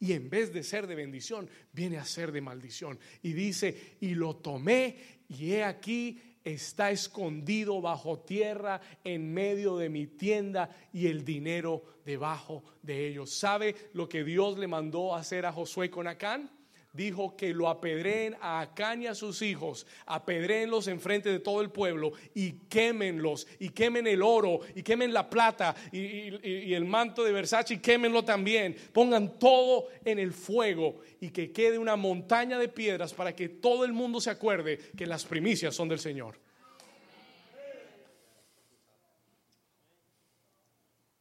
y 0.02 0.14
en 0.14 0.30
vez 0.32 0.52
de 0.52 0.64
ser 0.64 0.88
de 0.88 0.96
bendición, 0.96 1.48
viene 1.72 2.00
a 2.00 2.06
ser 2.06 2.32
de 2.32 2.42
maldición. 2.42 3.00
Y 3.22 3.34
dice, 3.34 3.98
y 4.02 4.16
lo 4.16 4.36
tomé 4.36 4.98
y 5.30 5.54
he 5.54 5.64
aquí 5.64 6.20
está 6.44 6.90
escondido 6.90 7.80
bajo 7.82 8.20
tierra 8.20 8.82
en 9.04 9.32
medio 9.32 9.78
de 9.78 9.90
mi 9.90 10.08
tienda 10.08 10.76
y 10.92 11.06
el 11.06 11.24
dinero 11.24 11.84
debajo 12.04 12.64
de 12.82 13.10
ellos. 13.10 13.32
¿Sabe 13.32 13.76
lo 13.94 14.10
que 14.10 14.24
Dios 14.24 14.58
le 14.58 14.68
mandó 14.68 15.16
hacer 15.16 15.46
a 15.46 15.54
Josué 15.54 15.92
con 15.92 16.08
Acán? 16.08 16.50
Dijo 16.94 17.38
que 17.38 17.54
lo 17.54 17.70
apedreen 17.70 18.36
a 18.42 18.62
Acán 18.62 19.02
y 19.02 19.08
a 19.08 19.16
sus 19.16 19.42
hijos, 19.42 19.88
apedreenlos 20.06 20.88
enfrente 20.88 21.30
de 21.30 21.40
todo 21.40 21.62
el 21.62 21.70
pueblo 21.70 22.12
y 22.34 22.54
quémenlos, 22.70 23.48
y 23.60 23.70
quemen 23.70 24.08
el 24.08 24.22
oro, 24.22 24.60
y 24.76 24.84
quemen 24.84 25.14
la 25.14 25.30
plata, 25.30 25.76
y, 25.92 26.74
el 26.74 26.86
manto 26.86 27.24
de 27.24 27.32
Versace, 27.32 27.76
y 27.76 27.78
quémenlo 27.80 28.24
también. 28.24 28.76
Pongan 28.94 29.40
todo 29.40 29.88
en 30.04 30.20
el 30.20 30.34
fuego 30.34 31.00
y 31.20 31.30
que 31.30 31.52
quede 31.52 31.78
una 31.78 31.96
montaña 31.96 32.58
de 32.58 32.68
piedras 32.68 33.14
para 33.14 33.36
que 33.36 33.50
todo 33.50 33.86
el 33.86 33.94
mundo 33.94 34.20
se 34.20 34.30
acuerde 34.30 34.78
que 34.98 35.06
las 35.06 35.26
primicias 35.26 35.76
son 35.76 35.88
del 35.90 36.00
Señor. 36.00 36.40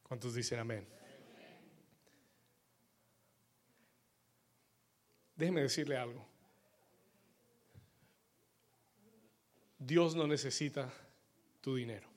¿Cuántos 0.03 0.35
dicen 0.35 0.59
amén? 0.59 1.00
Déjeme 5.41 5.63
decirle 5.63 5.97
algo. 5.97 6.23
Dios 9.79 10.13
no 10.15 10.27
necesita 10.27 10.93
tu 11.59 11.77
dinero. 11.77 12.07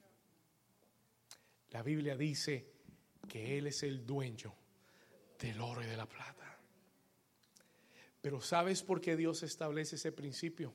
La 1.70 1.82
Biblia 1.82 2.18
dice 2.18 2.66
que 3.26 3.56
Él 3.56 3.68
es 3.68 3.82
el 3.82 4.04
dueño 4.04 4.54
del 5.38 5.58
oro 5.62 5.82
y 5.82 5.86
de 5.86 5.96
la 5.96 6.06
plata. 6.06 6.58
Pero 8.20 8.42
¿sabes 8.42 8.82
por 8.82 9.00
qué 9.00 9.16
Dios 9.16 9.42
establece 9.42 9.96
ese 9.96 10.12
principio? 10.12 10.74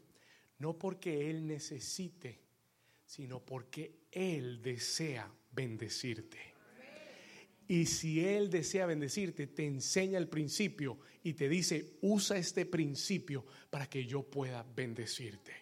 No 0.57 0.75
porque 0.75 1.29
Él 1.29 1.45
necesite, 1.45 2.39
sino 3.05 3.45
porque 3.45 4.07
Él 4.11 4.63
desea 4.63 5.31
bendecirte. 5.51 6.48
Y 7.69 7.85
si 7.85 8.25
Él 8.25 8.49
desea 8.49 8.87
bendecirte, 8.87 9.45
te 9.45 9.63
enseña 9.63 10.17
el 10.17 10.27
principio 10.27 10.97
y 11.21 11.33
te 11.33 11.47
dice, 11.47 11.97
usa 12.01 12.35
este 12.35 12.65
principio 12.65 13.45
para 13.69 13.87
que 13.87 14.07
yo 14.07 14.23
pueda 14.23 14.65
bendecirte. 14.75 15.53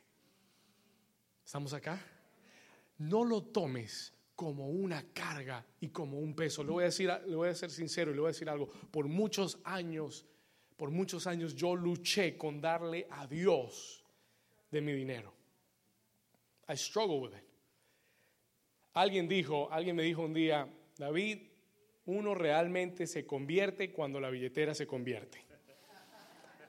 ¿Estamos 1.46 1.74
acá? 1.74 2.02
No 3.00 3.26
lo 3.26 3.44
tomes 3.44 4.14
como 4.38 4.70
una 4.70 5.04
carga 5.12 5.66
y 5.82 5.90
como 5.90 6.20
un 6.20 6.34
peso. 6.34 6.64
Le 6.64 6.72
voy 6.72 6.84
a 6.84 6.86
decir, 6.86 7.12
le 7.28 7.36
voy 7.36 7.50
a 7.50 7.56
ser 7.56 7.72
sincero 7.72 8.12
y 8.12 8.14
le 8.14 8.22
voy 8.22 8.30
a 8.30 8.32
decir 8.32 8.50
algo. 8.50 8.70
Por 8.90 9.10
muchos 9.10 9.60
años, 9.66 10.26
por 10.78 10.92
muchos 10.92 11.28
años 11.28 11.56
yo 11.56 11.76
luché 11.76 12.38
con 12.38 12.62
darle 12.62 13.06
a 13.10 13.28
Dios 13.28 14.02
de 14.72 14.80
mi 14.80 14.94
dinero. 14.94 15.34
I 16.70 16.78
struggle 16.78 17.20
with 17.20 17.34
it. 17.38 17.44
Alguien 18.94 19.28
dijo, 19.28 19.70
alguien 19.70 19.98
me 19.98 20.04
dijo 20.04 20.22
un 20.22 20.34
día, 20.34 20.74
David, 20.98 21.47
uno 22.08 22.34
realmente 22.34 23.06
se 23.06 23.26
convierte 23.26 23.92
cuando 23.92 24.20
la 24.20 24.30
billetera 24.30 24.74
se 24.74 24.88
convierte. 24.88 25.46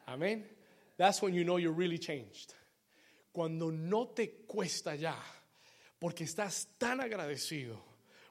Amén. 0.07 0.49
That's 0.97 1.23
when 1.23 1.33
you 1.35 1.45
know 1.45 1.59
you're 1.59 1.77
really 1.77 1.99
changed. 1.99 2.55
Cuando 3.33 3.71
no 3.71 4.09
te 4.09 4.45
cuesta 4.47 4.97
ya, 4.97 5.17
porque 5.99 6.25
estás 6.25 6.69
tan 6.77 7.01
agradecido, 7.01 7.85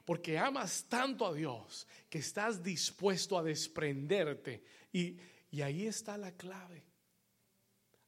porque 0.04 0.38
amas 0.38 0.84
tanto 0.88 1.26
a 1.26 1.32
Dios, 1.32 1.86
que 2.10 2.18
estás 2.18 2.62
dispuesto 2.62 3.38
a 3.38 3.42
desprenderte. 3.42 4.62
Y, 4.92 5.16
y 5.50 5.62
ahí 5.62 5.86
está 5.86 6.18
la 6.18 6.32
clave. 6.32 6.84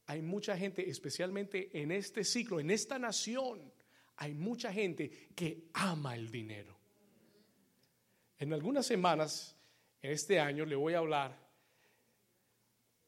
Hay 0.06 0.20
mucha 0.20 0.56
gente, 0.58 0.90
especialmente 0.90 1.70
en 1.80 1.92
este 1.92 2.24
ciclo, 2.24 2.60
en 2.60 2.70
esta 2.70 2.98
nación, 2.98 3.72
hay 4.16 4.34
mucha 4.34 4.72
gente 4.72 5.10
que 5.34 5.68
ama 5.72 6.16
el 6.16 6.30
dinero. 6.30 6.79
En 8.40 8.52
algunas 8.54 8.86
semanas, 8.86 9.56
en 10.02 10.12
este 10.12 10.40
año, 10.40 10.64
le 10.64 10.74
voy 10.74 10.94
a 10.94 10.98
hablar 10.98 11.38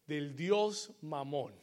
del 0.07 0.37
Dios 0.37 0.93
Mamón. 1.01 1.55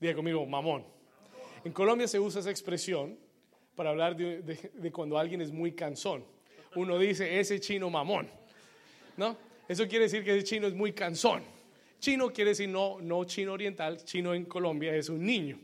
Diga 0.00 0.14
conmigo, 0.14 0.46
mamón. 0.46 0.86
En 1.64 1.72
Colombia 1.72 2.06
se 2.06 2.20
usa 2.20 2.40
esa 2.40 2.50
expresión 2.50 3.18
para 3.74 3.90
hablar 3.90 4.16
de, 4.16 4.92
cuando 4.92 5.18
alguien 5.18 5.40
es 5.40 5.50
muy 5.50 5.72
cansón. 5.72 6.24
Uno 6.76 6.98
dice, 6.98 7.38
ese 7.38 7.58
chino 7.60 7.90
mamón. 7.90 8.30
¿No? 9.16 9.36
Eso 9.66 9.86
quiere 9.88 10.04
decir 10.04 10.24
que 10.24 10.36
ese 10.36 10.44
chino 10.44 10.68
es 10.68 10.74
muy 10.74 10.92
cansón. 10.92 11.42
Chino 11.98 12.32
quiere 12.32 12.50
decir 12.50 12.68
no, 12.68 13.00
no 13.00 13.24
chino 13.24 13.52
oriental, 13.52 14.04
chino 14.04 14.34
en 14.34 14.44
Colombia 14.44 14.94
es 14.94 15.08
un 15.08 15.24
niño. 15.24 15.58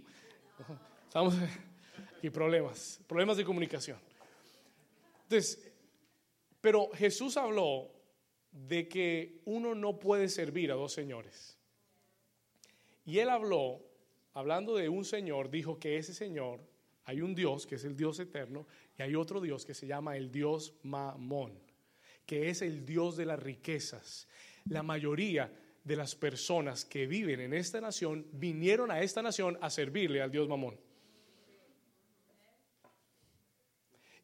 Estamos 1.06 1.34
y 2.22 2.28
problemas, 2.30 3.00
problemas 3.06 3.36
de 3.36 3.44
comunicación. 3.44 3.98
Entonces, 5.24 5.72
pero 6.60 6.90
Jesús 6.94 7.36
habló 7.36 7.90
de 8.50 8.88
que 8.88 9.42
uno 9.44 9.74
no 9.74 9.98
puede 9.98 10.28
servir 10.28 10.70
a 10.70 10.76
dos 10.76 10.92
señores. 10.92 11.58
Y 13.04 13.18
él 13.18 13.28
habló, 13.28 13.82
hablando 14.32 14.76
de 14.76 14.88
un 14.88 15.04
señor, 15.04 15.50
dijo 15.50 15.78
que 15.78 15.98
ese 15.98 16.14
señor, 16.14 16.60
hay 17.04 17.20
un 17.20 17.34
Dios 17.34 17.66
que 17.66 17.74
es 17.74 17.84
el 17.84 17.96
Dios 17.96 18.18
eterno 18.18 18.66
y 18.98 19.02
hay 19.02 19.14
otro 19.14 19.40
Dios 19.40 19.66
que 19.66 19.74
se 19.74 19.86
llama 19.86 20.16
el 20.16 20.30
Dios 20.30 20.74
Mamón, 20.82 21.58
que 22.24 22.48
es 22.48 22.62
el 22.62 22.86
Dios 22.86 23.16
de 23.16 23.26
las 23.26 23.42
riquezas. 23.42 24.26
La 24.68 24.82
mayoría 24.82 25.52
de 25.82 25.96
las 25.96 26.14
personas 26.14 26.84
que 26.86 27.06
viven 27.06 27.40
en 27.40 27.52
esta 27.52 27.80
nación 27.80 28.26
vinieron 28.32 28.90
a 28.90 29.02
esta 29.02 29.20
nación 29.20 29.58
a 29.60 29.68
servirle 29.68 30.22
al 30.22 30.30
Dios 30.30 30.48
Mamón. 30.48 30.80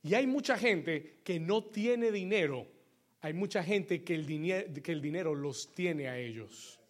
Y 0.02 0.14
hay 0.14 0.26
mucha 0.26 0.56
gente 0.56 1.20
que 1.24 1.38
no 1.38 1.64
tiene 1.64 2.10
dinero. 2.10 2.66
Hay 3.20 3.34
mucha 3.34 3.62
gente 3.62 4.02
que 4.02 4.14
el, 4.14 4.26
dinero, 4.26 5.34
los 5.34 5.74
tiene 5.74 6.08
a 6.08 6.18
ellos 6.18 6.80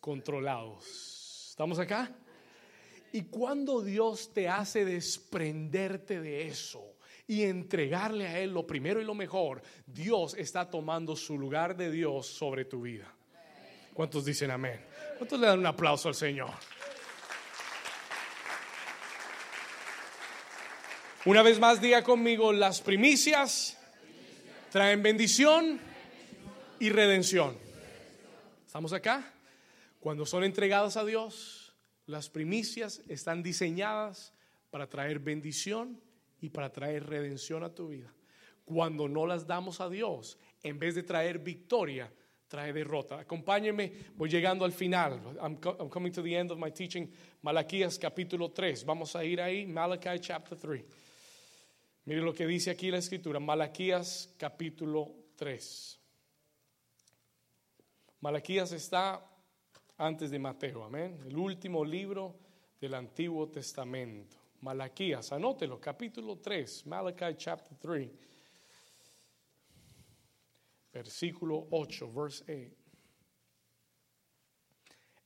controlados. 0.00 1.48
¿Estamos 1.50 1.78
acá? 1.78 2.14
Y 3.12 3.22
cuando 3.22 3.80
Dios 3.80 4.34
te 4.34 4.48
hace 4.48 4.84
desprenderte 4.84 6.20
de 6.20 6.46
eso 6.46 6.96
y 7.26 7.44
entregarle 7.44 8.26
a 8.26 8.38
Él 8.40 8.52
lo 8.52 8.66
primero 8.66 9.00
y 9.00 9.04
lo 9.04 9.14
mejor, 9.14 9.62
Dios 9.86 10.34
está 10.34 10.68
tomando 10.68 11.16
su 11.16 11.38
lugar 11.38 11.74
de 11.74 11.90
Dios 11.90 12.26
sobre 12.26 12.66
tu 12.66 12.82
vida. 12.82 13.10
¿Cuántos 13.94 14.26
dicen 14.26 14.50
amén? 14.50 14.78
¿Cuántos 15.16 15.40
le 15.40 15.46
dan 15.46 15.60
un 15.60 15.66
aplauso 15.66 16.08
al 16.08 16.14
Señor? 16.14 16.50
Una 21.26 21.42
vez 21.42 21.58
más, 21.58 21.80
diga 21.80 22.04
conmigo, 22.04 22.52
las 22.52 22.80
primicias 22.80 23.76
traen 24.70 25.02
bendición 25.02 25.80
y 26.78 26.88
redención. 26.88 27.56
¿Estamos 28.64 28.92
acá? 28.92 29.34
Cuando 29.98 30.24
son 30.24 30.44
entregadas 30.44 30.96
a 30.96 31.04
Dios, 31.04 31.74
las 32.06 32.30
primicias 32.30 33.02
están 33.08 33.42
diseñadas 33.42 34.34
para 34.70 34.88
traer 34.88 35.18
bendición 35.18 36.00
y 36.40 36.50
para 36.50 36.70
traer 36.70 37.04
redención 37.06 37.64
a 37.64 37.74
tu 37.74 37.88
vida. 37.88 38.14
Cuando 38.64 39.08
no 39.08 39.26
las 39.26 39.48
damos 39.48 39.80
a 39.80 39.88
Dios, 39.88 40.38
en 40.62 40.78
vez 40.78 40.94
de 40.94 41.02
traer 41.02 41.40
victoria, 41.40 42.08
trae 42.46 42.72
derrota. 42.72 43.18
Acompáñenme, 43.18 43.92
voy 44.14 44.28
llegando 44.28 44.64
al 44.64 44.70
final. 44.70 45.20
I'm, 45.42 45.56
coming 45.56 46.12
to 46.12 46.22
the 46.22 46.36
end 46.36 46.52
of 46.52 46.58
my 46.58 46.70
teaching. 46.70 47.10
Malaquías 47.42 47.98
capítulo 47.98 48.52
3. 48.52 48.84
Vamos 48.84 49.16
a 49.16 49.24
ir 49.24 49.40
ahí, 49.40 49.66
Malachi 49.66 50.20
chapter 50.20 50.56
3. 50.56 50.84
Mire 52.06 52.20
lo 52.20 52.32
que 52.32 52.46
dice 52.46 52.70
aquí 52.70 52.88
la 52.88 52.98
escritura, 52.98 53.40
Malaquías 53.40 54.32
capítulo 54.38 55.12
3. 55.34 55.98
Malaquías 58.20 58.70
está 58.70 59.28
antes 59.98 60.30
de 60.30 60.38
Mateo, 60.38 60.84
amén. 60.84 61.18
El 61.26 61.36
último 61.36 61.84
libro 61.84 62.38
del 62.80 62.94
Antiguo 62.94 63.48
Testamento. 63.48 64.36
Malaquías, 64.60 65.32
anótelo, 65.32 65.80
capítulo 65.80 66.38
3, 66.38 66.86
Malachi 66.86 67.36
chapter 67.36 67.76
3. 67.76 68.10
Versículo 70.92 71.66
8, 71.72 72.12
verse 72.12 72.44
8. 72.46 72.76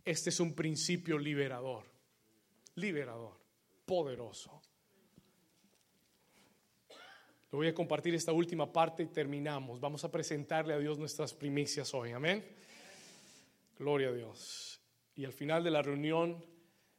Este 0.03 0.31
es 0.31 0.41
un 0.41 0.55
principio 0.55 1.19
liberador, 1.19 1.85
liberador, 2.77 3.39
poderoso. 3.85 4.63
Le 7.53 7.57
voy 7.57 7.67
a 7.67 7.75
compartir 7.75 8.15
esta 8.15 8.33
última 8.33 8.73
parte 8.73 9.03
y 9.03 9.07
terminamos. 9.07 9.81
Vamos 9.81 10.05
a 10.05 10.11
presentarle 10.11 10.73
a 10.73 10.79
Dios 10.79 10.99
nuestras 10.99 11.35
primicias 11.35 11.93
hoy. 11.95 12.13
Amén. 12.13 12.45
Gloria 13.77 14.11
a 14.11 14.13
Dios. 14.13 14.81
Y 15.17 15.25
al 15.25 15.33
final 15.33 15.65
de 15.65 15.73
la 15.73 15.83
reunión, 15.83 16.45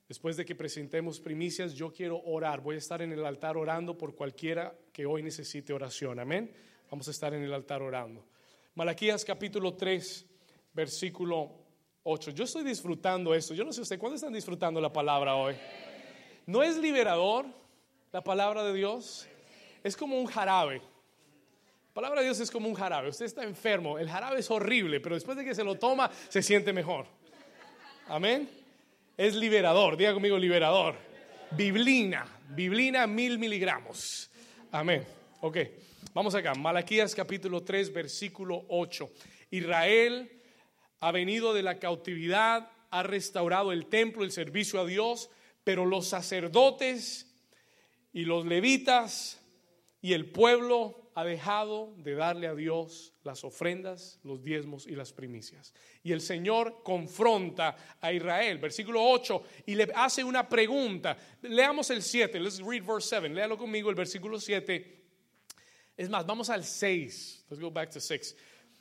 después 0.10 0.36
de 0.36 0.44
que 0.44 0.54
presentemos 0.54 1.22
primicias, 1.22 1.74
yo 1.74 1.94
quiero 1.94 2.22
orar. 2.26 2.60
Voy 2.60 2.76
a 2.76 2.80
estar 2.80 3.02
en 3.02 3.14
el 3.14 3.26
altar 3.26 3.56
orando 3.56 3.98
por 3.98 4.14
cualquiera 4.14 4.76
que 4.92 5.06
hoy 5.06 5.24
necesite 5.24 5.72
oración. 5.72 6.20
Amén. 6.20 6.52
Vamos 6.90 7.08
a 7.08 7.12
estar 7.12 7.34
en 7.34 7.44
el 7.44 7.54
altar 7.54 7.82
orando. 7.82 8.28
Malaquías 8.76 9.24
capítulo 9.24 9.76
3, 9.76 10.26
versículo 10.74 11.50
8. 12.04 12.32
Yo 12.32 12.44
estoy 12.44 12.66
disfrutando 12.66 13.34
esto. 13.34 13.54
Yo 13.54 13.64
no 13.64 13.72
sé 13.72 13.80
usted, 13.80 13.98
¿cuándo 13.98 14.18
están 14.18 14.34
disfrutando 14.34 14.82
la 14.82 14.92
palabra 14.92 15.36
hoy? 15.36 15.56
¿No 16.46 16.62
es 16.62 16.76
liberador 16.76 17.46
la 18.12 18.22
palabra 18.22 18.66
de 18.66 18.74
Dios? 18.74 19.30
Es 19.84 19.98
como 19.98 20.20
un 20.20 20.28
jarabe. 20.28 20.82
La 21.92 21.94
palabra 21.94 22.22
de 22.22 22.28
Dios 22.28 22.40
es 22.40 22.50
como 22.50 22.70
un 22.70 22.76
jarabe. 22.76 23.10
Usted 23.10 23.26
está 23.26 23.44
enfermo, 23.44 24.00
el 24.00 24.10
jarabe 24.10 24.40
es 24.40 24.50
horrible, 24.50 25.00
pero 25.00 25.16
después 25.16 25.38
de 25.38 25.44
que 25.44 25.54
se 25.54 25.64
lo 25.64 25.76
toma, 25.76 26.10
se 26.30 26.42
siente 26.42 26.72
mejor. 26.72 27.06
Amén. 28.08 28.50
Es 29.18 29.36
liberador, 29.36 29.98
diga 29.98 30.14
conmigo 30.14 30.38
liberador. 30.38 30.96
Biblina, 31.52 32.26
biblina 32.50 33.08
mil 33.08 33.38
miligramos. 33.38 34.32
Amén. 34.72 35.06
Ok, 35.42 35.58
vamos 36.14 36.34
acá. 36.34 36.54
Malaquías 36.56 37.14
capítulo 37.14 37.62
3, 37.62 37.92
versículo 37.92 38.64
8. 38.70 39.10
Israel 39.50 40.32
ha 41.02 41.12
venido 41.12 41.54
de 41.54 41.64
la 41.64 41.78
cautividad, 41.78 42.72
ha 42.90 43.04
restaurado 43.04 43.74
el 43.74 43.88
templo, 43.88 44.24
el 44.24 44.32
servicio 44.32 44.80
a 44.80 44.86
Dios, 44.86 45.30
pero 45.66 45.86
los 45.86 46.08
sacerdotes 46.08 47.28
y 48.14 48.24
los 48.24 48.46
levitas 48.46 49.41
y 50.02 50.14
el 50.14 50.32
pueblo 50.32 51.12
ha 51.14 51.24
dejado 51.24 51.94
de 51.98 52.16
darle 52.16 52.48
a 52.48 52.56
Dios 52.56 53.14
las 53.24 53.44
ofrendas, 53.44 54.20
los 54.24 54.44
diezmos 54.44 54.88
y 54.88 54.96
las 54.96 55.12
primicias. 55.12 55.74
Y 56.04 56.12
el 56.12 56.22
Señor 56.22 56.82
confronta 56.84 57.76
a 58.00 58.14
Israel, 58.14 58.58
versículo 58.58 59.04
8, 59.04 59.44
y 59.66 59.76
le 59.76 59.92
hace 59.94 60.24
una 60.24 60.48
pregunta. 60.48 61.18
Leamos 61.42 61.90
el 61.90 62.02
7, 62.02 62.40
let's 62.40 62.60
read 62.60 62.84
verse 62.84 63.10
7, 63.10 63.30
léalo 63.30 63.58
conmigo 63.58 63.90
el 63.90 63.96
versículo 63.96 64.40
7. 64.40 65.00
Es 65.98 66.10
más, 66.10 66.26
vamos 66.26 66.50
al 66.50 66.64
6. 66.64 67.46
Let's 67.50 67.62
go 67.62 67.70
back 67.70 67.92
to 67.92 68.00
6. 68.00 68.36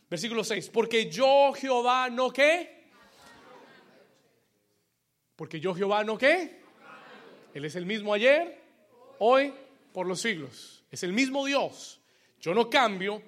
Versículo 0.09 0.43
6, 0.45 0.71
porque 0.71 1.11
yo 1.11 1.53
Jehová 1.53 2.09
no 2.11 2.33
qué? 2.33 2.81
Porque 5.37 5.61
yo 5.61 5.75
Jehová 5.75 6.05
no 6.05 6.17
qué? 6.17 6.61
Él 7.55 7.65
es 7.65 7.75
el 7.75 7.87
mismo 7.87 8.15
ayer, 8.15 8.61
hoy, 9.19 9.53
por 9.93 10.07
los 10.07 10.21
siglos. 10.21 10.80
Es 10.91 11.03
el 11.03 11.13
mismo 11.13 11.45
Dios. 11.45 12.01
Yo 12.41 12.55
no 12.55 12.69
cambio. 12.69 13.23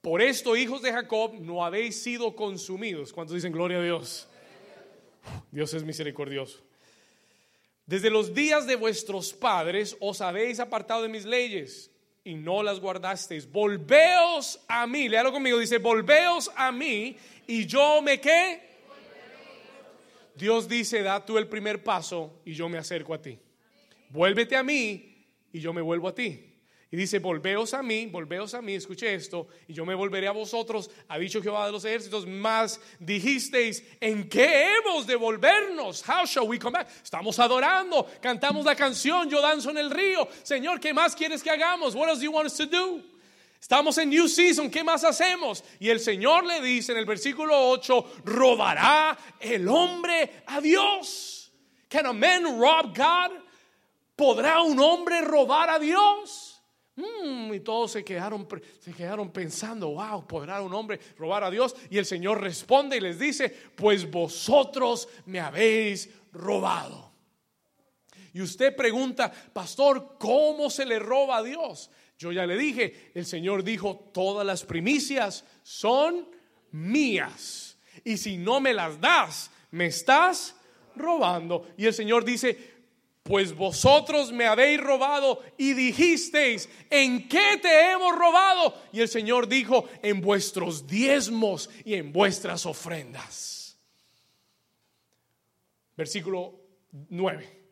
Por 0.00 0.22
esto, 0.22 0.56
hijos 0.56 0.82
de 0.82 0.92
Jacob, 0.92 1.34
no 1.40 1.64
habéis 1.64 2.02
sido 2.02 2.34
consumidos. 2.36 3.12
¿Cuántos 3.12 3.34
dicen 3.34 3.52
gloria 3.52 3.78
a 3.78 3.82
Dios? 3.82 4.28
Dios 5.50 5.74
es 5.74 5.84
misericordioso. 5.84 6.62
Desde 7.86 8.10
los 8.10 8.34
días 8.34 8.66
de 8.66 8.76
vuestros 8.76 9.32
padres 9.32 9.96
os 10.00 10.20
habéis 10.20 10.58
apartado 10.60 11.02
de 11.02 11.08
mis 11.08 11.24
leyes 11.24 11.90
y 12.24 12.34
no 12.34 12.62
las 12.62 12.80
guardasteis. 12.80 13.50
Volveos 13.50 14.60
a 14.66 14.86
mí. 14.86 15.08
Léalo 15.08 15.32
conmigo. 15.32 15.58
Dice, 15.58 15.78
volveos 15.78 16.50
a 16.56 16.72
mí 16.72 17.16
y 17.46 17.66
yo 17.66 18.02
me 18.02 18.20
qué. 18.20 18.66
Dios 20.34 20.68
dice, 20.68 21.02
da 21.02 21.24
tú 21.24 21.38
el 21.38 21.48
primer 21.48 21.82
paso 21.82 22.40
y 22.44 22.52
yo 22.52 22.68
me 22.68 22.78
acerco 22.78 23.14
a 23.14 23.22
ti. 23.22 23.38
Vuélvete 24.10 24.56
a 24.56 24.62
mí 24.62 25.24
y 25.52 25.60
yo 25.60 25.72
me 25.72 25.80
vuelvo 25.80 26.08
a 26.08 26.14
ti. 26.14 26.55
Y 26.90 26.96
dice, 26.96 27.18
volveos 27.18 27.74
a 27.74 27.82
mí, 27.82 28.06
volveos 28.06 28.54
a 28.54 28.62
mí, 28.62 28.74
escuche 28.74 29.12
esto, 29.12 29.48
y 29.66 29.74
yo 29.74 29.84
me 29.84 29.94
volveré 29.94 30.28
a 30.28 30.32
vosotros, 30.32 30.88
ha 31.08 31.18
dicho 31.18 31.42
Jehová 31.42 31.66
de 31.66 31.72
los 31.72 31.84
ejércitos, 31.84 32.26
más 32.26 32.80
dijisteis, 33.00 33.82
¿en 34.00 34.28
qué 34.28 34.76
hemos 34.76 35.04
de 35.04 35.16
volvernos? 35.16 36.04
How 36.08 36.24
shall 36.24 36.46
we 36.46 36.60
come 36.60 36.78
back? 36.78 36.88
Estamos 37.02 37.40
adorando, 37.40 38.06
cantamos 38.20 38.64
la 38.64 38.76
canción, 38.76 39.28
yo 39.28 39.40
danzo 39.40 39.70
en 39.70 39.78
el 39.78 39.90
río. 39.90 40.28
Señor, 40.44 40.78
¿qué 40.78 40.94
más 40.94 41.16
quieres 41.16 41.42
que 41.42 41.50
hagamos? 41.50 41.96
What 41.96 42.08
else 42.08 42.20
do 42.20 42.26
you 42.26 42.32
want 42.32 42.46
us 42.46 42.56
to 42.56 42.66
do? 42.66 43.02
Estamos 43.60 43.98
en 43.98 44.10
New 44.10 44.28
Season, 44.28 44.70
¿qué 44.70 44.84
más 44.84 45.02
hacemos? 45.02 45.64
Y 45.80 45.88
el 45.88 45.98
Señor 45.98 46.44
le 46.44 46.60
dice 46.60 46.92
en 46.92 46.98
el 46.98 47.04
versículo 47.04 47.70
8, 47.70 48.22
robará 48.24 49.18
el 49.40 49.66
hombre 49.66 50.44
a 50.46 50.60
Dios. 50.60 51.50
Can 51.88 52.06
a 52.06 52.12
man 52.12 52.44
rob 52.60 52.96
God? 52.96 53.32
¿Podrá 54.14 54.62
un 54.62 54.78
hombre 54.78 55.20
robar 55.22 55.68
a 55.68 55.80
Dios? 55.80 56.55
Mm, 56.96 57.52
y 57.52 57.60
todos 57.60 57.92
se 57.92 58.04
quedaron, 58.04 58.48
se 58.80 58.92
quedaron 58.92 59.30
pensando, 59.30 59.90
wow, 59.90 60.26
¿podrá 60.26 60.62
un 60.62 60.72
hombre 60.72 60.98
robar 61.18 61.44
a 61.44 61.50
Dios? 61.50 61.76
Y 61.90 61.98
el 61.98 62.06
Señor 62.06 62.40
responde 62.40 62.96
y 62.96 63.00
les 63.00 63.18
dice, 63.18 63.50
pues 63.74 64.10
vosotros 64.10 65.08
me 65.26 65.38
habéis 65.38 66.08
robado. 66.32 67.12
Y 68.32 68.40
usted 68.40 68.74
pregunta, 68.74 69.30
pastor, 69.30 70.16
¿cómo 70.18 70.70
se 70.70 70.86
le 70.86 70.98
roba 70.98 71.38
a 71.38 71.42
Dios? 71.42 71.90
Yo 72.18 72.32
ya 72.32 72.46
le 72.46 72.56
dije, 72.56 73.10
el 73.14 73.26
Señor 73.26 73.62
dijo, 73.62 74.10
todas 74.12 74.46
las 74.46 74.64
primicias 74.64 75.44
son 75.62 76.28
mías. 76.70 77.76
Y 78.04 78.16
si 78.16 78.38
no 78.38 78.60
me 78.60 78.72
las 78.72 79.00
das, 79.00 79.50
me 79.70 79.86
estás 79.86 80.56
robando. 80.94 81.68
Y 81.76 81.86
el 81.86 81.94
Señor 81.94 82.24
dice, 82.24 82.75
pues 83.26 83.54
vosotros 83.54 84.32
me 84.32 84.46
habéis 84.46 84.80
robado 84.80 85.42
y 85.58 85.74
dijisteis, 85.74 86.68
¿en 86.88 87.28
qué 87.28 87.58
te 87.60 87.90
hemos 87.92 88.16
robado? 88.16 88.74
Y 88.92 89.00
el 89.00 89.08
Señor 89.08 89.48
dijo, 89.48 89.88
en 90.02 90.20
vuestros 90.20 90.86
diezmos 90.86 91.68
y 91.84 91.94
en 91.94 92.12
vuestras 92.12 92.64
ofrendas. 92.64 93.76
Versículo 95.96 96.54
9. 97.10 97.64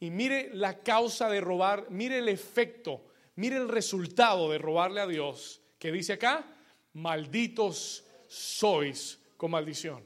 Y 0.00 0.10
mire 0.10 0.50
la 0.52 0.78
causa 0.78 1.28
de 1.28 1.40
robar, 1.40 1.86
mire 1.90 2.18
el 2.18 2.28
efecto 2.28 3.12
Mire 3.36 3.56
el 3.56 3.68
resultado 3.68 4.50
de 4.50 4.58
robarle 4.58 5.00
a 5.00 5.06
Dios, 5.06 5.62
que 5.78 5.90
dice 5.90 6.14
acá, 6.14 6.44
malditos 6.92 8.04
sois 8.28 9.18
con 9.36 9.50
maldición. 9.50 10.04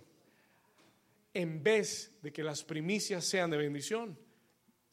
En 1.34 1.62
vez 1.62 2.18
de 2.22 2.32
que 2.32 2.44
las 2.44 2.62
primicias 2.62 3.24
sean 3.24 3.50
de 3.50 3.56
bendición, 3.56 4.18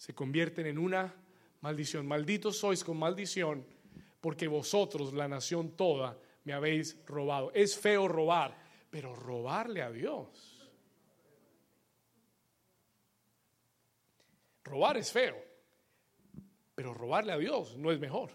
se 0.04 0.14
convierten 0.14 0.66
en 0.66 0.78
una 0.78 1.16
maldición. 1.62 2.06
Malditos 2.06 2.58
sois 2.58 2.84
con 2.84 3.00
maldición, 3.00 3.66
porque 4.20 4.50
vosotros, 4.50 5.14
la 5.14 5.30
nación 5.30 5.78
toda, 5.78 6.20
me 6.44 6.52
habéis 6.52 6.98
robado. 7.06 7.54
Es 7.54 7.80
feo 7.80 8.10
robar, 8.10 8.54
pero 8.90 9.16
robarle 9.16 9.82
a 9.82 9.90
Dios. 9.90 10.60
Robar 14.66 14.98
es 14.98 15.10
feo. 15.10 15.42
Pero 16.76 16.94
robarle 16.94 17.32
a 17.32 17.38
Dios 17.38 17.78
no 17.78 17.90
es 17.90 17.98
mejor. 17.98 18.32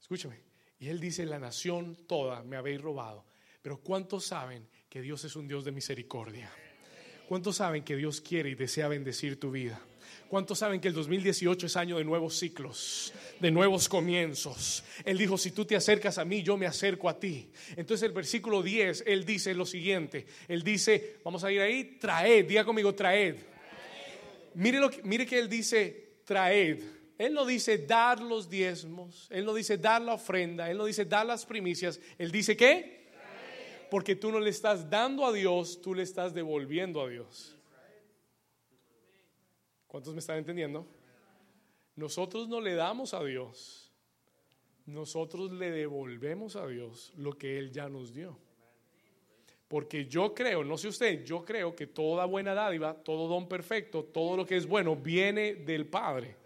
Escúchame. 0.00 0.40
Y 0.78 0.88
él 0.88 0.98
dice, 0.98 1.26
la 1.26 1.38
nación 1.38 2.06
toda 2.06 2.42
me 2.42 2.56
habéis 2.56 2.80
robado. 2.80 3.26
Pero 3.60 3.82
¿cuántos 3.82 4.24
saben 4.24 4.66
que 4.88 5.02
Dios 5.02 5.22
es 5.24 5.36
un 5.36 5.46
Dios 5.46 5.62
de 5.62 5.72
misericordia? 5.72 6.50
¿Cuántos 7.32 7.56
saben 7.56 7.82
que 7.82 7.96
Dios 7.96 8.20
quiere 8.20 8.50
y 8.50 8.54
desea 8.54 8.88
bendecir 8.88 9.40
tu 9.40 9.50
vida? 9.50 9.80
¿Cuántos 10.28 10.58
saben 10.58 10.82
que 10.82 10.88
el 10.88 10.92
2018 10.92 11.64
es 11.64 11.76
año 11.78 11.96
de 11.96 12.04
nuevos 12.04 12.38
ciclos, 12.38 13.10
de 13.40 13.50
nuevos 13.50 13.88
comienzos? 13.88 14.84
Él 15.02 15.16
dijo, 15.16 15.38
si 15.38 15.50
tú 15.50 15.64
te 15.64 15.74
acercas 15.74 16.18
a 16.18 16.26
mí, 16.26 16.42
yo 16.42 16.58
me 16.58 16.66
acerco 16.66 17.08
a 17.08 17.18
ti. 17.18 17.48
Entonces 17.74 18.06
el 18.06 18.12
versículo 18.12 18.62
10, 18.62 19.04
él 19.06 19.24
dice 19.24 19.54
lo 19.54 19.64
siguiente. 19.64 20.26
Él 20.46 20.62
dice, 20.62 21.20
vamos 21.24 21.42
a 21.42 21.50
ir 21.50 21.62
ahí, 21.62 21.96
traed, 21.98 22.44
diga 22.44 22.66
conmigo, 22.66 22.94
traed. 22.94 23.36
Mire, 24.52 24.78
lo 24.78 24.90
que, 24.90 25.02
mire 25.02 25.24
que 25.24 25.38
él 25.38 25.48
dice, 25.48 26.18
traed. 26.26 26.82
Él 27.16 27.32
no 27.32 27.46
dice 27.46 27.78
dar 27.78 28.20
los 28.20 28.50
diezmos, 28.50 29.28
Él 29.30 29.46
no 29.46 29.54
dice 29.54 29.78
dar 29.78 30.02
la 30.02 30.12
ofrenda, 30.12 30.70
Él 30.70 30.76
no 30.76 30.84
dice 30.84 31.06
dar 31.06 31.24
las 31.24 31.46
primicias, 31.46 31.98
Él 32.18 32.30
dice 32.30 32.58
qué? 32.58 33.01
Porque 33.92 34.16
tú 34.16 34.32
no 34.32 34.40
le 34.40 34.48
estás 34.48 34.88
dando 34.88 35.26
a 35.26 35.32
Dios, 35.34 35.82
tú 35.82 35.94
le 35.94 36.02
estás 36.02 36.32
devolviendo 36.32 37.02
a 37.02 37.10
Dios. 37.10 37.54
¿Cuántos 39.86 40.14
me 40.14 40.20
están 40.20 40.38
entendiendo? 40.38 40.86
Nosotros 41.94 42.48
no 42.48 42.58
le 42.62 42.74
damos 42.74 43.12
a 43.12 43.22
Dios, 43.22 43.92
nosotros 44.86 45.52
le 45.52 45.70
devolvemos 45.70 46.56
a 46.56 46.66
Dios 46.66 47.12
lo 47.18 47.36
que 47.36 47.58
Él 47.58 47.70
ya 47.70 47.90
nos 47.90 48.14
dio. 48.14 48.38
Porque 49.68 50.06
yo 50.06 50.32
creo, 50.32 50.64
no 50.64 50.78
sé 50.78 50.88
usted, 50.88 51.22
yo 51.22 51.44
creo 51.44 51.76
que 51.76 51.86
toda 51.86 52.24
buena 52.24 52.54
dádiva, 52.54 52.94
todo 52.94 53.28
don 53.28 53.46
perfecto, 53.46 54.04
todo 54.04 54.38
lo 54.38 54.46
que 54.46 54.56
es 54.56 54.66
bueno 54.66 54.96
viene 54.96 55.56
del 55.56 55.84
Padre. 55.84 56.36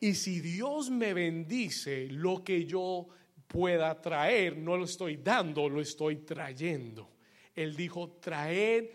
Y 0.00 0.12
si 0.12 0.40
Dios 0.40 0.90
me 0.90 1.14
bendice, 1.14 2.08
lo 2.08 2.42
que 2.42 2.64
yo 2.64 3.06
pueda 3.48 4.00
traer, 4.00 4.56
no 4.56 4.76
lo 4.76 4.84
estoy 4.84 5.16
dando, 5.16 5.68
lo 5.68 5.80
estoy 5.80 6.18
trayendo. 6.18 7.10
Él 7.54 7.74
dijo, 7.74 8.18
traed 8.20 8.90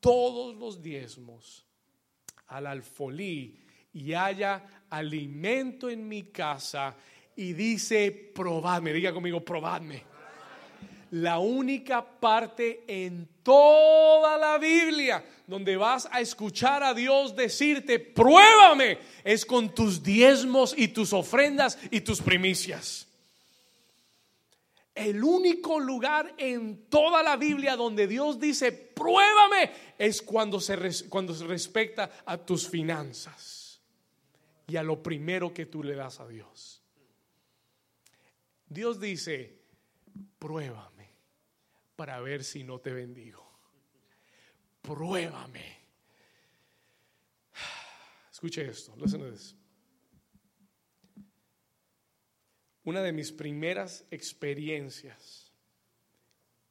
todos 0.00 0.54
los 0.56 0.82
diezmos 0.82 1.66
al 2.48 2.66
alfolí 2.66 3.58
y 3.94 4.12
haya 4.12 4.84
alimento 4.90 5.88
en 5.88 6.06
mi 6.06 6.24
casa. 6.24 6.94
Y 7.36 7.54
dice, 7.54 8.32
probadme, 8.34 8.92
diga 8.92 9.12
conmigo, 9.12 9.42
probadme 9.42 10.14
la 11.14 11.38
única 11.38 12.04
parte 12.04 12.82
en 12.88 13.28
toda 13.44 14.36
la 14.36 14.58
Biblia 14.58 15.24
donde 15.46 15.76
vas 15.76 16.08
a 16.10 16.20
escuchar 16.20 16.82
a 16.82 16.92
Dios 16.92 17.36
decirte, 17.36 18.00
pruébame, 18.00 18.98
es 19.22 19.46
con 19.46 19.72
tus 19.72 20.02
diezmos 20.02 20.74
y 20.76 20.88
tus 20.88 21.12
ofrendas 21.12 21.78
y 21.92 22.00
tus 22.00 22.20
primicias. 22.20 23.06
El 24.94 25.24
único 25.24 25.80
lugar 25.80 26.34
en 26.38 26.88
toda 26.88 27.22
la 27.22 27.36
Biblia 27.36 27.74
donde 27.74 28.06
Dios 28.06 28.38
dice, 28.38 28.70
pruébame, 28.70 29.72
es 29.98 30.22
cuando 30.22 30.60
se, 30.60 31.08
cuando 31.08 31.34
se 31.34 31.44
respecta 31.46 32.10
a 32.24 32.38
tus 32.38 32.68
finanzas 32.68 33.82
y 34.68 34.76
a 34.76 34.84
lo 34.84 35.02
primero 35.02 35.52
que 35.52 35.66
tú 35.66 35.82
le 35.82 35.96
das 35.96 36.20
a 36.20 36.28
Dios. 36.28 36.82
Dios 38.68 39.00
dice, 39.00 39.62
pruébame 40.38 41.10
para 41.96 42.20
ver 42.20 42.44
si 42.44 42.62
no 42.62 42.78
te 42.78 42.92
bendigo. 42.92 43.44
Pruébame. 44.80 45.78
Escuche 48.32 48.68
esto, 48.68 48.94
Una 52.84 53.02
de 53.02 53.12
mis 53.12 53.32
primeras 53.32 54.06
experiencias 54.10 55.52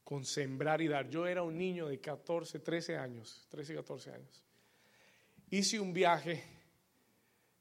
con 0.04 0.26
sembrar 0.26 0.82
y 0.82 0.88
dar. 0.88 1.10
Yo 1.10 1.26
era 1.26 1.44
un 1.44 1.58
niño 1.58 1.88
de 1.88 2.00
14, 2.00 2.60
13 2.60 2.98
años, 2.98 3.48
13, 3.50 3.76
14 3.76 4.12
años. 4.12 4.44
Hice 5.50 5.80
un 5.80 5.94
viaje 5.94 6.44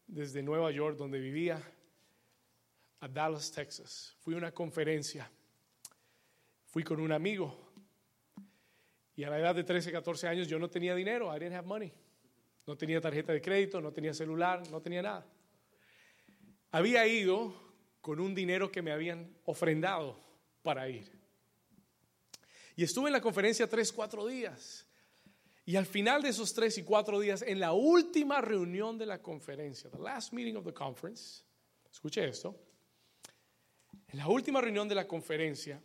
desde 0.06 0.42
Nueva 0.42 0.70
York, 0.70 0.96
donde 0.96 1.18
vivía, 1.18 1.62
a 3.00 3.08
Dallas, 3.08 3.50
Texas. 3.50 4.14
Fui 4.20 4.34
a 4.34 4.38
una 4.38 4.52
conferencia 4.52 5.30
Fui 6.72 6.82
con 6.82 7.00
un 7.00 7.12
amigo 7.12 7.54
y 9.14 9.24
a 9.24 9.28
la 9.28 9.38
edad 9.38 9.54
de 9.54 9.62
13, 9.62 9.92
14 9.92 10.26
años 10.26 10.48
yo 10.48 10.58
no 10.58 10.70
tenía 10.70 10.94
dinero, 10.94 11.30
I 11.30 11.38
didn't 11.38 11.54
have 11.54 11.68
money. 11.68 11.92
No 12.66 12.78
tenía 12.78 12.98
tarjeta 12.98 13.34
de 13.34 13.42
crédito, 13.42 13.78
no 13.82 13.92
tenía 13.92 14.14
celular, 14.14 14.62
no 14.70 14.80
tenía 14.80 15.02
nada. 15.02 15.26
Había 16.70 17.06
ido 17.06 17.71
con 18.02 18.20
un 18.20 18.34
dinero 18.34 18.70
que 18.70 18.82
me 18.82 18.92
habían 18.92 19.34
ofrendado 19.46 20.18
para 20.62 20.88
ir. 20.88 21.10
Y 22.76 22.82
estuve 22.82 23.08
en 23.08 23.12
la 23.12 23.20
conferencia 23.20 23.68
tres, 23.68 23.92
cuatro 23.92 24.26
días. 24.26 24.86
Y 25.64 25.76
al 25.76 25.86
final 25.86 26.20
de 26.20 26.30
esos 26.30 26.52
tres 26.52 26.76
y 26.78 26.82
cuatro 26.82 27.20
días, 27.20 27.42
en 27.42 27.60
la 27.60 27.72
última 27.72 28.40
reunión 28.40 28.98
de 28.98 29.06
la 29.06 29.22
conferencia, 29.22 29.88
the 29.88 29.98
last 29.98 30.32
meeting 30.32 30.56
of 30.56 30.64
the 30.64 30.74
conference, 30.74 31.44
escuche 31.90 32.26
esto, 32.28 32.58
en 34.08 34.18
la 34.18 34.26
última 34.26 34.60
reunión 34.60 34.88
de 34.88 34.96
la 34.96 35.06
conferencia, 35.06 35.80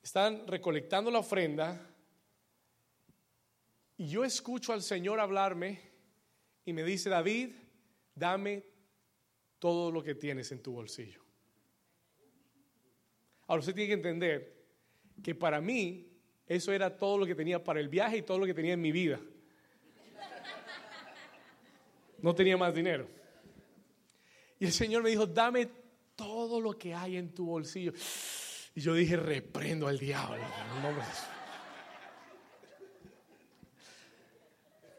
están 0.00 0.46
recolectando 0.46 1.10
la 1.10 1.18
ofrenda 1.18 1.90
y 3.96 4.06
yo 4.06 4.24
escucho 4.24 4.72
al 4.72 4.82
Señor 4.82 5.18
hablarme 5.18 5.80
y 6.64 6.72
me 6.72 6.84
dice, 6.84 7.10
David, 7.10 7.50
dame 8.14 8.75
todo 9.66 9.90
lo 9.90 10.00
que 10.00 10.14
tienes 10.14 10.52
en 10.52 10.62
tu 10.62 10.70
bolsillo. 10.70 11.20
Ahora 13.48 13.58
usted 13.58 13.74
tiene 13.74 13.88
que 13.88 13.94
entender 13.94 14.64
que 15.20 15.34
para 15.34 15.60
mí 15.60 16.06
eso 16.46 16.70
era 16.70 16.96
todo 16.96 17.18
lo 17.18 17.26
que 17.26 17.34
tenía 17.34 17.64
para 17.64 17.80
el 17.80 17.88
viaje 17.88 18.18
y 18.18 18.22
todo 18.22 18.38
lo 18.38 18.46
que 18.46 18.54
tenía 18.54 18.74
en 18.74 18.80
mi 18.80 18.92
vida. 18.92 19.18
No 22.22 22.32
tenía 22.32 22.56
más 22.56 22.76
dinero. 22.76 23.08
Y 24.60 24.66
el 24.66 24.72
Señor 24.72 25.02
me 25.02 25.10
dijo, 25.10 25.26
dame 25.26 25.68
todo 26.14 26.60
lo 26.60 26.78
que 26.78 26.94
hay 26.94 27.16
en 27.16 27.34
tu 27.34 27.46
bolsillo. 27.46 27.92
Y 28.72 28.80
yo 28.80 28.94
dije, 28.94 29.16
reprendo 29.16 29.88
al 29.88 29.98
diablo. 29.98 30.44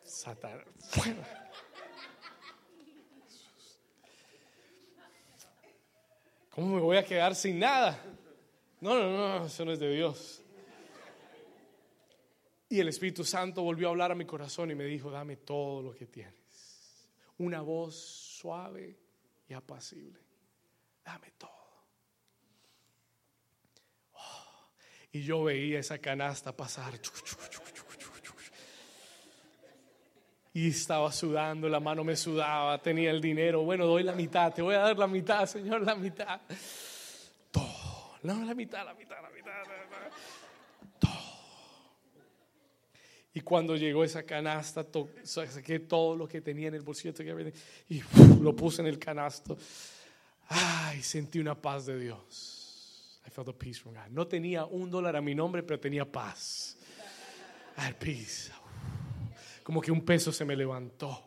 Satanás. 0.03 0.65
¿Cómo 6.58 6.74
me 6.74 6.82
voy 6.82 6.97
a 6.97 7.05
quedar 7.05 7.36
sin 7.36 7.60
nada? 7.60 8.03
No, 8.82 8.95
no, 8.95 9.12
no, 9.12 9.45
eso 9.45 9.64
no 9.64 9.74
es 9.74 9.80
de 9.80 9.93
Dios. 9.93 10.41
Y 12.68 12.80
el 12.80 12.88
Espíritu 12.88 13.24
Santo 13.24 13.62
volvió 13.62 13.89
a 13.89 13.91
hablar 13.91 14.12
a 14.12 14.16
mi 14.16 14.26
corazón 14.26 14.72
y 14.72 14.74
me 14.74 14.86
dijo, 14.86 15.12
dame 15.12 15.38
todo 15.38 15.84
lo 15.84 15.93
que 15.93 16.08
tienes. 16.08 17.08
Una 17.38 17.62
voz 17.62 17.93
suave 17.95 18.97
y 19.47 19.53
apacible. 19.53 20.20
Dame 21.05 21.30
todo. 21.38 21.51
Oh, 24.14 24.72
y 25.12 25.22
yo 25.22 25.43
veía 25.43 25.78
esa 25.78 25.99
canasta 25.99 26.58
pasar. 26.58 26.99
Y 30.58 30.70
estaba 30.70 31.12
sudando, 31.12 31.70
la 31.70 31.80
mano 31.80 32.03
me 32.03 32.16
sudaba, 32.16 32.82
tenía 32.82 33.12
el 33.12 33.22
dinero. 33.22 33.62
Bueno, 33.62 33.86
doy 33.86 34.01
la 34.01 34.14
mitad, 34.14 34.51
te 34.51 34.64
voy 34.64 34.74
a 34.74 34.80
dar 34.80 34.97
la 34.97 35.05
mitad, 35.05 35.45
Señor, 35.45 35.84
la 35.84 35.93
mitad. 35.93 36.41
Todo. 37.51 38.18
No, 38.24 38.43
la 38.43 38.55
mitad, 38.55 38.84
la 38.84 38.95
mitad, 38.95 39.18
la 39.22 39.30
mitad. 39.30 39.51
Todo. 40.97 41.12
Y 43.36 43.41
cuando 43.41 43.76
llegó 43.76 44.03
esa 44.03 44.24
canasta, 44.24 44.84
saqué 45.24 45.82
todo 45.82 46.16
lo 46.16 46.28
que 46.28 46.41
tenía 46.41 46.70
en 46.70 46.74
el 46.74 46.82
bolsillo 46.82 47.14
y 47.88 48.01
lo 48.41 48.55
puse 48.55 48.82
en 48.82 48.88
el 48.88 48.97
canasto. 48.97 49.60
Ay, 50.47 51.03
sentí 51.03 51.38
una 51.38 51.53
paz 51.53 51.86
de 51.86 51.99
Dios. 51.99 53.22
I 53.28 53.30
felt 53.30 53.49
a 53.49 53.53
peace 53.53 53.80
from 53.80 53.93
God. 53.93 54.10
No 54.10 54.26
tenía 54.26 54.66
un 54.66 54.89
dólar 54.89 55.18
a 55.18 55.22
mi 55.22 55.36
nombre, 55.36 55.62
pero 55.62 55.80
tenía 55.80 56.12
paz. 56.12 56.78
I 57.78 57.82
had 57.89 57.99
peace 57.99 58.49
como 59.68 59.82
que 59.82 59.91
un 59.91 59.99
peso 59.99 60.32
se 60.32 60.45
me 60.45 60.55
levantó. 60.55 61.22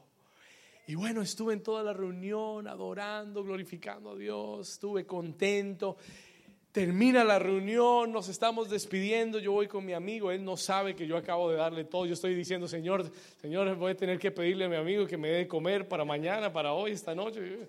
Y 0.86 0.94
bueno, 0.94 1.20
estuve 1.20 1.52
en 1.52 1.62
toda 1.62 1.82
la 1.82 1.92
reunión 1.92 2.66
adorando, 2.68 3.44
glorificando 3.44 4.12
a 4.12 4.16
Dios, 4.16 4.66
estuve 4.66 5.04
contento. 5.04 5.98
Termina 6.72 7.22
la 7.22 7.38
reunión, 7.38 8.10
nos 8.10 8.30
estamos 8.30 8.70
despidiendo, 8.70 9.38
yo 9.40 9.52
voy 9.52 9.68
con 9.68 9.84
mi 9.84 9.92
amigo, 9.92 10.30
él 10.30 10.42
no 10.42 10.56
sabe 10.56 10.96
que 10.96 11.06
yo 11.06 11.18
acabo 11.18 11.50
de 11.50 11.58
darle 11.58 11.84
todo, 11.84 12.06
yo 12.06 12.14
estoy 12.14 12.34
diciendo, 12.34 12.66
Señor, 12.66 13.12
Señor, 13.42 13.76
voy 13.76 13.92
a 13.92 13.94
tener 13.94 14.18
que 14.18 14.30
pedirle 14.30 14.64
a 14.64 14.68
mi 14.70 14.76
amigo 14.76 15.06
que 15.06 15.18
me 15.18 15.28
dé 15.28 15.36
de 15.40 15.46
comer 15.46 15.86
para 15.86 16.06
mañana, 16.06 16.50
para 16.50 16.72
hoy, 16.72 16.92
esta 16.92 17.14
noche. 17.14 17.68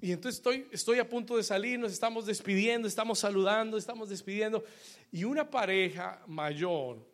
Y 0.00 0.10
entonces 0.10 0.40
estoy, 0.40 0.66
estoy 0.72 0.98
a 0.98 1.08
punto 1.08 1.36
de 1.36 1.44
salir, 1.44 1.78
nos 1.78 1.92
estamos 1.92 2.26
despidiendo, 2.26 2.88
estamos 2.88 3.20
saludando, 3.20 3.76
estamos 3.76 4.08
despidiendo. 4.08 4.64
Y 5.12 5.22
una 5.22 5.48
pareja 5.48 6.24
mayor, 6.26 7.13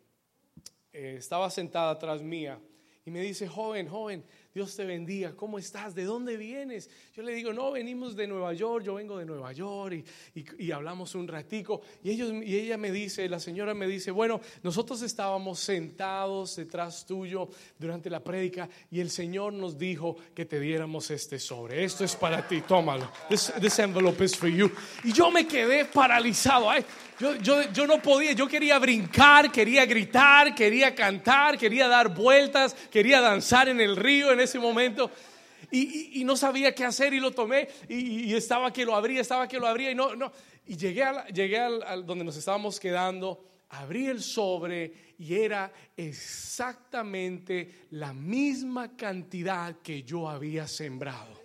eh, 0.93 1.15
estaba 1.17 1.49
sentada 1.49 1.91
atrás 1.91 2.21
mía 2.21 2.59
y 3.05 3.11
me 3.11 3.21
dice, 3.21 3.47
joven, 3.47 3.87
joven, 3.87 4.23
Dios 4.53 4.75
te 4.75 4.83
bendiga, 4.83 5.33
¿cómo 5.33 5.57
estás? 5.57 5.95
¿De 5.95 6.03
dónde 6.03 6.35
vienes? 6.35 6.89
Yo 7.15 7.23
le 7.23 7.33
digo, 7.33 7.53
no, 7.53 7.71
venimos 7.71 8.17
de 8.17 8.27
Nueva 8.27 8.53
York, 8.53 8.83
yo 8.83 8.95
vengo 8.95 9.17
de 9.17 9.25
Nueva 9.25 9.53
York 9.53 10.03
y, 10.35 10.71
hablamos 10.71 11.15
un 11.15 11.27
ratico. 11.27 11.81
Y, 12.03 12.11
ellos, 12.11 12.33
y 12.43 12.57
ella 12.57 12.77
me 12.77 12.91
dice, 12.91 13.29
la 13.29 13.39
señora 13.39 13.73
me 13.73 13.87
dice, 13.87 14.11
bueno, 14.11 14.41
nosotros 14.61 15.01
estábamos 15.03 15.59
sentados 15.59 16.57
detrás 16.57 17.05
tuyo 17.05 17.47
durante 17.79 18.09
la 18.09 18.21
prédica 18.21 18.67
y 18.89 18.99
el 18.99 19.09
Señor 19.09 19.53
nos 19.53 19.77
dijo 19.77 20.17
que 20.35 20.45
te 20.45 20.59
diéramos 20.59 21.09
este 21.11 21.39
sobre. 21.39 21.85
Esto 21.85 22.03
es 22.03 22.15
para 22.17 22.45
ti, 22.45 22.61
tómalo. 22.61 23.09
This, 23.29 23.79
envelope 23.79 24.23
is 24.23 24.35
for 24.35 24.49
you. 24.49 24.69
Y 25.05 25.13
yo 25.13 25.31
me 25.31 25.47
quedé 25.47 25.85
paralizado. 25.85 26.69
Yo, 27.19 27.35
yo, 27.35 27.71
yo, 27.71 27.87
no 27.87 28.01
podía, 28.01 28.33
yo 28.33 28.47
quería 28.47 28.79
brincar, 28.79 29.51
quería 29.51 29.85
gritar, 29.85 30.55
quería 30.55 30.93
cantar, 30.93 31.57
quería 31.57 31.87
dar 31.87 32.13
vueltas, 32.13 32.75
quería 32.89 33.21
danzar 33.21 33.69
en 33.69 33.79
el 33.79 33.95
río 33.95 34.31
en 34.31 34.40
ese 34.41 34.59
momento. 34.59 35.11
Y, 35.71 36.23
no 36.25 36.35
sabía 36.35 36.73
qué 36.73 36.83
hacer 36.83 37.13
y 37.13 37.19
lo 37.19 37.31
tomé 37.31 37.67
y, 37.87 38.33
estaba 38.33 38.73
que 38.73 38.85
lo 38.85 38.95
abría, 38.95 39.21
estaba 39.21 39.47
que 39.47 39.59
lo 39.59 39.67
abría 39.67 39.91
y 39.91 39.95
no, 39.95 40.15
no. 40.15 40.31
Y 40.65 40.75
llegué, 40.75 41.03
a 41.03 41.27
llegué 41.27 41.59
al, 41.59 42.05
donde 42.05 42.23
nos 42.23 42.35
estábamos 42.35 42.79
quedando, 42.79 43.45
abrí 43.69 44.07
el 44.07 44.21
sobre 44.21 45.13
y 45.19 45.35
era 45.35 45.71
exactamente 45.95 47.85
la 47.91 48.13
misma 48.13 48.95
cantidad 48.95 49.81
que 49.81 50.03
yo 50.03 50.29
había 50.29 50.67
sembrado 50.67 51.40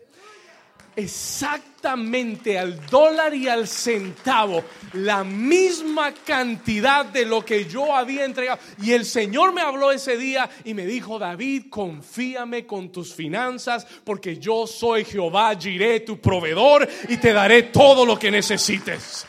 exactamente 0.96 2.58
al 2.58 2.84
dólar 2.86 3.34
y 3.34 3.48
al 3.48 3.68
centavo 3.68 4.64
la 4.94 5.22
misma 5.22 6.12
cantidad 6.12 7.04
de 7.04 7.26
lo 7.26 7.44
que 7.44 7.66
yo 7.66 7.94
había 7.94 8.24
entregado. 8.24 8.58
Y 8.82 8.92
el 8.92 9.04
Señor 9.04 9.52
me 9.52 9.60
habló 9.60 9.92
ese 9.92 10.16
día 10.16 10.48
y 10.64 10.74
me 10.74 10.86
dijo, 10.86 11.18
David, 11.18 11.66
confíame 11.70 12.66
con 12.66 12.90
tus 12.90 13.14
finanzas 13.14 13.86
porque 14.04 14.38
yo 14.38 14.66
soy 14.66 15.04
Jehová, 15.04 15.54
giré 15.56 16.00
tu 16.00 16.18
proveedor 16.18 16.88
y 17.08 17.18
te 17.18 17.32
daré 17.32 17.64
todo 17.64 18.04
lo 18.04 18.18
que 18.18 18.30
necesites. 18.30 19.26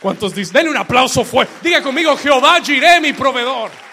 ¿Cuántos 0.00 0.34
dicen? 0.34 0.54
Denle 0.54 0.70
un 0.70 0.76
aplauso 0.76 1.24
fuerte. 1.24 1.54
Diga 1.62 1.82
conmigo, 1.82 2.16
Jehová, 2.16 2.60
giré 2.62 3.00
mi 3.00 3.12
proveedor. 3.12 3.85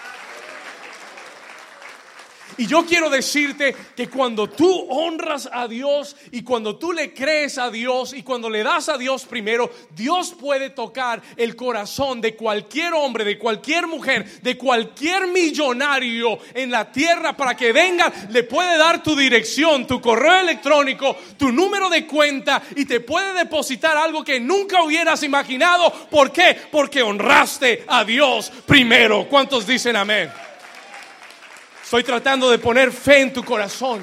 Y 2.56 2.66
yo 2.66 2.84
quiero 2.84 3.10
decirte 3.10 3.74
que 3.96 4.08
cuando 4.08 4.48
tú 4.48 4.86
honras 4.88 5.48
a 5.52 5.66
Dios 5.66 6.16
y 6.30 6.42
cuando 6.42 6.76
tú 6.76 6.92
le 6.92 7.12
crees 7.12 7.58
a 7.58 7.70
Dios 7.70 8.12
y 8.12 8.22
cuando 8.22 8.48
le 8.48 8.62
das 8.62 8.88
a 8.88 8.98
Dios 8.98 9.24
primero, 9.24 9.70
Dios 9.94 10.34
puede 10.38 10.70
tocar 10.70 11.22
el 11.36 11.56
corazón 11.56 12.20
de 12.20 12.36
cualquier 12.36 12.92
hombre, 12.94 13.24
de 13.24 13.38
cualquier 13.38 13.86
mujer, 13.86 14.40
de 14.42 14.56
cualquier 14.56 15.26
millonario 15.28 16.38
en 16.54 16.70
la 16.70 16.90
tierra 16.90 17.36
para 17.36 17.56
que 17.56 17.72
venga, 17.72 18.12
le 18.30 18.44
puede 18.44 18.78
dar 18.78 19.02
tu 19.02 19.16
dirección, 19.16 19.86
tu 19.86 20.00
correo 20.00 20.40
electrónico, 20.40 21.16
tu 21.36 21.50
número 21.50 21.88
de 21.88 22.06
cuenta 22.06 22.62
y 22.76 22.84
te 22.84 23.00
puede 23.00 23.34
depositar 23.34 23.96
algo 23.96 24.24
que 24.24 24.40
nunca 24.40 24.82
hubieras 24.82 25.22
imaginado. 25.22 25.90
¿Por 26.10 26.32
qué? 26.32 26.56
Porque 26.70 27.02
honraste 27.02 27.84
a 27.86 28.04
Dios 28.04 28.52
primero. 28.66 29.26
¿Cuántos 29.28 29.66
dicen 29.66 29.96
amén? 29.96 30.30
Estoy 31.94 32.12
tratando 32.12 32.50
de 32.50 32.58
poner 32.58 32.90
fe 32.90 33.20
en 33.20 33.32
tu 33.32 33.44
corazón 33.44 34.00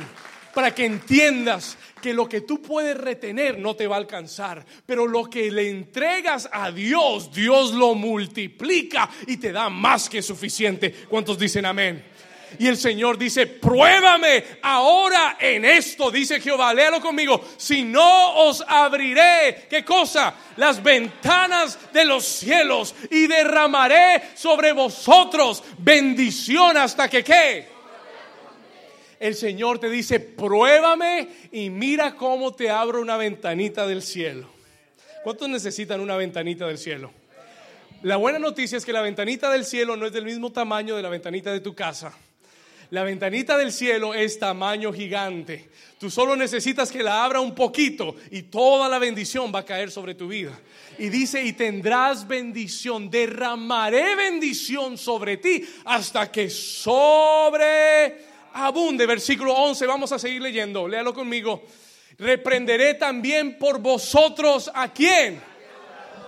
para 0.54 0.74
que 0.74 0.86
entiendas 0.86 1.78
que 2.02 2.14
lo 2.14 2.30
que 2.30 2.40
tú 2.40 2.62
puedes 2.62 2.96
retener 2.96 3.60
no 3.60 3.76
te 3.76 3.86
va 3.86 3.98
a 3.98 4.00
alcanzar, 4.00 4.66
pero 4.86 5.06
lo 5.06 5.30
que 5.30 5.52
le 5.52 5.70
entregas 5.70 6.48
a 6.54 6.72
Dios, 6.72 7.34
Dios 7.34 7.74
lo 7.74 7.94
multiplica 7.94 9.10
y 9.28 9.36
te 9.36 9.52
da 9.52 9.68
más 9.68 10.08
que 10.08 10.22
suficiente. 10.22 11.06
¿Cuántos 11.10 11.38
dicen 11.38 11.66
amén? 11.66 12.02
Y 12.60 12.68
el 12.68 12.78
Señor 12.78 13.18
dice, 13.18 13.46
pruébame 13.46 14.42
ahora 14.62 15.36
en 15.38 15.66
esto, 15.66 16.10
dice 16.10 16.40
Jehová, 16.40 16.74
léalo 16.74 17.02
conmigo, 17.02 17.44
si 17.58 17.84
no 17.84 18.36
os 18.36 18.64
abriré, 18.66 19.68
¿qué 19.70 19.84
cosa? 19.84 20.34
Las 20.56 20.82
ventanas 20.82 21.78
de 21.92 22.06
los 22.06 22.24
cielos 22.24 22.96
y 23.10 23.28
derramaré 23.28 24.30
sobre 24.34 24.72
vosotros 24.72 25.62
bendición 25.78 26.78
hasta 26.78 27.10
que 27.10 27.22
qué 27.22 27.71
el 29.22 29.36
Señor 29.36 29.78
te 29.78 29.88
dice, 29.88 30.20
pruébame 30.20 31.30
y 31.52 31.70
mira 31.70 32.16
cómo 32.16 32.56
te 32.56 32.72
abro 32.72 33.00
una 33.00 33.18
ventanita 33.18 33.86
del 33.86 34.02
cielo. 34.02 34.50
¿Cuántos 35.24 35.48
necesitan 35.48 36.02
una 36.02 36.18
ventanita 36.18 36.66
del 36.66 36.80
cielo? 36.80 37.12
La 38.02 38.16
buena 38.16 38.40
noticia 38.40 38.80
es 38.80 38.84
que 38.84 38.92
la 38.92 39.04
ventanita 39.04 39.52
del 39.52 39.64
cielo 39.64 39.96
no 39.96 40.08
es 40.08 40.12
del 40.12 40.26
mismo 40.26 40.52
tamaño 40.52 40.96
de 40.96 41.04
la 41.04 41.10
ventanita 41.10 41.54
de 41.54 41.60
tu 41.60 41.76
casa. 41.76 42.12
La 42.90 43.04
ventanita 43.04 43.60
del 43.60 43.72
cielo 43.72 44.16
es 44.16 44.40
tamaño 44.40 44.92
gigante. 44.92 45.70
Tú 46.00 46.10
solo 46.10 46.36
necesitas 46.36 46.92
que 46.92 47.04
la 47.04 47.24
abra 47.24 47.42
un 47.42 47.54
poquito 47.54 48.16
y 48.32 48.42
toda 48.42 48.90
la 48.90 48.98
bendición 48.98 49.52
va 49.54 49.60
a 49.60 49.66
caer 49.66 49.92
sobre 49.92 50.16
tu 50.16 50.30
vida. 50.30 50.60
Y 50.98 51.10
dice, 51.10 51.44
y 51.44 51.54
tendrás 51.54 52.28
bendición, 52.28 53.12
derramaré 53.12 54.16
bendición 54.16 54.98
sobre 54.98 55.38
ti 55.38 55.64
hasta 55.86 56.32
que 56.32 56.50
sobre 56.50 58.31
abunde. 58.54 59.06
Versículo 59.06 59.54
11, 59.54 59.86
vamos 59.86 60.12
a 60.12 60.20
seguir 60.20 60.42
leyendo. 60.42 60.88
Léalo 60.88 61.14
conmigo. 61.14 61.64
Reprenderé 62.18 62.96
también 62.96 63.58
por 63.58 63.80
vosotros 63.80 64.70
a 64.74 64.92
quién. 64.94 65.42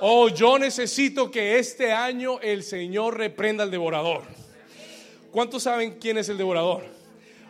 Oh, 0.01 0.27
yo 0.29 0.57
necesito 0.57 1.31
que 1.31 1.59
este 1.59 1.93
año 1.93 2.39
el 2.41 2.63
Señor 2.63 3.17
reprenda 3.17 3.63
al 3.63 3.71
devorador. 3.71 4.23
¿Cuántos 5.31 5.63
saben 5.63 5.97
quién 5.99 6.17
es 6.17 6.29
el 6.29 6.37
devorador? 6.37 6.83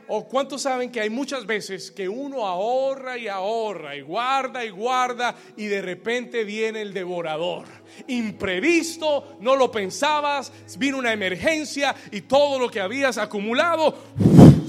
¿O 0.08 0.28
cuántos 0.28 0.62
saben 0.62 0.92
que 0.92 1.00
hay 1.00 1.10
muchas 1.10 1.46
veces 1.46 1.90
que 1.90 2.10
uno 2.10 2.46
ahorra 2.46 3.18
y 3.18 3.28
ahorra 3.28 3.96
y 3.96 4.02
guarda 4.02 4.66
y 4.66 4.70
guarda 4.70 5.36
y 5.56 5.66
de 5.68 5.82
repente 5.82 6.44
viene 6.44 6.82
el 6.82 6.94
devorador? 6.94 7.66
Imprevisto, 8.08 9.38
no 9.40 9.56
lo 9.56 9.72
pensabas, 9.72 10.52
vino 10.78 10.98
una 10.98 11.14
emergencia 11.14 11.96
y 12.12 12.22
todo 12.22 12.60
lo 12.60 12.70
que 12.70 12.82
habías 12.82 13.18
acumulado 13.18 13.98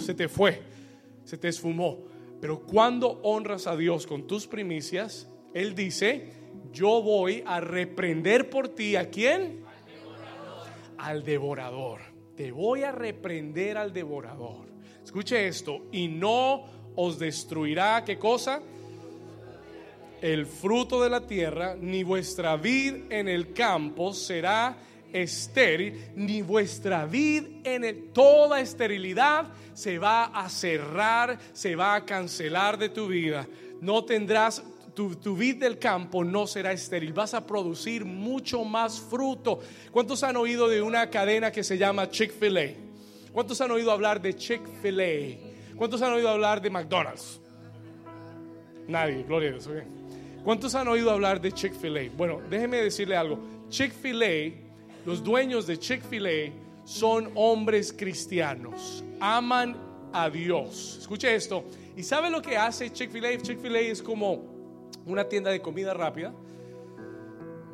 se 0.05 0.15
te 0.15 0.29
fue, 0.29 0.63
se 1.25 1.39
te 1.39 1.49
esfumó. 1.49 2.05
Pero 2.41 2.61
cuando 2.61 3.21
honras 3.23 3.67
a 3.67 3.77
Dios 3.77 4.07
con 4.07 4.27
tus 4.27 4.47
primicias, 4.47 5.29
Él 5.55 5.75
dice, 5.75 6.33
yo 6.73 7.03
voy 7.03 7.43
a 7.47 7.61
reprender 7.61 8.51
por 8.51 8.69
ti 8.69 8.97
a 8.97 9.09
quién? 9.11 9.65
Al 10.99 11.25
devorador. 11.25 12.01
Te 12.37 12.51
voy 12.51 12.83
a 12.83 12.93
reprender 12.93 13.79
al 13.79 13.93
devorador. 13.93 14.67
Escuche 15.03 15.47
esto, 15.47 15.87
y 15.93 16.09
no 16.09 16.65
os 16.97 17.19
destruirá, 17.19 18.05
¿qué 18.05 18.19
cosa? 18.19 18.61
El 20.21 20.47
fruto 20.47 21.03
de 21.03 21.11
la 21.11 21.27
tierra, 21.27 21.77
ni 21.79 22.03
vuestra 22.03 22.57
vid 22.57 23.11
en 23.11 23.29
el 23.29 23.53
campo 23.53 24.13
será 24.15 24.77
estéril, 25.15 26.11
ni 26.17 26.43
vuestra 26.43 27.07
vid 27.07 27.45
en 27.65 28.13
toda 28.13 28.61
esterilidad 28.61 29.47
se 29.73 29.99
va 29.99 30.25
a 30.25 30.49
cerrar, 30.49 31.39
se 31.53 31.77
va 31.77 31.95
a 31.95 32.05
cancelar 32.05 32.77
de 32.77 32.89
tu 32.89 33.07
vida. 33.07 33.47
No 33.81 34.05
tendrás 34.05 34.63
tu, 34.95 35.15
tu, 35.17 35.37
vid 35.37 35.57
del 35.57 35.79
campo 35.79 36.25
no 36.25 36.47
será 36.47 36.73
estéril, 36.73 37.13
vas 37.13 37.35
a 37.35 37.47
producir 37.47 38.05
mucho 38.05 38.65
más 38.65 39.01
fruto. 39.01 39.61
¿Cuántos 39.91 40.23
han 40.23 40.37
oído 40.37 40.69
de 40.69 40.83
una 40.83 41.09
cadena 41.11 41.51
que 41.51 41.65
se 41.65 41.79
llama 41.79 42.11
Chick-fil-A? 42.11 42.75
¿Cuántos 43.33 43.61
han 43.61 43.71
oído 43.71 43.91
hablar 43.91 44.21
de 44.21 44.35
Chick-fil-A? 44.35 45.77
¿Cuántos 45.77 46.03
han 46.03 46.13
oído 46.13 46.29
hablar 46.29 46.61
de 46.61 46.71
McDonald's? 46.71 47.41
Nadie, 48.87 49.25
gloria 49.25 49.51
a 49.51 49.53
Dios. 49.53 49.69
¿Cuántos 50.45 50.75
han 50.75 50.89
oído 50.89 51.11
hablar 51.11 51.41
de 51.41 51.53
Chick-fil-A? 51.53 52.11
Bueno, 52.17 52.41
déjeme 52.49 52.77
decirle 52.79 53.17
algo. 53.17 53.39
Chick-fil-A, 53.71 54.64
los 55.05 55.23
dueños 55.23 55.67
de 55.67 55.79
Chick-fil-A 55.79 56.53
son 56.85 57.31
hombres 57.35 57.93
cristianos. 57.93 59.05
Aman 59.21 59.77
a 60.13 60.31
Dios. 60.31 60.99
Escuche 61.01 61.35
esto. 61.35 61.65
¿Y 61.97 62.03
sabe 62.03 62.31
lo 62.31 62.43
que 62.43 62.57
hace 62.57 62.93
Chick-fil-A? 62.93 63.39
Chick-fil-A 63.39 63.81
es 63.81 64.03
como 64.03 64.45
una 65.07 65.29
tienda 65.29 65.51
de 65.51 65.61
comida 65.61 65.95
rápida. 65.95 66.33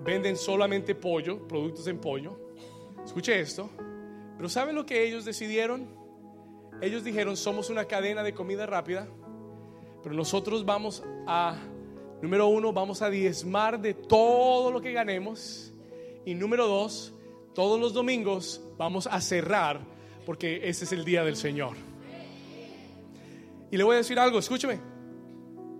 Venden 0.02 0.36
solamente 0.36 0.94
pollo, 0.94 1.46
productos 1.46 1.86
en 1.86 1.98
pollo. 1.98 2.36
Escuche 3.04 3.38
esto. 3.38 3.70
Pero 4.36 4.48
¿saben 4.48 4.74
lo 4.74 4.86
que 4.86 5.06
ellos 5.06 5.24
decidieron? 5.24 5.86
Ellos 6.80 7.04
dijeron, 7.04 7.36
somos 7.36 7.68
una 7.68 7.84
cadena 7.84 8.22
de 8.22 8.32
comida 8.32 8.64
rápida, 8.64 9.06
pero 10.02 10.14
nosotros 10.14 10.64
vamos 10.64 11.02
a, 11.26 11.58
número 12.22 12.46
uno, 12.46 12.72
vamos 12.72 13.02
a 13.02 13.10
diezmar 13.10 13.78
de 13.78 13.92
todo 13.92 14.72
lo 14.72 14.80
que 14.80 14.92
ganemos. 14.92 15.74
Y 16.24 16.34
número 16.34 16.66
dos, 16.66 17.12
todos 17.54 17.80
los 17.80 17.92
domingos 17.92 18.60
vamos 18.76 19.06
a 19.06 19.20
cerrar 19.20 19.80
porque 20.24 20.68
ese 20.68 20.84
es 20.84 20.92
el 20.92 21.04
día 21.04 21.24
del 21.24 21.36
Señor. 21.36 21.76
Y 23.70 23.76
le 23.76 23.84
voy 23.84 23.94
a 23.94 23.98
decir 23.98 24.18
algo, 24.18 24.38
escúcheme. 24.38 24.80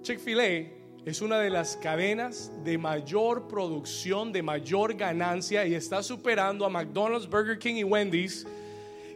Chick-fil-A 0.02 0.80
es 1.04 1.20
una 1.20 1.38
de 1.38 1.50
las 1.50 1.76
cadenas 1.76 2.52
de 2.64 2.78
mayor 2.78 3.48
producción, 3.48 4.32
de 4.32 4.42
mayor 4.42 4.94
ganancia 4.94 5.66
y 5.66 5.74
está 5.74 6.02
superando 6.02 6.64
a 6.64 6.68
McDonald's, 6.68 7.28
Burger 7.28 7.58
King 7.58 7.76
y 7.76 7.84
Wendy's. 7.84 8.46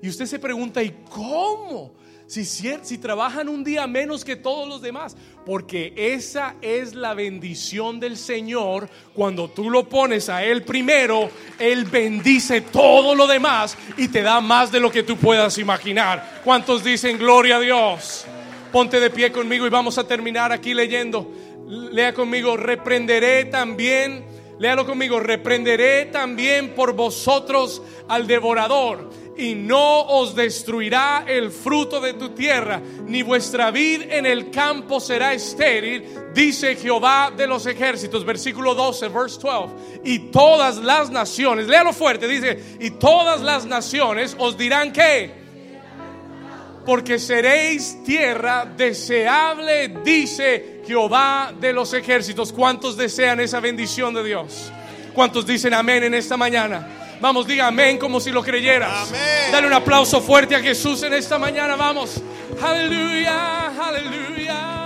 Y 0.03 0.09
usted 0.09 0.27
se 0.27 0.39
pregunta, 0.39 0.83
¿y 0.83 0.91
cómo? 1.11 1.95
Si, 2.27 2.45
si, 2.45 2.99
trabajan 2.99 3.51
un 3.51 3.63
día 3.63 3.87
menos 3.87 4.25
que 4.25 4.37
todos 4.37 4.67
los 4.67 4.81
demás. 4.81 5.17
Porque 5.45 5.93
esa 5.95 6.55
es 6.63 6.95
la 6.95 7.13
bendición 7.13 8.01
del 8.01 8.17
Señor. 8.17 8.89
Cuando 9.13 9.51
tú 9.51 9.69
lo 9.69 9.89
pones 9.89 10.31
a 10.31 10.43
Él 10.43 10.63
primero, 10.63 11.29
Él 11.59 11.85
bendice 11.85 12.63
todo 12.63 13.15
lo 13.15 13.27
demás 13.27 13.77
y 13.99 14.09
te 14.09 14.23
da 14.23 14.41
más 14.41 14.73
de 14.73 14.81
lo 14.81 14.91
que 14.91 15.03
tú 15.03 15.17
puedas 15.19 15.59
imaginar. 15.59 16.41
¿Cuántos 16.43 16.83
dicen 16.83 17.19
gloria 17.19 17.57
a 17.57 17.61
Dios? 17.61 18.25
Ponte 18.73 18.99
de 18.99 19.11
pie 19.11 19.31
conmigo 19.31 19.67
y 19.67 19.71
vamos 19.71 19.99
a 19.99 20.07
terminar 20.07 20.51
aquí 20.51 20.73
leyendo. 20.73 21.31
Lea 21.69 22.15
conmigo, 22.15 22.57
reprenderé 22.57 23.45
también, 23.47 24.25
léalo 24.59 24.87
conmigo, 24.87 25.21
reprenderé 25.21 26.07
también 26.07 26.75
por 26.75 26.95
vosotros 26.95 27.83
al 28.09 28.27
devorador 28.27 29.11
y 29.37 29.55
no 29.55 30.03
os 30.03 30.35
destruirá 30.35 31.25
el 31.27 31.51
fruto 31.51 32.01
de 32.01 32.15
tu 32.15 32.31
tierra, 32.31 32.81
ni 33.07 33.23
vuestra 33.23 33.71
vid 33.71 34.03
en 34.11 34.27
el 34.27 34.51
campo 34.51 35.01
será 35.01 35.33
estéril, 35.33 36.05
dice 36.35 36.77
Jehová 36.77 37.33
de 37.37 37.47
los 37.47 37.67
ejércitos, 37.67 38.25
versículo 38.25 38.75
12, 38.75 39.09
verse 39.09 39.39
12. 39.43 39.75
Y 40.05 40.31
todas 40.31 40.79
las 40.79 41.11
naciones, 41.11 41.67
léalo 41.67 41.93
fuerte, 41.93 42.29
dice, 42.29 42.77
y 42.81 42.91
todas 42.91 43.41
las 43.41 43.67
naciones 43.67 44.37
os 44.39 44.57
dirán 44.57 44.93
que 44.93 45.45
porque 46.85 47.19
seréis 47.19 48.03
tierra 48.05 48.67
deseable, 48.67 49.89
dice 50.05 50.83
Jehová 50.87 51.53
de 51.59 51.73
los 51.73 51.95
ejércitos. 51.95 52.53
¿Cuántos 52.53 52.97
desean 52.97 53.41
esa 53.41 53.61
bendición 53.61 54.13
de 54.15 54.23
Dios? 54.23 54.71
¿Cuántos 55.15 55.47
dicen 55.47 55.73
amén 55.73 56.05
en 56.05 56.15
esta 56.15 56.37
mañana? 56.37 57.04
Vamos, 57.25 57.47
diga 57.47 57.69
amén 57.69 57.97
como 57.97 58.21
si 58.21 58.31
lo 58.31 58.43
creyeras. 58.43 59.11
Dale 59.51 59.67
un 59.67 59.73
aplauso 59.73 60.21
fuerte 60.21 60.55
a 60.55 60.61
Jesús 60.61 61.03
en 61.05 61.15
esta 61.15 61.39
mañana. 61.39 61.75
Vamos. 61.75 62.21
Aleluya, 62.61 63.69
aleluya. 63.83 64.84